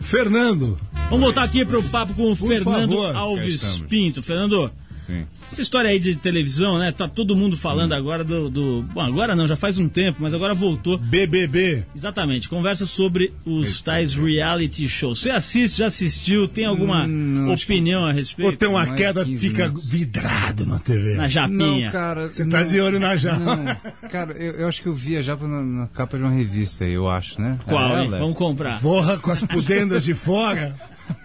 Fernando. 0.00 0.78
Vamos 1.08 1.20
voltar 1.20 1.44
aqui 1.44 1.64
para 1.64 1.78
o 1.78 1.88
papo 1.88 2.14
com 2.14 2.30
o 2.30 2.36
Por 2.36 2.48
Fernando 2.48 2.90
favor. 2.90 3.16
Alves. 3.16 3.82
Pinto. 3.88 4.22
Fernando, 4.22 4.70
Sim. 5.10 5.26
essa 5.50 5.60
história 5.62 5.90
aí 5.90 5.98
de 5.98 6.14
televisão, 6.16 6.78
né? 6.78 6.92
Tá 6.92 7.08
todo 7.08 7.34
mundo 7.36 7.56
falando 7.56 7.92
agora 7.92 8.22
do, 8.22 8.48
do- 8.48 8.82
Bom, 8.94 9.00
agora 9.00 9.34
não, 9.34 9.46
já 9.46 9.56
faz 9.56 9.76
um 9.78 9.88
tempo, 9.88 10.18
mas 10.22 10.32
agora 10.32 10.54
voltou. 10.54 10.96
BBB. 10.98 11.84
Exatamente, 11.94 12.48
conversa 12.48 12.86
sobre 12.86 13.32
os 13.44 13.80
tais 13.80 14.14
reality 14.14 14.88
shows. 14.88 15.20
Você 15.20 15.30
assiste, 15.30 15.78
já 15.78 15.86
assistiu, 15.86 16.46
tem 16.46 16.64
alguma 16.66 17.04
Hum, 17.06 17.50
opinião 17.52 18.04
a 18.04 18.08
Ou 18.08 18.12
respeito? 18.14 18.56
tem 18.56 18.68
uma 18.68 18.84
mais 18.86 18.92
queda, 18.92 19.24
15 19.24 19.48
fica 19.48 19.66
minutos. 19.68 19.88
vidrado 19.88 20.66
na 20.66 20.78
TV. 20.78 21.14
Na 21.14 21.26
japinha. 21.28 21.86
Não, 21.86 21.92
cara. 21.92 22.26
Você 22.30 22.46
tá 22.46 22.60
não. 22.60 22.66
de 22.66 22.80
olho 22.80 23.00
na 23.00 23.16
já. 23.16 23.38
Não, 23.38 23.64
cara, 24.10 24.32
eu, 24.32 24.52
eu 24.60 24.68
acho 24.68 24.80
que 24.82 24.86
eu 24.88 24.94
via 24.94 25.22
já 25.22 25.34
na, 25.36 25.62
na 25.62 25.86
capa 25.88 26.16
de 26.16 26.22
uma 26.22 26.30
revista, 26.32 26.84
eu 26.84 27.08
acho, 27.08 27.40
né? 27.40 27.58
Qual, 27.66 27.96
ela. 27.96 28.18
Vamos 28.18 28.36
comprar. 28.36 28.80
Porra, 28.80 29.18
com 29.18 29.30
as 29.30 29.42
pudendas 29.44 30.04
de 30.04 30.14
fora. 30.14 30.74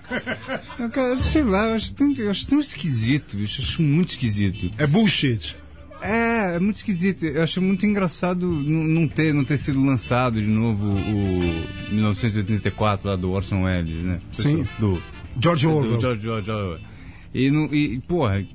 Eu, 0.77 0.89
cara, 0.89 1.15
sei 1.17 1.43
lá, 1.43 1.67
eu 1.69 1.75
acho 1.75 1.93
tão, 1.93 2.11
eu 2.13 2.29
acho 2.29 2.47
tão 2.47 2.59
esquisito, 2.59 3.37
bicho, 3.37 3.61
eu 3.61 3.65
acho 3.65 3.81
muito 3.81 4.09
esquisito. 4.09 4.71
É 4.77 4.85
bullshit. 4.85 5.55
É, 6.01 6.55
é 6.55 6.59
muito 6.59 6.77
esquisito. 6.77 7.25
Eu 7.25 7.41
acho 7.41 7.61
muito 7.61 7.85
engraçado 7.85 8.45
não 8.47 9.07
ter, 9.07 9.33
não 9.33 9.43
ter 9.43 9.57
sido 9.57 9.83
lançado 9.83 10.39
de 10.39 10.47
novo 10.47 10.87
o 10.89 11.93
1984 11.93 13.07
lá 13.07 13.15
do 13.15 13.31
Orson 13.31 13.63
Welles, 13.63 14.03
né? 14.03 14.19
Sim. 14.31 14.67
Do, 14.77 15.01
George 15.41 15.65
do 15.65 15.73
Orwell. 15.73 15.99
George, 15.99 16.21
George 16.21 16.51
Orwell. 16.51 16.79
E, 17.33 17.51
não, 17.51 17.65
e, 17.73 17.99
porra, 18.01 18.45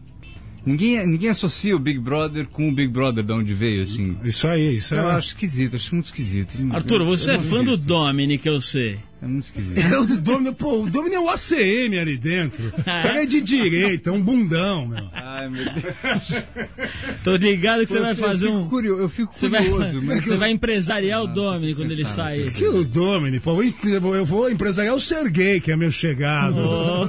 ninguém, 0.65 1.07
ninguém 1.07 1.31
associa 1.31 1.75
o 1.75 1.79
Big 1.79 1.99
Brother 1.99 2.47
com 2.49 2.69
o 2.69 2.73
Big 2.73 2.89
Brother 2.93 3.23
de 3.25 3.33
onde 3.33 3.53
veio, 3.55 3.83
assim. 3.83 4.17
Isso 4.25 4.47
aí, 4.47 4.75
isso 4.77 4.95
Eu 4.95 5.09
é. 5.09 5.13
acho 5.13 5.29
esquisito, 5.29 5.77
acho 5.77 5.95
muito 5.95 6.07
esquisito. 6.07 6.57
Arthur, 6.73 7.01
Eu- 7.01 7.07
você 7.07 7.31
eu 7.31 7.35
é 7.35 7.39
fã 7.41 7.65
do. 7.65 7.77
Dominic, 7.77 8.47
eu 8.47 8.61
sei. 8.61 8.99
É 9.23 9.27
muito 9.27 9.45
esquisito. 9.45 9.79
É 9.79 9.99
o 9.99 10.07
do 10.07 10.17
Domini, 10.17 10.55
pô, 10.55 10.83
o 10.83 10.89
Domini 10.89 11.15
é 11.15 11.21
o 11.21 11.29
ACM 11.29 11.99
ali 12.01 12.17
dentro. 12.17 12.69
O 12.69 12.83
cara 12.83 13.23
é 13.23 13.27
de 13.27 13.43
direita, 13.43 14.09
é 14.09 14.13
um 14.15 14.23
bundão, 14.23 14.87
meu. 14.89 15.05
Ai, 15.13 15.47
meu 15.51 15.63
Deus. 15.63 16.43
Tô 17.23 17.37
ligado 17.37 17.81
que 17.85 17.89
você 17.93 17.99
Eu 17.99 18.03
vai 18.03 18.15
fazer 18.15 18.47
eu 18.47 18.55
um. 18.55 18.69
Curioso, 18.71 19.03
eu 19.03 19.09
fico 19.11 19.31
Você 19.35 19.47
vai, 19.51 19.69
curioso, 19.69 20.01
mas 20.05 20.25
você 20.25 20.37
vai 20.37 20.51
empresariar 20.51 21.23
o 21.23 21.27
Dominic 21.27 21.75
quando 21.77 21.91
ele 21.91 22.07
sair. 22.07 22.51
Que 22.51 22.65
o 22.67 22.83
Domini, 22.83 23.39
pô, 23.41 23.51
eu 23.63 24.01
vou- 24.01 24.17
eu 24.17 24.25
vou 24.25 24.51
empresariar 24.51 24.95
o 24.95 25.01
Sergei, 25.01 25.61
que 25.61 25.71
é 25.71 25.77
meu 25.77 25.91
chegado. 25.91 26.57
Oh. 26.59 27.07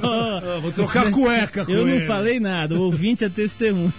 Vou 0.60 0.72
trocar 0.72 1.10
cueca 1.10 1.64
com 1.64 1.72
Eu 1.72 1.86
não 1.86 1.94
ele. 1.94 2.06
falei 2.06 2.40
nada, 2.40 2.74
o 2.74 2.82
ouvinte 2.82 3.24
é 3.24 3.28
testemunha. 3.28 3.92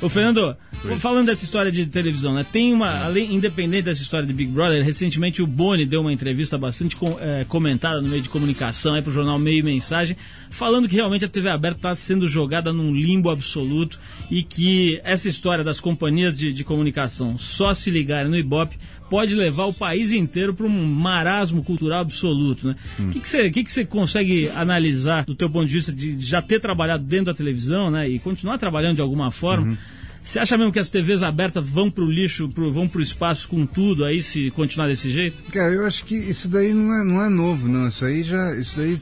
Ô, 0.00 0.08
Fernando, 0.08 0.56
falando 0.98 1.26
dessa 1.26 1.44
história 1.44 1.70
de 1.72 1.86
televisão, 1.86 2.34
né? 2.34 2.46
Tem 2.50 2.72
uma, 2.72 3.04
além, 3.04 3.34
independente 3.34 3.82
dessa 3.84 4.02
história 4.02 4.26
de 4.26 4.32
Big 4.32 4.50
Brother, 4.50 4.84
recentemente 4.84 5.42
o 5.42 5.46
Boni 5.46 5.84
deu 5.84 6.00
uma 6.00 6.12
entrevista 6.12 6.56
bastante 6.56 6.96
com- 6.96 7.18
eh, 7.20 7.44
comentada 7.48 8.00
no 8.00 8.08
meio 8.08 8.22
de 8.22 8.28
comunicação, 8.28 8.94
aí 8.94 9.02
pro 9.02 9.12
jornal 9.12 9.38
Meio 9.38 9.64
Mensagem, 9.64 10.16
falando 10.50 10.88
que 10.88 10.94
realmente 10.94 11.24
a 11.24 11.28
TV 11.28 11.48
aberta 11.48 11.78
está 11.78 11.94
sendo 11.94 12.26
jogada 12.28 12.72
num 12.72 12.94
limbo 12.94 13.30
absoluto 13.30 13.98
e 14.30 14.42
que 14.42 15.00
essa 15.04 15.28
história 15.28 15.64
das 15.64 15.80
companhias 15.80 16.36
de, 16.36 16.52
de 16.52 16.64
comunicação 16.64 17.36
só 17.38 17.74
se 17.74 17.90
ligarem 17.90 18.30
no 18.30 18.36
Ibope 18.36 18.76
pode 19.10 19.34
levar 19.34 19.64
o 19.64 19.72
país 19.72 20.12
inteiro 20.12 20.54
para 20.54 20.66
um 20.66 20.84
marasmo 20.84 21.62
cultural 21.64 22.00
absoluto, 22.00 22.68
né? 22.68 22.76
O 22.98 23.08
que 23.08 23.20
que 23.20 23.28
você 23.28 23.50
que 23.50 23.64
que 23.64 23.72
você 23.72 23.84
consegue 23.84 24.48
analisar 24.50 25.24
do 25.24 25.34
teu 25.34 25.48
ponto 25.50 25.66
de 25.66 25.74
vista 25.74 25.92
de 25.92 26.20
já 26.20 26.40
ter 26.42 26.60
trabalhado 26.60 27.04
dentro 27.04 27.26
da 27.26 27.34
televisão, 27.34 27.90
né, 27.90 28.08
e 28.08 28.18
continuar 28.18 28.58
trabalhando 28.58 28.96
de 28.96 29.02
alguma 29.02 29.30
forma? 29.30 29.78
Você 30.22 30.38
acha 30.38 30.58
mesmo 30.58 30.70
que 30.72 30.78
as 30.78 30.90
TVs 30.90 31.22
abertas 31.22 31.66
vão 31.66 31.90
pro 31.90 32.04
lixo, 32.04 32.50
pro, 32.50 32.70
vão 32.70 32.86
pro 32.86 33.00
espaço 33.00 33.48
com 33.48 33.64
tudo 33.64 34.04
aí 34.04 34.20
se 34.20 34.50
continuar 34.50 34.86
desse 34.86 35.08
jeito? 35.10 35.42
Cara, 35.50 35.72
eu 35.72 35.86
acho 35.86 36.04
que 36.04 36.14
isso 36.14 36.50
daí 36.50 36.74
não 36.74 36.92
é, 36.92 37.02
não 37.04 37.22
é 37.24 37.28
novo, 37.30 37.66
não. 37.66 37.88
Isso 37.88 38.04
aí 38.04 38.22
já. 38.22 38.54
Isso 38.54 38.76
daí, 38.76 38.98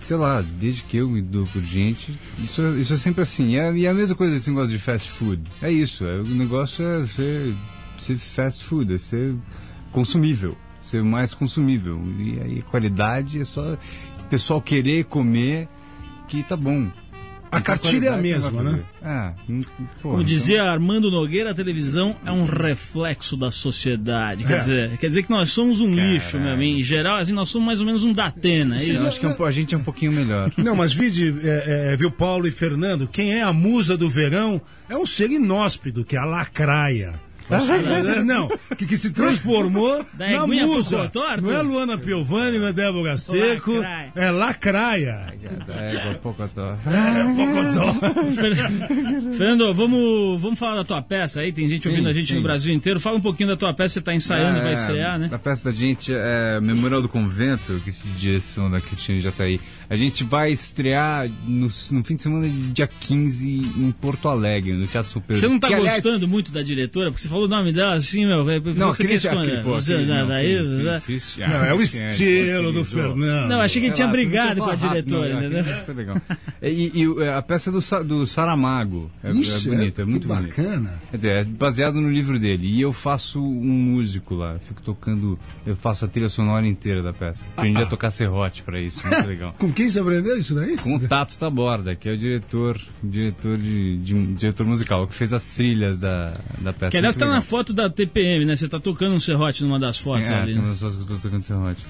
sei 0.00 0.16
lá, 0.18 0.44
desde 0.58 0.82
que 0.82 0.98
eu 0.98 1.08
me 1.08 1.22
dou 1.22 1.46
por 1.46 1.62
gente, 1.62 2.12
isso, 2.44 2.60
é- 2.60 2.78
isso 2.78 2.92
é 2.92 2.96
sempre 2.96 3.22
assim. 3.22 3.52
E 3.52 3.56
é, 3.56 3.74
e 3.74 3.86
é 3.86 3.88
a 3.88 3.94
mesma 3.94 4.14
coisa 4.14 4.34
desse 4.34 4.50
negócio 4.50 4.70
de 4.70 4.78
fast 4.78 5.08
food. 5.10 5.40
É 5.62 5.72
isso. 5.72 6.04
É, 6.04 6.20
o 6.20 6.24
negócio 6.26 6.84
é 6.84 7.06
ser, 7.06 7.54
ser 8.02 8.16
fast 8.18 8.64
food, 8.64 8.94
é 8.94 8.98
ser 8.98 9.34
consumível. 9.92 10.54
ser 10.82 11.02
mais 11.04 11.34
consumível. 11.34 12.00
E 12.18 12.40
aí 12.40 12.62
qualidade 12.62 13.38
é 13.38 13.44
só 13.44 13.74
o 13.74 14.24
pessoal 14.30 14.62
querer 14.62 15.04
comer 15.04 15.68
que 16.26 16.42
tá 16.42 16.56
bom. 16.56 16.88
A 17.52 17.58
Então, 17.58 17.62
cartilha 17.62 18.06
é 18.06 18.08
a 18.10 18.16
você 18.16 18.22
mesma, 18.22 18.62
né? 18.62 18.80
É, 19.02 19.32
hum, 19.52 19.60
pô, 19.60 19.68
Como 20.02 20.14
então- 20.14 20.24
dizia 20.24 20.62
Armando 20.62 21.10
Nogueira, 21.10 21.50
a 21.50 21.54
televisão 21.54 22.16
é 22.24 22.30
um 22.30 22.44
reflexo 22.46 23.36
da 23.36 23.50
sociedade. 23.50 24.44
Quer, 24.44 24.52
É. 24.54 24.58
dizer, 24.60 24.96
quer 24.98 25.06
dizer 25.08 25.22
que 25.24 25.30
nós 25.30 25.50
somos 25.50 25.80
um 25.80 25.92
lixo, 25.92 26.38
meu 26.38 26.52
amigo. 26.52 26.78
Em 26.78 26.82
geral, 26.82 27.16
assim, 27.18 27.32
nós 27.34 27.48
somos 27.50 27.66
mais 27.66 27.80
ou 27.80 27.84
menos 27.86 28.02
um 28.04 28.12
Datena. 28.12 28.76
É 28.76 28.78
Sim, 28.78 28.94
eu 28.96 29.06
acho 29.08 29.18
que 29.20 29.26
é 29.26 29.28
um- 29.28 29.44
a 29.44 29.50
gente 29.50 29.74
é 29.74 29.78
um 29.78 29.82
pouquinho 29.82 30.12
melhor. 30.12 30.50
Não, 30.56 30.74
mas 30.76 30.92
vide, 30.94 31.34
é, 31.42 31.90
é, 31.92 31.96
viu, 31.96 32.10
Paulo 32.10 32.46
e 32.46 32.50
Fernando, 32.52 33.06
quem 33.06 33.34
é 33.34 33.42
a 33.42 33.52
musa 33.52 33.96
do 33.98 34.08
verão 34.08 34.62
é 34.88 34.96
um 34.96 35.04
ser 35.04 35.30
inóspito, 35.30 36.04
que 36.04 36.14
é 36.16 36.18
a 36.20 36.24
lacraia. 36.24 37.20
É, 37.50 38.22
Não, 38.22 38.48
que, 38.76 38.86
que 38.86 38.96
se 38.96 39.10
transformou 39.10 40.04
Da 40.14 40.28
na 40.30 40.46
musa. 40.46 41.10
Não 41.42 41.52
é 41.52 41.62
Luana 41.62 41.98
Piovani, 41.98 42.58
não 42.58 42.68
é 42.68 42.72
Débora 42.72 43.16
Seco, 43.16 43.72
Lacraia. 43.74 44.12
é 44.14 44.30
lacraia. 44.30 45.34
É, 45.68 46.14
Pocotó. 46.14 46.76
É, 46.90 47.24
Fernando, 49.36 49.72
vamos, 49.74 50.40
vamos 50.40 50.58
falar 50.58 50.76
da 50.76 50.84
tua 50.84 51.02
peça 51.02 51.40
aí. 51.40 51.52
Tem 51.52 51.68
gente 51.68 51.82
Sim, 51.82 51.90
ouvindo 51.90 52.08
a 52.08 52.12
gente 52.12 52.28
sim. 52.28 52.36
no 52.36 52.42
Brasil 52.42 52.72
inteiro. 52.74 53.00
Fala 53.00 53.16
um 53.16 53.20
pouquinho 53.20 53.48
da 53.50 53.56
tua 53.56 53.72
peça. 53.74 53.94
Você 53.94 54.00
tá 54.00 54.14
ensaiando 54.14 54.58
e 54.58 54.62
vai 54.62 54.70
É, 54.70 54.74
estrear, 54.74 55.18
né? 55.18 55.28
A 55.32 55.38
peça 55.38 55.70
da 55.70 55.76
gente 55.76 56.12
é 56.14 56.60
Memorial 56.60 57.02
do 57.02 57.08
Convento, 57.08 57.80
que 57.84 57.90
é 57.90 57.94
direção 58.16 58.70
da 58.70 58.80
Cristina 58.80 59.18
Jataí. 59.18 59.60
A 59.88 59.96
gente 59.96 60.24
vai 60.24 60.50
estrear 60.52 61.28
no, 61.46 61.68
no 61.90 62.04
fim 62.04 62.16
de 62.16 62.22
semana 62.22 62.48
de 62.48 62.70
dia 62.72 62.86
15 62.86 63.48
em 63.78 63.92
Porto 63.92 64.28
Alegre, 64.28 64.72
no 64.72 64.86
Teatro 64.86 65.10
São 65.10 65.20
Pedro. 65.22 65.40
Você 65.40 65.48
não 65.48 65.58
tá 65.58 65.68
Que, 65.68 65.74
aliás, 65.74 66.00
gostando 66.02 66.28
muito 66.28 66.52
da 66.52 66.62
diretora? 66.62 67.10
Porque 67.10 67.22
você 67.22 67.28
falou 67.28 67.39
o 67.44 67.48
nome 67.48 67.72
dela 67.72 67.94
assim, 67.94 68.26
meu. 68.26 68.44
Não, 68.74 68.88
você 68.94 69.02
quer 69.04 69.08
Cris, 69.10 69.24
esconder. 69.24 69.46
aquele, 69.48 69.62
pô, 69.62 69.70
Você 69.80 69.92
aquele, 69.94 70.08
já 70.08 70.20
não, 70.20 70.28
dá 70.28 70.40
Cris, 70.40 70.50
isso, 70.66 71.00
Cris, 71.06 71.36
né? 71.38 71.48
Não, 71.48 71.64
é 71.64 71.74
o 71.74 71.80
estilo 71.82 72.72
do 72.72 72.84
Fernando. 72.84 73.48
Não, 73.48 73.60
achei 73.60 73.80
que 73.82 73.88
ele 73.88 73.94
tinha 73.94 74.08
brigado 74.08 74.60
com 74.60 74.70
a 74.70 74.74
diretora, 74.74 75.28
não, 75.34 75.38
entendeu? 75.46 75.64
é 75.88 75.92
legal. 75.92 76.16
E, 76.62 77.08
o- 77.08 77.30
a 77.36 77.42
peça 77.42 77.70
do, 77.70 77.80
do 78.04 78.26
Saramago 78.26 79.10
é, 79.24 79.30
Ixi, 79.30 79.68
é 79.68 79.74
bonita, 79.76 80.02
é, 80.02 80.04
muito 80.04 80.28
bonita. 80.28 80.46
bacana. 80.48 81.00
É 81.22 81.44
baseado 81.44 81.94
no 82.00 82.10
livro 82.10 82.38
dele. 82.38 82.66
E 82.66 82.80
eu 82.80 82.92
faço 82.92 83.40
um 83.42 83.64
músico 83.72 84.34
lá. 84.34 84.54
Eu 84.54 84.60
fico 84.60 84.82
tocando. 84.82 85.38
Eu 85.66 85.74
faço 85.76 86.04
a 86.04 86.08
trilha 86.08 86.28
sonora 86.28 86.66
inteira 86.66 87.02
da 87.02 87.12
peça. 87.12 87.46
Aprendi 87.56 87.80
a 87.82 87.86
tocar 87.86 88.10
serrote 88.10 88.62
pra 88.62 88.80
isso. 88.80 89.06
Muito 89.06 89.26
legal. 89.26 89.54
Com 89.58 89.72
quem 89.72 89.88
você 89.88 90.00
aprendeu 90.00 90.36
isso 90.36 90.54
daí? 90.54 90.76
Com 90.76 90.96
o 90.96 91.00
Tato 91.00 91.36
Taborda, 91.38 91.94
que 91.94 92.08
é 92.08 92.12
o 92.12 92.16
diretor, 92.18 92.78
diretor 93.02 93.56
de, 93.56 93.98
de- 93.98 94.26
diretor 94.34 94.66
musical, 94.66 95.06
que 95.06 95.14
fez 95.14 95.32
as 95.32 95.54
trilhas 95.54 95.98
da, 95.98 96.34
da 96.58 96.72
peça. 96.72 96.90
Que 96.90 96.96
aliás 96.98 97.16
Tá 97.20 97.26
na 97.26 97.32
legal. 97.34 97.42
foto 97.48 97.72
da 97.72 97.88
TPM, 97.88 98.44
né? 98.44 98.56
Você 98.56 98.68
tá 98.68 98.80
tocando 98.80 99.14
um 99.14 99.20
serrote 99.20 99.62
numa 99.62 99.78
das 99.78 99.96
fotos 99.98 100.30
É, 100.30 100.34
ali. 100.34 100.54
né? 100.54 100.74
fotos 100.74 100.96
que 100.96 101.02
eu 101.02 101.06
tô 101.06 101.14
tocando 101.22 101.42
serrote. 101.44 101.80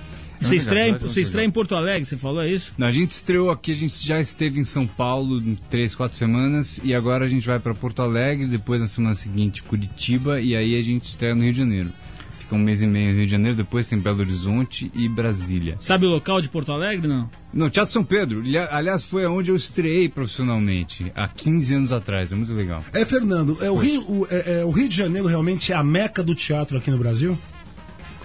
É 0.41 0.45
Você 0.45 0.57
estreia, 0.57 0.91
em- 0.93 0.99
você 0.99 1.21
estreia 1.21 1.47
em. 1.47 1.51
Porto 1.51 1.75
Alegre, 1.75 2.05
você 2.07 2.17
falou 2.17 2.41
é 2.43 2.51
isso? 2.51 2.73
Não, 2.79 2.87
a 2.87 2.91
gente 2.91 3.11
estreou 3.11 3.51
aqui, 3.51 3.73
a 3.73 3.75
gente 3.75 4.07
já 4.07 4.19
esteve 4.21 4.59
em 4.59 4.65
São 4.65 4.87
Paulo 4.87 5.39
em 5.39 5.55
três, 5.69 5.95
quatro 5.95 6.17
semanas 6.17 6.81
e 6.83 6.95
agora 6.95 7.27
a 7.27 7.29
gente 7.29 7.47
vai 7.47 7.59
para 7.61 7.75
Porto 7.75 8.01
Alegre, 8.01 8.47
depois 8.47 8.81
na 8.81 8.87
semana 8.89 9.15
seguinte 9.15 9.63
Curitiba 9.63 10.41
e 10.41 10.57
aí 10.57 10.79
a 10.79 10.83
gente 10.83 11.05
estreia 11.05 11.35
no 11.35 11.43
Rio 11.43 11.53
de 11.53 11.59
Janeiro. 11.59 11.91
Fica 12.51 12.61
um 12.61 12.65
mês 12.65 12.83
e 12.83 12.87
meio 12.89 13.13
no 13.13 13.17
Rio 13.19 13.27
de 13.27 13.31
Janeiro, 13.31 13.57
depois 13.57 13.87
tem 13.87 13.97
Belo 13.97 14.19
Horizonte 14.19 14.91
e 14.93 15.09
Brasília. 15.09 15.77
Sabe 15.79 16.05
o 16.05 16.09
local 16.09 16.41
de 16.43 16.49
Porto 16.49 16.73
Alegre, 16.73 17.07
não? 17.07 17.31
No 17.55 17.71
Teatro 17.71 17.93
São 17.93 18.03
Pedro, 18.03 18.41
ali- 18.41 18.59
aliás, 18.59 19.05
foi 19.05 19.25
onde 19.25 19.53
eu 19.53 19.57
estreiei 19.57 20.09
profissionalmente, 20.09 21.13
há 21.15 21.29
15 21.29 21.77
anos 21.77 21.93
atrás, 21.93 22.33
é 22.33 22.35
muito 22.35 22.53
legal. 22.53 22.85
É, 22.93 23.05
Fernando, 23.05 23.57
é, 23.61 23.71
o, 23.71 23.77
Rio, 23.77 24.01
o, 24.03 24.27
é, 24.29 24.63
é, 24.63 24.65
o 24.65 24.71
Rio 24.73 24.89
de 24.89 24.97
Janeiro 24.97 25.29
realmente 25.29 25.73
é 25.73 25.77
a 25.77 25.85
meca 25.85 26.25
do 26.25 26.35
teatro 26.35 26.77
aqui 26.77 26.91
no 26.91 26.99
Brasil? 26.99 27.39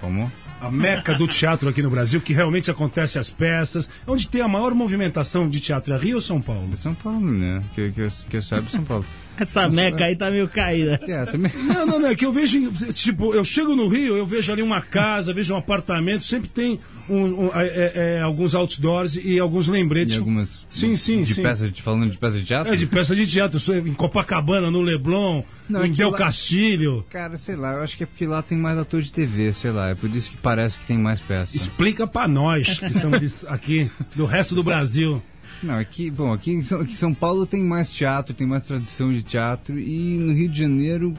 Como? 0.02 0.32
A 0.60 0.72
meca 0.72 1.14
do 1.14 1.28
teatro 1.28 1.70
aqui 1.70 1.84
no 1.84 1.92
Brasil, 1.92 2.20
que 2.20 2.34
realmente 2.34 2.72
acontece 2.72 3.20
as 3.20 3.30
peças, 3.30 3.88
onde 4.08 4.28
tem 4.28 4.42
a 4.42 4.48
maior 4.48 4.74
movimentação 4.74 5.48
de 5.48 5.60
teatro 5.60 5.94
é 5.94 5.98
Rio 6.00 6.16
ou 6.16 6.22
São 6.22 6.42
Paulo? 6.42 6.68
É 6.74 6.76
São 6.76 6.96
Paulo, 6.96 7.32
né? 7.32 7.62
Que, 7.76 7.92
que, 7.92 8.02
eu, 8.02 8.10
que 8.28 8.38
eu 8.38 8.42
saiba, 8.42 8.68
São 8.72 8.84
Paulo. 8.84 9.06
Essa 9.38 9.70
meca 9.70 10.06
aí 10.06 10.16
tá 10.16 10.30
meio 10.32 10.48
caída. 10.48 11.00
É, 11.08 11.26
também. 11.26 11.52
Não, 11.56 11.86
não, 11.86 12.00
não, 12.00 12.08
é 12.10 12.16
que 12.16 12.26
eu 12.26 12.32
vejo, 12.32 12.72
tipo, 12.94 13.34
eu 13.34 13.44
chego 13.46 13.76
no 13.76 13.88
Rio, 13.88 14.16
eu 14.18 14.26
vejo 14.26 14.52
ali 14.52 14.62
uma 14.62 14.82
casa, 14.82 15.34
vejo 15.34 15.54
um 15.54 15.58
apartamento, 15.58 16.24
sempre 16.24 16.48
tem 16.50 16.80
um- 17.10 17.46
um, 17.46 17.48
é, 17.54 17.68
é, 17.68 17.92
é, 18.18 18.22
alguns 18.22 18.56
outdoors 18.56 19.16
e 19.18 19.40
alguns 19.40 19.68
lembretes. 19.68 20.16
E 20.16 20.18
algumas. 20.18 20.66
Sim, 20.70 20.96
sim, 20.96 21.22
de 21.22 21.36
sim. 21.36 21.44
Peça, 21.44 21.70
de, 21.70 21.82
falando 21.82 22.10
de 22.12 22.18
peça 22.18 22.40
de 22.40 22.46
teatro? 22.46 22.74
É, 22.74 22.76
de 22.76 22.88
peça 22.88 23.16
de 23.16 23.28
teatro, 23.28 23.58
eu 23.58 23.60
sou 23.62 23.76
em 23.76 23.94
Copacabana, 23.94 24.72
no 24.72 24.82
Leblon, 24.82 25.44
Não, 25.70 25.86
em 25.86 25.92
é 25.92 25.94
Del 25.94 26.12
lá- 26.12 26.18
Castilho. 26.18 27.06
Cara, 27.10 27.38
sei 27.38 27.56
lá, 27.56 27.74
eu 27.74 27.82
acho 27.84 27.98
que 27.98 28.04
é 28.04 28.06
porque 28.06 28.26
lá 28.26 28.42
tem 28.42 28.58
mais 28.58 28.78
ator 28.78 29.02
de 29.02 29.12
TV, 29.14 29.52
sei 29.54 29.72
lá, 29.72 29.90
é 29.90 29.96
por 29.96 30.10
isso 30.16 30.32
que 30.32 30.38
parece 30.38 30.80
que 30.80 30.86
tem 30.86 30.98
mais 30.98 31.20
peça. 31.20 31.56
Explica 31.56 32.08
pra 32.08 32.28
nós 32.28 32.80
que 32.80 32.86
estamos 32.86 33.46
aqui, 33.46 33.90
do 34.16 34.26
resto 34.26 34.56
do 34.56 34.64
Brasil. 34.64 35.22
Não, 35.64 35.78
aqui, 35.80 36.10
bom, 36.12 36.32
aqui 36.34 36.52
em 36.52 36.64
São, 36.64 36.82
aqui 36.82 36.92
em 36.94 36.96
São 36.96 37.14
Paulo 37.14 37.46
tem 37.46 37.64
mais 37.64 37.92
teatro, 37.94 38.34
tem 38.34 38.46
mais 38.48 38.64
tradição 38.64 39.12
de 39.12 39.24
teatro 39.24 39.80
e 39.80 40.18
no 40.18 40.34
Rio 40.34 40.50
de 40.50 40.60
Janeiro 40.60 41.14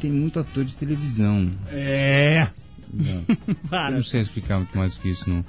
tem 0.00 0.10
muito 0.10 0.38
ator 0.40 0.64
de 0.64 0.74
televisão. 0.74 1.50
É. 1.70 2.46
Eu 2.92 3.54
Para. 3.70 3.94
não 3.94 4.02
sei 4.02 4.20
explicar 4.20 4.58
muito 4.58 4.76
mais 4.76 4.94
do 4.94 5.00
que 5.00 5.08
isso, 5.08 5.28
não. 5.28 5.42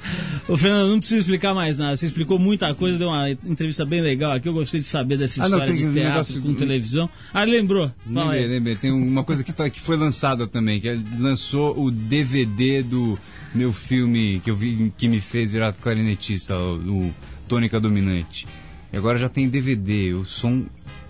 Ô, 0.47 0.55
Fernando, 0.55 0.89
não 0.91 0.97
precisa 0.99 1.19
explicar 1.19 1.53
mais 1.53 1.77
nada. 1.77 1.93
Você 1.97 2.05
explicou 2.05 2.39
muita 2.39 2.73
coisa, 2.73 2.97
deu 2.97 3.09
uma 3.09 3.29
entrevista 3.29 3.85
bem 3.85 3.99
legal 3.99 4.31
aqui. 4.31 4.47
Eu 4.47 4.53
gostei 4.53 4.79
de 4.79 4.85
saber 4.85 5.17
dessa 5.17 5.43
Ah, 5.43 5.49
não, 5.49 5.57
história 5.57 5.77
de 5.77 5.85
um 5.85 5.91
teatro 5.93 6.09
negócio- 6.11 6.41
com 6.41 6.53
televisão. 6.53 7.09
Ah, 7.33 7.43
lembrou. 7.43 7.91
Fala 8.05 8.27
Lembrei, 8.31 8.43
aí. 8.43 8.47
lembrei. 8.49 8.75
Tem 8.77 8.91
uma 8.93 9.25
coisa 9.25 9.43
que, 9.43 9.51
tá- 9.51 9.69
que 9.69 9.79
foi 9.81 9.97
lançada 9.97 10.47
também, 10.47 10.79
que 10.79 10.87
é- 10.87 10.97
lançou 11.19 11.77
o 11.77 11.91
DVD 11.91 12.81
do 12.81 13.19
meu 13.53 13.73
filme 13.73 14.39
que 14.39 14.49
eu 14.49 14.55
vi 14.55 14.93
que 14.97 15.09
me 15.09 15.19
fez 15.19 15.51
virar 15.51 15.73
clarinetista, 15.73 16.57
o, 16.57 16.77
o 17.07 17.13
Tônica 17.47 17.79
Dominante. 17.79 18.47
E 18.91 18.97
agora 18.97 19.17
já 19.17 19.29
tem 19.29 19.49
DVD, 19.49 20.13
o 20.13 20.25
som. 20.25 20.65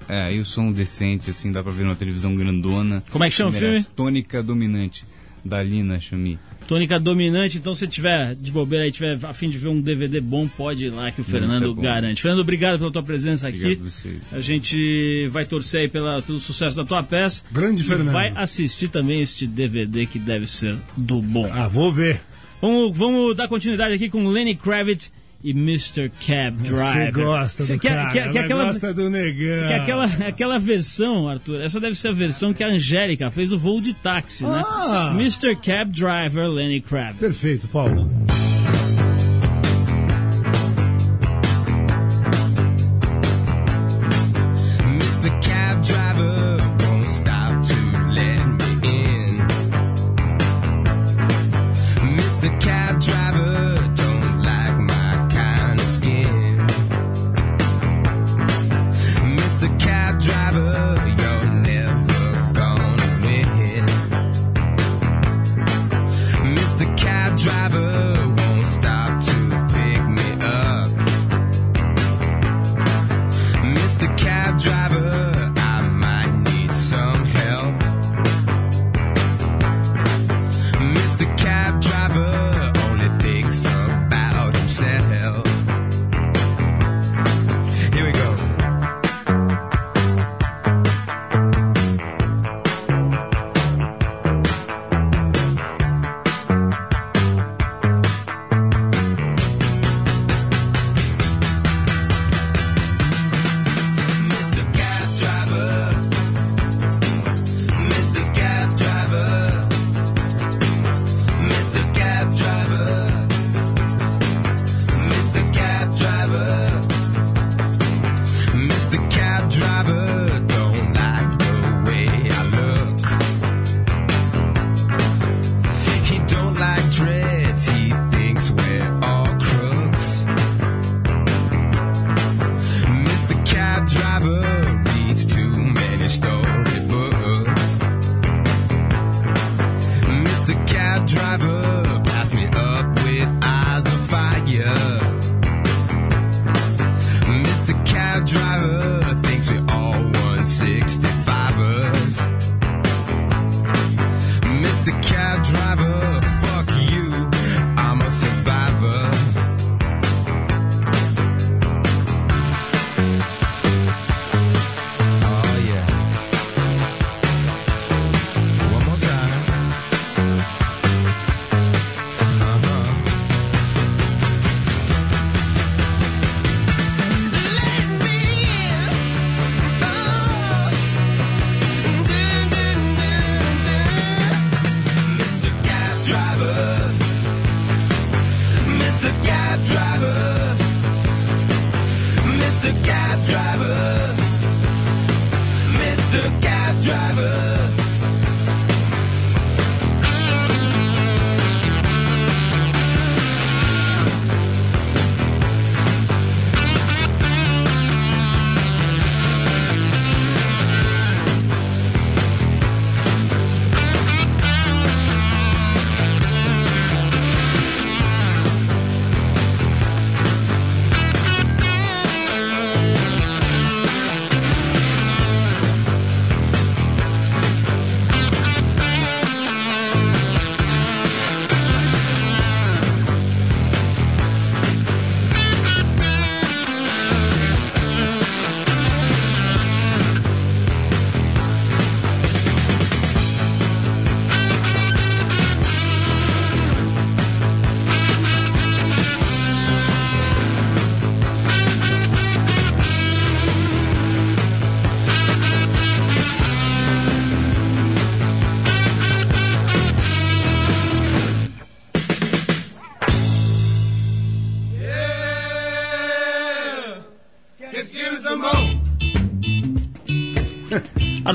É, 0.08 0.24
aí 0.24 0.40
o 0.40 0.46
som 0.46 0.72
decente, 0.72 1.30
assim, 1.30 1.52
dá 1.52 1.64
pra 1.64 1.72
ver 1.72 1.84
numa 1.84 1.96
televisão 1.96 2.36
grandona. 2.36 3.04
Como 3.10 3.24
é 3.24 3.30
que 3.30 3.36
chama 3.36 3.52
o 3.52 3.54
filme? 3.54 3.84
Tônica 3.96 4.44
Dominante, 4.44 5.06
da 5.44 5.64
Lina 5.64 6.00
Chami. 6.00 6.38
Tônica 6.68 7.00
dominante, 7.00 7.58
então 7.58 7.76
se 7.76 7.86
tiver 7.88 8.36
de 8.36 8.52
bobeira 8.52 8.86
aí, 8.86 8.92
tiver 8.92 9.18
a 9.24 9.34
fim 9.34 9.50
de 9.50 9.58
ver 9.58 9.68
um 9.68 9.82
DVD 9.82 10.22
bom, 10.22 10.48
pode 10.48 10.86
ir 10.86 10.90
lá 10.90 11.12
que 11.12 11.22
o 11.22 11.24
Fernando 11.24 11.74
bom. 11.74 11.82
garante. 11.82 12.22
Fernando, 12.22 12.40
obrigado 12.40 12.80
pela 12.80 12.92
tua 12.92 13.04
presença 13.04 13.48
aqui. 13.50 13.58
Obrigado 13.58 13.86
a 13.86 13.90
você. 13.90 14.18
A 14.32 14.40
gente 14.40 15.28
vai 15.28 15.46
torcer 15.46 15.82
aí 15.82 15.88
pela, 15.88 16.22
pelo 16.22 16.40
sucesso 16.40 16.76
da 16.76 16.86
tua 16.86 17.04
peça. 17.04 17.44
Grande 17.52 17.82
e 17.82 17.86
Fernando. 17.86 18.14
vai 18.14 18.32
assistir 18.36 18.88
também 18.88 19.22
este 19.22 19.46
DVD 19.46 20.06
que 20.06 20.18
deve 20.18 20.48
ser 20.48 20.78
do 20.96 21.22
bom. 21.22 21.50
Ah, 21.52 21.68
vou 21.68 21.92
ver. 21.92 22.22
Vamos, 22.62 22.98
vamos 22.98 23.36
dar 23.36 23.48
continuidade 23.48 23.94
aqui 23.94 24.10
com 24.10 24.26
Lenny 24.30 24.56
Kravitz 24.56 25.12
e 25.44 25.52
Mr. 25.52 26.10
Cab 26.26 26.56
Driver. 26.58 27.12
Você 27.12 27.12
gosta 27.12 27.66
do 27.66 27.80
quer- 27.80 27.90
cara, 27.90 28.18
ela 28.18 28.40
aquela- 28.40 28.66
gosta 28.66 28.94
do 28.94 29.10
negão. 29.10 29.68
Que 29.68 29.74
aquela, 29.74 30.06
aquela 30.06 30.60
versão, 30.60 31.28
Arthur, 31.28 31.62
essa 31.62 31.80
deve 31.80 31.96
ser 31.96 32.08
a 32.10 32.12
versão 32.14 32.54
que 32.54 32.64
a 32.64 32.68
Angélica 32.68 33.30
fez 33.30 33.50
do 33.50 33.60
voo 33.60 33.82
de 33.82 33.94
táxi, 33.94 34.44
né? 34.46 34.62
Ah! 34.66 35.12
Mr. 35.16 35.56
Cab 35.58 35.92
Driver, 35.92 36.48
Lenny 36.50 36.80
Kravitz. 36.80 37.20
Perfeito, 37.20 37.68
Paulo. 37.68 38.10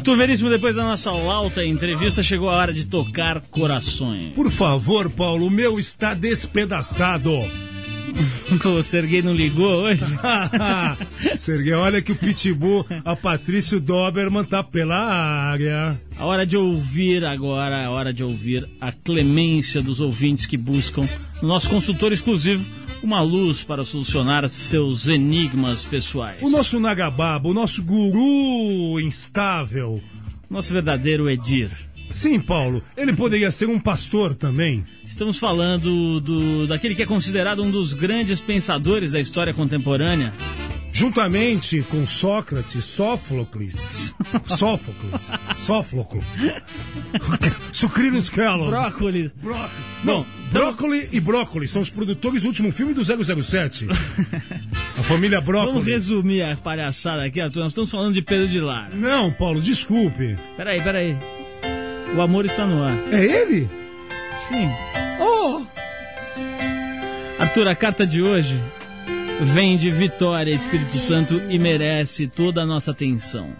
Arthur 0.08 0.16
Veríssimo, 0.16 0.48
depois 0.48 0.74
da 0.74 0.84
nossa 0.84 1.10
lauta 1.12 1.62
entrevista, 1.62 2.22
chegou 2.22 2.48
a 2.48 2.56
hora 2.56 2.72
de 2.72 2.86
tocar 2.86 3.42
corações. 3.50 4.32
Por 4.32 4.50
favor, 4.50 5.10
Paulo, 5.10 5.46
o 5.46 5.50
meu 5.50 5.78
está 5.78 6.14
despedaçado. 6.14 7.30
o 8.64 8.82
Serguei 8.82 9.20
não 9.20 9.34
ligou 9.34 9.82
hoje? 9.82 10.00
Serguei, 11.36 11.74
olha 11.74 12.00
que 12.00 12.12
o 12.12 12.16
Pitbull, 12.16 12.86
a 13.04 13.14
Patrício 13.14 13.78
Doberman 13.78 14.44
tá 14.44 14.62
pela 14.62 14.96
área. 14.96 15.98
A 16.16 16.24
hora 16.24 16.46
de 16.46 16.56
ouvir 16.56 17.26
agora, 17.26 17.84
a 17.84 17.90
hora 17.90 18.10
de 18.10 18.24
ouvir 18.24 18.66
a 18.80 18.90
clemência 18.90 19.82
dos 19.82 20.00
ouvintes 20.00 20.46
que 20.46 20.56
buscam 20.56 21.06
no 21.42 21.48
nosso 21.48 21.68
consultor 21.68 22.14
exclusivo 22.14 22.66
uma 23.02 23.20
luz 23.20 23.62
para 23.62 23.84
solucionar 23.84 24.48
seus 24.48 25.08
enigmas 25.08 25.84
pessoais. 25.84 26.42
O 26.42 26.50
nosso 26.50 26.80
Nagababa, 26.80 27.48
o 27.48 27.54
nosso 27.54 27.82
guru 27.82 29.00
instável. 29.00 30.00
Nosso 30.50 30.72
verdadeiro 30.72 31.28
Edir. 31.28 31.70
Sim, 32.10 32.40
Paulo, 32.40 32.82
ele 32.96 33.12
poderia 33.12 33.50
ser 33.50 33.68
um 33.68 33.78
pastor 33.78 34.34
também. 34.34 34.82
Estamos 35.06 35.38
falando 35.38 36.20
do 36.20 36.66
daquele 36.66 36.94
que 36.94 37.02
é 37.02 37.06
considerado 37.06 37.62
um 37.62 37.70
dos 37.70 37.92
grandes 37.92 38.40
pensadores 38.40 39.12
da 39.12 39.20
história 39.20 39.52
contemporânea. 39.52 40.32
Juntamente 40.98 41.80
com 41.82 42.04
Sócrates, 42.08 42.84
Sófocles, 42.84 44.12
Sófocles, 44.46 45.30
Sófocles, 45.56 46.24
Sucrinos 47.70 48.28
Kellogg. 48.28 48.70
Brócolis. 48.70 49.30
Bom, 50.02 50.26
Brócoli 50.50 51.08
e 51.12 51.20
Brócoli 51.20 51.68
são 51.68 51.82
os 51.82 51.88
produtores 51.88 52.42
do 52.42 52.48
último 52.48 52.72
filme 52.72 52.94
do 52.94 53.04
007. 53.04 53.86
A 54.98 55.02
família 55.04 55.40
Brócoli. 55.40 55.74
Vamos 55.74 55.86
resumir 55.86 56.42
a 56.42 56.56
palhaçada 56.56 57.24
aqui, 57.24 57.40
Arthur. 57.40 57.60
Nós 57.60 57.70
estamos 57.70 57.92
falando 57.92 58.14
de 58.14 58.22
Pedro 58.22 58.48
de 58.48 58.60
Lara. 58.60 58.92
Não, 58.92 59.30
Paulo, 59.30 59.60
desculpe. 59.60 60.36
Peraí, 60.56 60.82
peraí. 60.82 61.16
O 62.16 62.20
amor 62.20 62.44
está 62.44 62.66
no 62.66 62.82
ar. 62.82 62.98
É 63.12 63.24
ele? 63.24 63.70
Sim. 64.48 64.68
Oh! 65.20 65.62
Arthur, 67.38 67.68
a 67.68 67.76
carta 67.76 68.04
de 68.04 68.20
hoje 68.20 68.60
vem 69.40 69.76
de 69.76 69.90
Vitória, 69.90 70.52
Espírito 70.52 70.98
Santo, 70.98 71.40
e 71.48 71.58
merece 71.58 72.26
toda 72.26 72.62
a 72.62 72.66
nossa 72.66 72.90
atenção. 72.90 73.50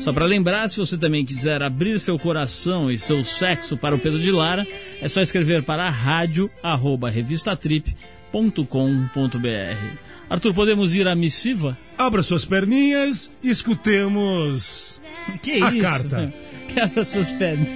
Só 0.00 0.12
para 0.12 0.24
lembrar, 0.24 0.68
se 0.70 0.78
você 0.78 0.96
também 0.96 1.24
quiser 1.26 1.62
abrir 1.62 1.98
seu 2.00 2.18
coração 2.18 2.90
e 2.90 2.98
seu 2.98 3.22
sexo 3.22 3.76
para 3.76 3.94
o 3.94 3.98
Pedro 3.98 4.18
de 4.18 4.30
Lara, 4.30 4.66
é 5.00 5.08
só 5.08 5.20
escrever 5.20 5.62
para 5.62 5.88
rádio 5.90 6.50
arroba 6.62 7.10
revistatrip.com.br. 7.10 9.96
Arthur, 10.30 10.54
podemos 10.54 10.94
ir 10.94 11.06
à 11.08 11.14
missiva? 11.14 11.76
Abra 11.98 12.22
suas 12.22 12.44
perninhas 12.44 13.30
e 13.42 13.50
escutemos 13.50 15.00
Que 15.42 15.62
a 15.62 15.70
isso? 15.70 15.80
carta. 15.80 16.32
Que 16.70 16.78
abra 16.78 17.02
suas 17.02 17.28
pernas. 17.30 17.74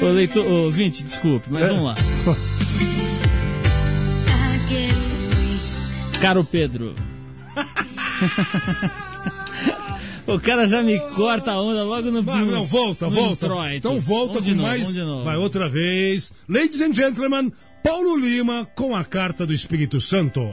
Ô, 0.00 0.06
leitor, 0.06 0.46
ô, 0.46 0.64
ouvinte, 0.64 1.02
desculpe, 1.04 1.46
mas 1.50 1.62
É. 1.64 1.68
vamos 1.68 1.84
lá. 1.84 1.94
Caro 6.24 6.42
Pedro. 6.42 6.94
o 10.26 10.40
cara 10.40 10.66
já 10.66 10.82
me 10.82 10.98
corta 11.14 11.50
a 11.50 11.60
onda 11.60 11.84
logo 11.84 12.10
no. 12.10 12.22
No- 12.22 12.46
não, 12.46 12.64
volta, 12.64 13.10
volta. 13.10 13.44
introito. 13.44 13.76
Então 13.76 14.00
volta 14.00 14.40
de 14.40 14.54
novo, 14.54 14.66
mais. 14.66 14.94
de 14.94 15.02
novo. 15.02 15.22
Vai 15.22 15.36
outra 15.36 15.68
vez. 15.68 16.32
Ladies 16.48 16.80
and 16.80 16.94
gentlemen, 16.94 17.52
Paulo 17.82 18.16
Lima 18.16 18.66
com 18.74 18.96
a 18.96 19.04
carta 19.04 19.44
do 19.44 19.52
Espírito 19.52 20.00
Santo. 20.00 20.48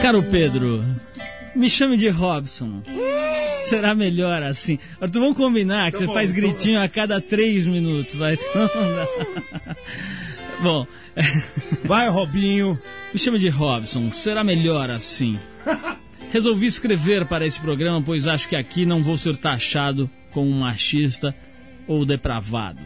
Caro 0.00 0.22
Pedro, 0.22 0.84
me 1.56 1.68
chame 1.68 1.96
de 1.96 2.10
Robson. 2.10 2.80
Será 3.68 3.94
melhor 3.94 4.42
assim. 4.42 4.78
Arthur, 5.00 5.20
vamos 5.20 5.36
combinar 5.36 5.90
que 5.90 5.98
você 5.98 6.04
Tá 6.04 6.08
bom, 6.08 6.14
faz 6.14 6.30
então- 6.30 6.42
gritinho 6.42 6.80
a 6.80 6.88
cada 6.88 7.20
três 7.20 7.66
minutos, 7.66 8.14
vai. 8.14 8.34
Bom, 10.62 10.86
Vai, 11.84 12.08
Robinho. 12.08 12.78
me 13.12 13.18
chame 13.18 13.38
de 13.38 13.48
Robson. 13.48 14.12
Será 14.12 14.42
melhor 14.42 14.90
assim. 14.90 15.38
Resolvi 16.32 16.66
escrever 16.66 17.26
para 17.26 17.46
esse 17.46 17.60
programa, 17.60 18.02
pois 18.02 18.26
acho 18.26 18.48
que 18.48 18.56
aqui 18.56 18.84
não 18.86 19.02
vou 19.02 19.16
ser 19.16 19.36
taxado 19.36 20.10
como 20.32 20.50
um 20.50 20.60
machista 20.60 21.34
ou 21.86 22.04
depravado. 22.04 22.80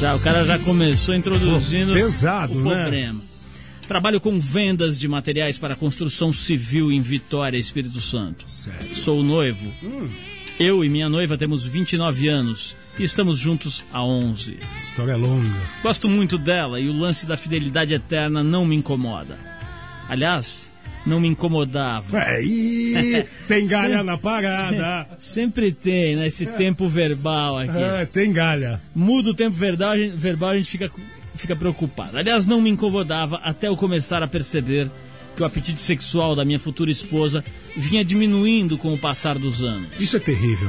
Já, 0.00 0.14
o 0.14 0.20
cara 0.20 0.44
já 0.44 0.58
começou 0.60 1.14
introduzindo 1.14 1.92
Pô, 1.92 1.98
pesado, 1.98 2.58
o 2.58 2.64
né? 2.64 3.14
Trabalho 3.88 4.20
com 4.20 4.38
vendas 4.38 5.00
de 5.00 5.08
materiais 5.08 5.56
para 5.56 5.74
construção 5.74 6.30
civil 6.30 6.92
em 6.92 7.00
Vitória, 7.00 7.56
Espírito 7.56 8.02
Santo. 8.02 8.44
Sério. 8.46 8.94
Sou 8.94 9.22
noivo. 9.22 9.72
Eu 10.60 10.84
e 10.84 10.90
minha 10.90 11.08
noiva 11.08 11.38
temos 11.38 11.66
29 11.66 12.28
anos 12.28 12.76
e 12.98 13.04
estamos 13.04 13.38
juntos 13.38 13.82
há 13.90 14.04
11. 14.04 14.58
História 14.76 15.16
longa. 15.16 15.58
Gosto 15.82 16.06
muito 16.06 16.36
dela 16.36 16.78
e 16.78 16.86
o 16.86 16.92
lance 16.92 17.24
da 17.26 17.38
fidelidade 17.38 17.94
eterna 17.94 18.44
não 18.44 18.66
me 18.66 18.76
incomoda. 18.76 19.38
Aliás, 20.06 20.70
não 21.06 21.18
me 21.18 21.28
incomodava. 21.28 22.18
Aí, 22.18 23.24
tem 23.48 23.66
galha 23.66 24.04
na 24.04 24.18
parada. 24.18 25.08
Sempre 25.16 25.72
tem, 25.72 26.14
né? 26.14 26.26
Esse 26.26 26.44
tempo 26.44 26.86
verbal 26.88 27.58
aqui. 27.58 27.78
É, 27.78 28.04
tem 28.04 28.30
galha. 28.34 28.78
Muda 28.94 29.30
o 29.30 29.34
tempo 29.34 29.56
verbal, 29.56 29.96
verbal, 30.14 30.50
a 30.50 30.56
gente 30.58 30.68
fica, 30.68 30.90
fica 31.38 31.56
preocupado. 31.56 32.18
Aliás, 32.18 32.44
não 32.44 32.60
me 32.60 32.70
incomodava 32.70 33.36
até 33.36 33.68
eu 33.68 33.76
começar 33.76 34.22
a 34.22 34.28
perceber 34.28 34.90
que 35.34 35.42
o 35.42 35.46
apetite 35.46 35.80
sexual 35.80 36.34
da 36.34 36.44
minha 36.44 36.58
futura 36.58 36.90
esposa 36.90 37.44
vinha 37.76 38.04
diminuindo 38.04 38.76
com 38.76 38.92
o 38.92 38.98
passar 38.98 39.38
dos 39.38 39.62
anos. 39.62 39.88
Isso 39.98 40.16
é 40.16 40.20
terrível. 40.20 40.68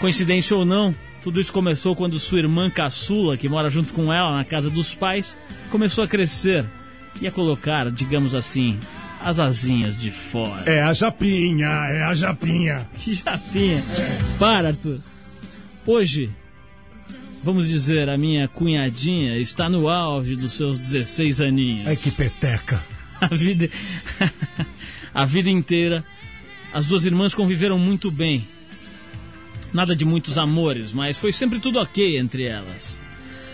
Coincidência 0.00 0.54
ou 0.54 0.64
não, 0.64 0.94
tudo 1.22 1.40
isso 1.40 1.52
começou 1.52 1.96
quando 1.96 2.18
sua 2.18 2.38
irmã 2.38 2.70
caçula, 2.70 3.36
que 3.36 3.48
mora 3.48 3.70
junto 3.70 3.92
com 3.92 4.12
ela 4.12 4.36
na 4.36 4.44
casa 4.44 4.70
dos 4.70 4.94
pais, 4.94 5.36
começou 5.70 6.04
a 6.04 6.08
crescer 6.08 6.64
e 7.20 7.26
a 7.26 7.32
colocar, 7.32 7.90
digamos 7.90 8.34
assim, 8.34 8.78
as 9.20 9.40
asinhas 9.40 9.98
de 9.98 10.10
fora. 10.10 10.70
É 10.70 10.82
a 10.82 10.92
japinha, 10.92 11.66
é 11.66 12.02
a 12.04 12.14
japinha. 12.14 12.88
Que 12.98 13.14
japinha. 13.14 13.82
Para, 14.38 14.68
Arthur. 14.68 15.00
Hoje, 15.86 16.30
vamos 17.42 17.68
dizer, 17.68 18.08
a 18.08 18.16
minha 18.16 18.48
cunhadinha 18.48 19.38
está 19.38 19.68
no 19.68 19.88
auge 19.88 20.36
dos 20.36 20.52
seus 20.52 20.78
16 20.78 21.40
aninhos. 21.40 21.86
Ai 21.86 21.96
que 21.96 22.10
peteca. 22.10 22.82
A 23.20 23.34
vida, 23.34 23.68
a 25.12 25.24
vida 25.24 25.50
inteira, 25.50 26.04
as 26.72 26.86
duas 26.86 27.04
irmãs 27.04 27.34
conviveram 27.34 27.76
muito 27.76 28.12
bem. 28.12 28.46
Nada 29.72 29.96
de 29.96 30.04
muitos 30.04 30.38
amores, 30.38 30.92
mas 30.92 31.16
foi 31.16 31.32
sempre 31.32 31.58
tudo 31.58 31.80
ok 31.80 32.16
entre 32.16 32.44
elas. 32.44 32.96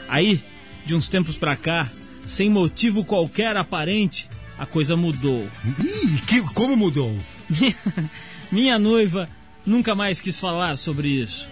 Aí, 0.06 0.38
de 0.84 0.94
uns 0.94 1.08
tempos 1.08 1.38
pra 1.38 1.56
cá, 1.56 1.90
sem 2.26 2.50
motivo 2.50 3.06
qualquer 3.06 3.56
aparente, 3.56 4.28
a 4.58 4.66
coisa 4.66 4.96
mudou. 4.96 5.48
Ih, 5.82 6.20
que, 6.26 6.42
como 6.52 6.76
mudou? 6.76 7.16
Minha 8.52 8.78
noiva 8.78 9.30
nunca 9.64 9.94
mais 9.94 10.20
quis 10.20 10.38
falar 10.38 10.76
sobre 10.76 11.08
isso. 11.08 11.48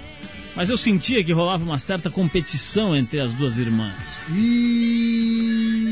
Mas 0.55 0.69
eu 0.69 0.77
sentia 0.77 1.25
que 1.25 1.33
rolava 1.33 1.65
uma 1.65 1.79
certa 1.79 2.11
competição 2.11 2.95
entre 2.95 3.21
as 3.21 3.33
duas 3.33 3.57
irmãs. 3.57 4.27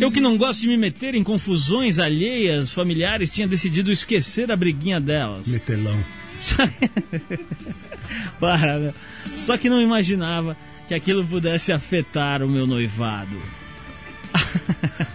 Eu 0.01 0.11
que 0.11 0.21
não 0.21 0.37
gosto 0.37 0.61
de 0.61 0.69
me 0.69 0.77
meter 0.77 1.15
em 1.15 1.25
confusões 1.25 1.99
alheias 1.99 2.73
familiares, 2.73 3.31
tinha 3.31 3.49
decidido 3.49 3.91
esquecer 3.91 4.51
a 4.51 4.57
briguinha 4.57 5.01
delas. 5.01 5.49
Metelão. 5.49 5.99
Para, 8.39 8.79
meu. 8.79 8.95
Só 9.35 9.57
que 9.57 9.71
não 9.71 9.81
imaginava 9.81 10.57
que 10.89 10.95
aquilo 10.95 11.25
pudesse 11.27 11.73
afetar 11.73 12.43
o 12.43 12.49
meu 12.49 12.67
noivado. 12.67 13.41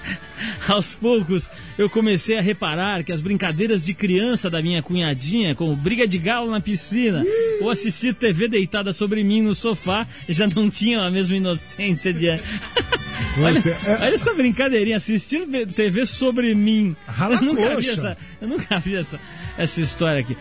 Aos 0.68 0.94
poucos, 0.94 1.48
eu 1.78 1.90
comecei 1.90 2.38
a 2.38 2.42
reparar 2.42 3.04
que 3.04 3.12
as 3.12 3.22
brincadeiras 3.22 3.86
de 3.86 3.94
criança 3.94 4.50
da 4.50 4.62
minha 4.62 4.82
cunhadinha, 4.82 5.54
como 5.54 5.76
briga 5.76 6.08
de 6.08 6.18
galo 6.18 6.50
na 6.50 6.60
piscina 6.60 7.24
ou 7.62 7.70
assistir 7.70 8.16
TV 8.16 8.48
deitada 8.48 8.92
sobre 8.92 9.24
mim 9.24 9.42
no 9.42 9.54
sofá, 9.54 10.08
já 10.28 10.48
não 10.48 10.70
tinham 10.70 11.04
a 11.04 11.12
mesma 11.12 11.36
inocência 11.36 12.12
de. 12.12 12.30
olha, 13.38 13.62
olha 14.02 14.16
essa 14.16 14.34
brincadeirinha, 14.34 14.98
assistir 14.98 15.46
TV 15.76 16.06
sobre 16.06 16.56
mim. 16.56 16.96
Rala 17.06 17.36
eu 17.36 17.42
nunca 17.42 17.76
vi 17.76 17.90
essa, 17.90 18.18
eu 18.42 18.48
nunca 18.48 18.80
vi 18.80 18.96
essa, 18.96 19.20
essa 19.58 19.82
história 19.82 20.22
aqui. 20.22 20.36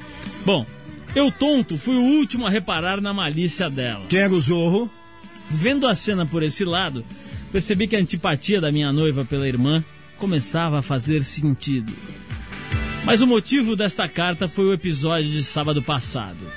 Bom, 0.47 0.64
eu 1.14 1.31
tonto 1.31 1.77
fui 1.77 1.97
o 1.97 2.03
último 2.18 2.47
a 2.47 2.51
reparar 2.51 3.01
na 3.01 3.12
malícia 3.12 3.68
dela. 3.68 4.07
Quem 4.09 4.20
era 4.20 4.33
o 4.33 4.41
Zorro? 4.41 4.91
Vendo 5.51 5.87
a 5.87 5.95
cena 5.95 6.25
por 6.25 6.43
esse 6.43 6.64
lado, 6.64 7.05
percebi 7.53 7.87
que 7.87 7.95
a 7.95 7.99
antipatia 7.99 8.61
da 8.61 8.72
minha 8.72 8.91
noiva 8.91 9.25
pela 9.25 9.47
irmã 9.47 9.85
começava 10.25 10.79
a 10.79 10.83
fazer 10.83 11.22
sentido. 11.22 11.93
Mas 13.05 13.20
o 13.20 13.27
motivo 13.27 13.77
desta 13.77 14.09
carta 14.09 14.49
foi 14.49 14.64
o 14.64 14.72
episódio 14.72 15.31
de 15.31 15.45
sábado 15.45 15.83
passado. 15.83 16.51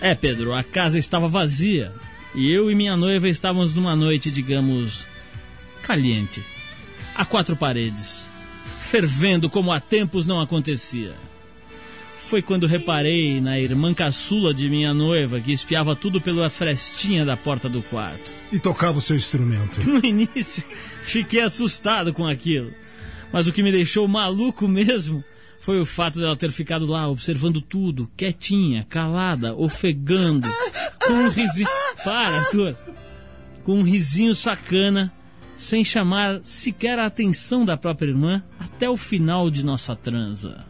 É, 0.00 0.12
Pedro, 0.12 0.52
a 0.52 0.64
casa 0.64 0.98
estava 0.98 1.28
vazia 1.28 1.94
e 2.34 2.50
eu 2.50 2.68
e 2.68 2.74
minha 2.74 2.96
noiva 2.96 3.28
estávamos 3.28 3.76
numa 3.76 3.94
noite, 3.94 4.28
digamos, 4.28 5.06
caliente, 5.84 6.42
a 7.14 7.24
quatro 7.24 7.54
paredes, 7.54 8.28
fervendo 8.80 9.48
como 9.48 9.70
há 9.70 9.78
tempos 9.78 10.26
não 10.26 10.40
acontecia. 10.40 11.14
Foi 12.28 12.42
quando 12.42 12.66
reparei 12.66 13.40
na 13.40 13.60
irmã 13.60 13.94
caçula 13.94 14.52
de 14.52 14.68
minha 14.68 14.92
noiva 14.92 15.40
que 15.40 15.52
espiava 15.52 15.94
tudo 15.94 16.20
pela 16.20 16.50
frestinha 16.50 17.24
da 17.24 17.36
porta 17.36 17.68
do 17.68 17.82
quarto. 17.84 18.39
E 18.52 18.58
tocava 18.58 18.98
o 18.98 19.00
seu 19.00 19.16
instrumento. 19.16 19.80
No 19.86 20.04
início, 20.04 20.62
fiquei 21.04 21.40
assustado 21.40 22.12
com 22.12 22.26
aquilo. 22.26 22.72
Mas 23.32 23.46
o 23.46 23.52
que 23.52 23.62
me 23.62 23.70
deixou 23.70 24.08
maluco 24.08 24.66
mesmo 24.66 25.22
foi 25.60 25.80
o 25.80 25.86
fato 25.86 26.18
dela 26.18 26.36
ter 26.36 26.50
ficado 26.50 26.86
lá 26.86 27.08
observando 27.08 27.60
tudo, 27.60 28.10
quietinha, 28.16 28.84
calada, 28.88 29.54
ofegando, 29.54 30.48
com 31.06 31.12
um 31.12 31.28
risinho. 31.28 31.68
Para, 32.02 32.38
Arthur! 32.38 32.76
Com 33.62 33.80
um 33.80 33.82
risinho 33.82 34.34
sacana, 34.34 35.12
sem 35.56 35.84
chamar 35.84 36.40
sequer 36.42 36.98
a 36.98 37.06
atenção 37.06 37.64
da 37.64 37.76
própria 37.76 38.08
irmã 38.08 38.42
até 38.58 38.88
o 38.88 38.96
final 38.96 39.50
de 39.50 39.64
nossa 39.64 39.94
transa. 39.94 40.64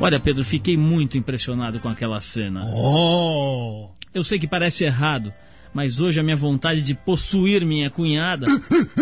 Olha, 0.00 0.20
Pedro, 0.20 0.44
fiquei 0.44 0.76
muito 0.76 1.16
impressionado 1.16 1.80
com 1.80 1.88
aquela 1.88 2.20
cena. 2.20 2.62
Oh! 2.72 3.97
Eu 4.14 4.24
sei 4.24 4.38
que 4.38 4.46
parece 4.46 4.84
errado, 4.84 5.32
mas 5.72 6.00
hoje 6.00 6.18
a 6.18 6.22
minha 6.22 6.36
vontade 6.36 6.82
de 6.82 6.94
possuir 6.94 7.64
minha 7.64 7.90
cunhada 7.90 8.46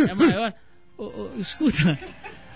é 0.09 0.15
maior. 0.15 0.53
Ô, 0.99 1.05
ô, 1.05 1.31
escuta, 1.39 1.99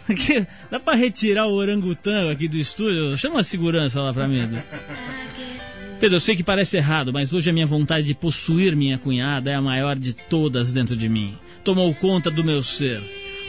aqui, 0.09 0.47
dá 0.71 0.81
pra 0.81 0.95
retirar 0.95 1.47
o 1.47 1.55
orangotango 1.55 2.31
aqui 2.31 2.49
do 2.49 2.57
estúdio? 2.57 3.17
Chama 3.17 3.41
a 3.41 3.45
segurança 3.45 4.01
lá 4.01 4.13
pra 4.13 4.27
mim. 4.27 4.49
Pedro, 6.01 6.17
eu 6.17 6.21
sei 6.21 6.35
que 6.35 6.43
parece 6.43 6.79
errado, 6.79 7.13
mas 7.13 7.35
hoje 7.35 7.51
a 7.51 7.53
minha 7.53 7.67
vontade 7.67 8.07
de 8.07 8.15
possuir 8.15 8.75
minha 8.75 8.99
cunhada 8.99 9.51
é 9.51 9.55
a 9.55 9.61
maior 9.61 9.97
de 9.97 10.15
todas 10.15 10.73
dentro 10.73 10.97
de 10.97 11.09
mim. 11.09 11.37
Tomou 11.63 11.95
conta 11.95 12.31
do 12.31 12.43
meu 12.43 12.63
ser. 12.63 13.03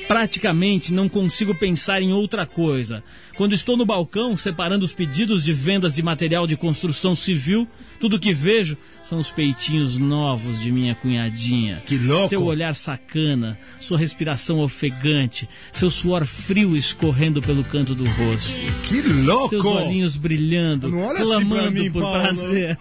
Praticamente 0.05 0.93
não 0.93 1.07
consigo 1.07 1.55
pensar 1.55 2.01
em 2.01 2.11
outra 2.11 2.45
coisa. 2.45 3.01
Quando 3.37 3.53
estou 3.53 3.77
no 3.77 3.85
balcão 3.85 4.35
separando 4.35 4.83
os 4.83 4.91
pedidos 4.91 5.45
de 5.45 5.53
vendas 5.53 5.95
de 5.95 6.03
material 6.03 6.45
de 6.45 6.57
construção 6.57 7.15
civil, 7.15 7.65
tudo 7.97 8.19
que 8.19 8.33
vejo 8.33 8.77
são 9.11 9.19
os 9.19 9.29
peitinhos 9.29 9.97
novos 9.97 10.61
de 10.61 10.71
minha 10.71 10.95
cunhadinha. 10.95 11.83
Que 11.85 11.97
louco! 11.97 12.29
Seu 12.29 12.45
olhar 12.45 12.73
sacana, 12.73 13.59
sua 13.77 13.97
respiração 13.97 14.59
ofegante, 14.59 15.49
seu 15.69 15.89
suor 15.89 16.25
frio 16.25 16.77
escorrendo 16.77 17.41
pelo 17.41 17.61
canto 17.61 17.93
do 17.93 18.05
rosto. 18.05 18.53
Que 18.87 19.01
louco! 19.01 19.49
Seus 19.49 19.65
olhinhos 19.65 20.15
brilhando, 20.15 20.87
assim 20.87 21.25
clamando 21.25 21.71
mim, 21.73 21.91
por 21.91 22.03
Paulo. 22.03 22.21
prazer. 22.21 22.79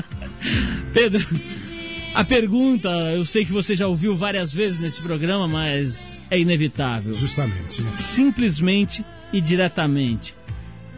Pedro, 0.92 1.26
a 2.14 2.22
pergunta, 2.22 2.90
eu 3.14 3.24
sei 3.24 3.46
que 3.46 3.52
você 3.52 3.74
já 3.74 3.86
ouviu 3.86 4.14
várias 4.14 4.52
vezes 4.52 4.80
nesse 4.80 5.00
programa, 5.00 5.48
mas 5.48 6.20
é 6.30 6.38
inevitável. 6.38 7.14
Justamente. 7.14 7.80
Simplesmente 7.80 9.02
e 9.32 9.40
diretamente. 9.40 10.34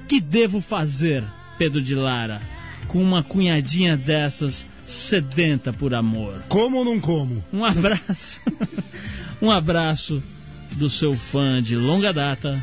Que 0.09 0.21
devo 0.21 0.61
fazer, 0.61 1.23
Pedro 1.57 1.81
de 1.81 1.95
Lara, 1.95 2.58
com 2.89 3.01
uma 3.03 3.23
cunhadinha 3.23 3.97
dessas 3.97 4.67
sedenta 4.87 5.73
por 5.73 5.95
amor? 5.95 6.43
Como 6.49 6.79
ou 6.79 6.85
não 6.85 6.99
como? 6.99 7.45
Um 7.53 7.65
abraço. 7.65 8.41
um 9.41 9.51
abraço 9.51 10.23
do 10.73 10.89
seu 10.89 11.17
fã 11.17 11.63
de 11.63 11.77
longa 11.77 12.13
data, 12.13 12.63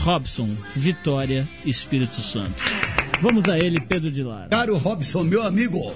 Robson 0.00 0.48
Vitória 0.76 1.48
Espírito 1.64 2.20
Santo. 2.20 2.62
Vamos 3.20 3.46
a 3.48 3.58
ele, 3.58 3.80
Pedro 3.80 4.10
de 4.10 4.22
Lara. 4.22 4.48
Caro 4.48 4.76
Robson, 4.76 5.22
meu 5.22 5.42
amigo, 5.42 5.94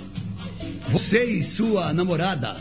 você 0.89 1.25
e 1.25 1.45
sua 1.45 1.93
namorada, 1.93 2.57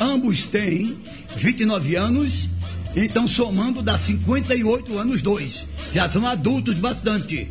ambos 0.00 0.46
têm 0.46 0.96
29 1.36 1.96
anos, 1.96 2.48
então 2.94 3.26
somando 3.26 3.82
dá 3.82 3.98
58 3.98 4.98
anos 4.98 5.22
dois. 5.22 5.66
Já 5.92 6.08
são 6.08 6.26
adultos 6.26 6.76
bastante. 6.76 7.50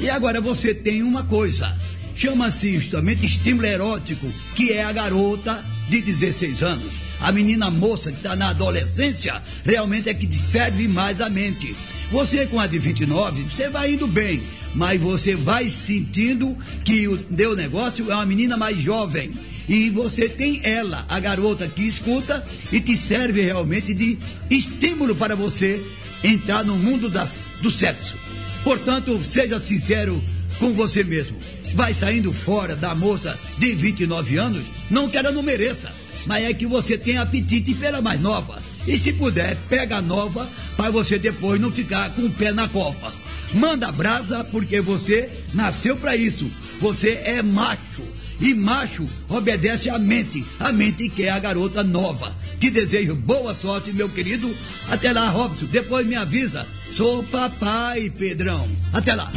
E 0.00 0.08
agora 0.08 0.40
você 0.40 0.74
tem 0.74 1.02
uma 1.02 1.24
coisa, 1.24 1.76
chama-se 2.18 2.74
justamente 2.80 3.24
estímulo 3.24 3.66
erótico, 3.66 4.26
que 4.56 4.72
é 4.72 4.82
a 4.82 4.90
garota 4.90 5.64
de 5.88 6.02
16 6.02 6.64
anos. 6.64 6.92
A 7.20 7.30
menina 7.30 7.70
moça 7.70 8.10
que 8.10 8.16
está 8.16 8.34
na 8.34 8.48
adolescência 8.50 9.40
realmente 9.64 10.08
é 10.08 10.14
que 10.14 10.26
ferve 10.36 10.88
mais 10.88 11.20
a 11.20 11.30
mente. 11.30 11.76
Você 12.10 12.44
com 12.46 12.58
a 12.58 12.66
de 12.66 12.78
29, 12.78 13.42
você 13.44 13.68
vai 13.68 13.94
indo 13.94 14.08
bem, 14.08 14.42
mas 14.74 15.00
você 15.00 15.36
vai 15.36 15.70
sentindo 15.70 16.56
que 16.84 17.06
o 17.06 17.16
teu 17.16 17.54
negócio 17.54 18.10
é 18.10 18.14
uma 18.14 18.26
menina 18.26 18.56
mais 18.56 18.80
jovem. 18.80 19.30
E 19.68 19.88
você 19.90 20.28
tem 20.28 20.60
ela, 20.64 21.06
a 21.08 21.20
garota 21.20 21.68
que 21.68 21.86
escuta 21.86 22.44
e 22.72 22.80
te 22.80 22.96
serve 22.96 23.42
realmente 23.42 23.94
de 23.94 24.18
estímulo 24.50 25.14
para 25.14 25.36
você 25.36 25.84
entrar 26.24 26.64
no 26.64 26.76
mundo 26.76 27.08
das, 27.08 27.46
do 27.62 27.70
sexo. 27.70 28.16
Portanto, 28.64 29.22
seja 29.22 29.60
sincero 29.60 30.20
com 30.58 30.72
você 30.72 31.04
mesmo. 31.04 31.36
Vai 31.74 31.94
saindo 31.94 32.32
fora 32.32 32.74
da 32.74 32.94
moça 32.94 33.38
de 33.58 33.74
29 33.74 34.36
anos, 34.36 34.62
não 34.90 35.08
que 35.08 35.16
ela 35.16 35.30
não 35.30 35.42
mereça, 35.42 35.92
mas 36.26 36.44
é 36.44 36.52
que 36.52 36.66
você 36.66 36.98
tem 36.98 37.18
apetite 37.18 37.74
pela 37.74 38.02
mais 38.02 38.20
nova. 38.20 38.60
E 38.86 38.98
se 38.98 39.12
puder, 39.12 39.56
pega 39.68 39.98
a 39.98 40.02
nova 40.02 40.48
para 40.76 40.90
você 40.90 41.18
depois 41.18 41.60
não 41.60 41.70
ficar 41.70 42.10
com 42.10 42.22
o 42.22 42.30
pé 42.30 42.52
na 42.52 42.68
copa. 42.68 43.12
Manda 43.54 43.90
brasa 43.90 44.44
porque 44.44 44.80
você 44.80 45.30
nasceu 45.54 45.96
para 45.96 46.16
isso. 46.16 46.50
Você 46.80 47.20
é 47.24 47.42
macho. 47.42 48.02
E 48.40 48.54
macho 48.54 49.04
obedece 49.28 49.90
à 49.90 49.98
mente, 49.98 50.44
a 50.60 50.70
mente 50.70 51.08
que 51.08 51.24
é 51.24 51.30
a 51.30 51.38
garota 51.38 51.82
nova. 51.82 52.32
Te 52.60 52.70
desejo 52.70 53.14
boa 53.14 53.54
sorte, 53.54 53.92
meu 53.92 54.08
querido. 54.08 54.54
Até 54.90 55.12
lá, 55.12 55.28
Robson. 55.28 55.66
Depois 55.66 56.06
me 56.06 56.14
avisa. 56.14 56.66
Sou 56.90 57.22
papai, 57.24 58.10
Pedrão. 58.10 58.68
Até 58.92 59.14
lá. 59.14 59.30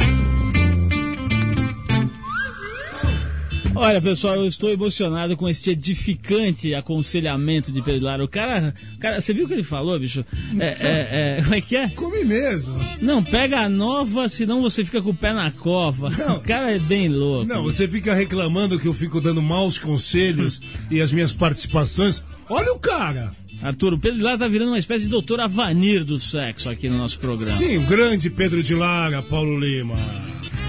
Olha, 3.74 4.00
pessoal, 4.02 4.36
eu 4.36 4.46
estou 4.46 4.70
emocionado 4.70 5.36
com 5.36 5.48
este 5.48 5.70
edificante 5.70 6.74
aconselhamento 6.74 7.72
de 7.72 7.80
Pedro 7.80 8.04
Lara. 8.04 8.24
O 8.24 8.28
cara, 8.28 8.74
cara, 9.00 9.20
você 9.20 9.32
viu 9.32 9.44
o 9.44 9.48
que 9.48 9.54
ele 9.54 9.62
falou, 9.62 9.98
bicho? 9.98 10.24
É, 10.58 10.66
é, 10.66 11.38
é, 11.38 11.42
como 11.42 11.54
é 11.54 11.60
que 11.60 11.76
é? 11.76 11.88
Come 11.88 12.24
mesmo. 12.24 12.74
Não, 13.00 13.24
pega 13.24 13.60
a 13.60 13.68
nova, 13.68 14.28
senão 14.28 14.60
você 14.60 14.84
fica 14.84 15.00
com 15.00 15.10
o 15.10 15.14
pé 15.14 15.32
na 15.32 15.50
cova. 15.50 16.10
Não. 16.10 16.36
O 16.36 16.40
cara 16.40 16.70
é 16.70 16.78
bem 16.78 17.08
louco. 17.08 17.46
Não, 17.46 17.62
você 17.62 17.88
fica 17.88 18.14
reclamando 18.14 18.78
que 18.78 18.86
eu 18.86 18.94
fico 18.94 19.20
dando 19.20 19.40
maus 19.40 19.78
conselhos 19.78 20.60
e 20.90 21.00
as 21.00 21.10
minhas 21.10 21.32
participações. 21.32 22.22
Olha 22.50 22.72
o 22.72 22.78
cara. 22.78 23.32
Arthur, 23.62 23.94
o 23.94 24.00
Pedro 24.00 24.22
Lara 24.22 24.38
tá 24.38 24.48
virando 24.48 24.72
uma 24.72 24.78
espécie 24.78 25.04
de 25.04 25.10
doutor 25.10 25.40
Avanir 25.40 26.04
do 26.04 26.18
sexo 26.18 26.68
aqui 26.68 26.88
no 26.88 26.98
nosso 26.98 27.18
programa. 27.18 27.56
Sim, 27.56 27.78
o 27.78 27.86
grande 27.86 28.28
Pedro 28.28 28.62
de 28.62 28.74
Lara, 28.74 29.22
Paulo 29.22 29.58
Lima. 29.58 29.94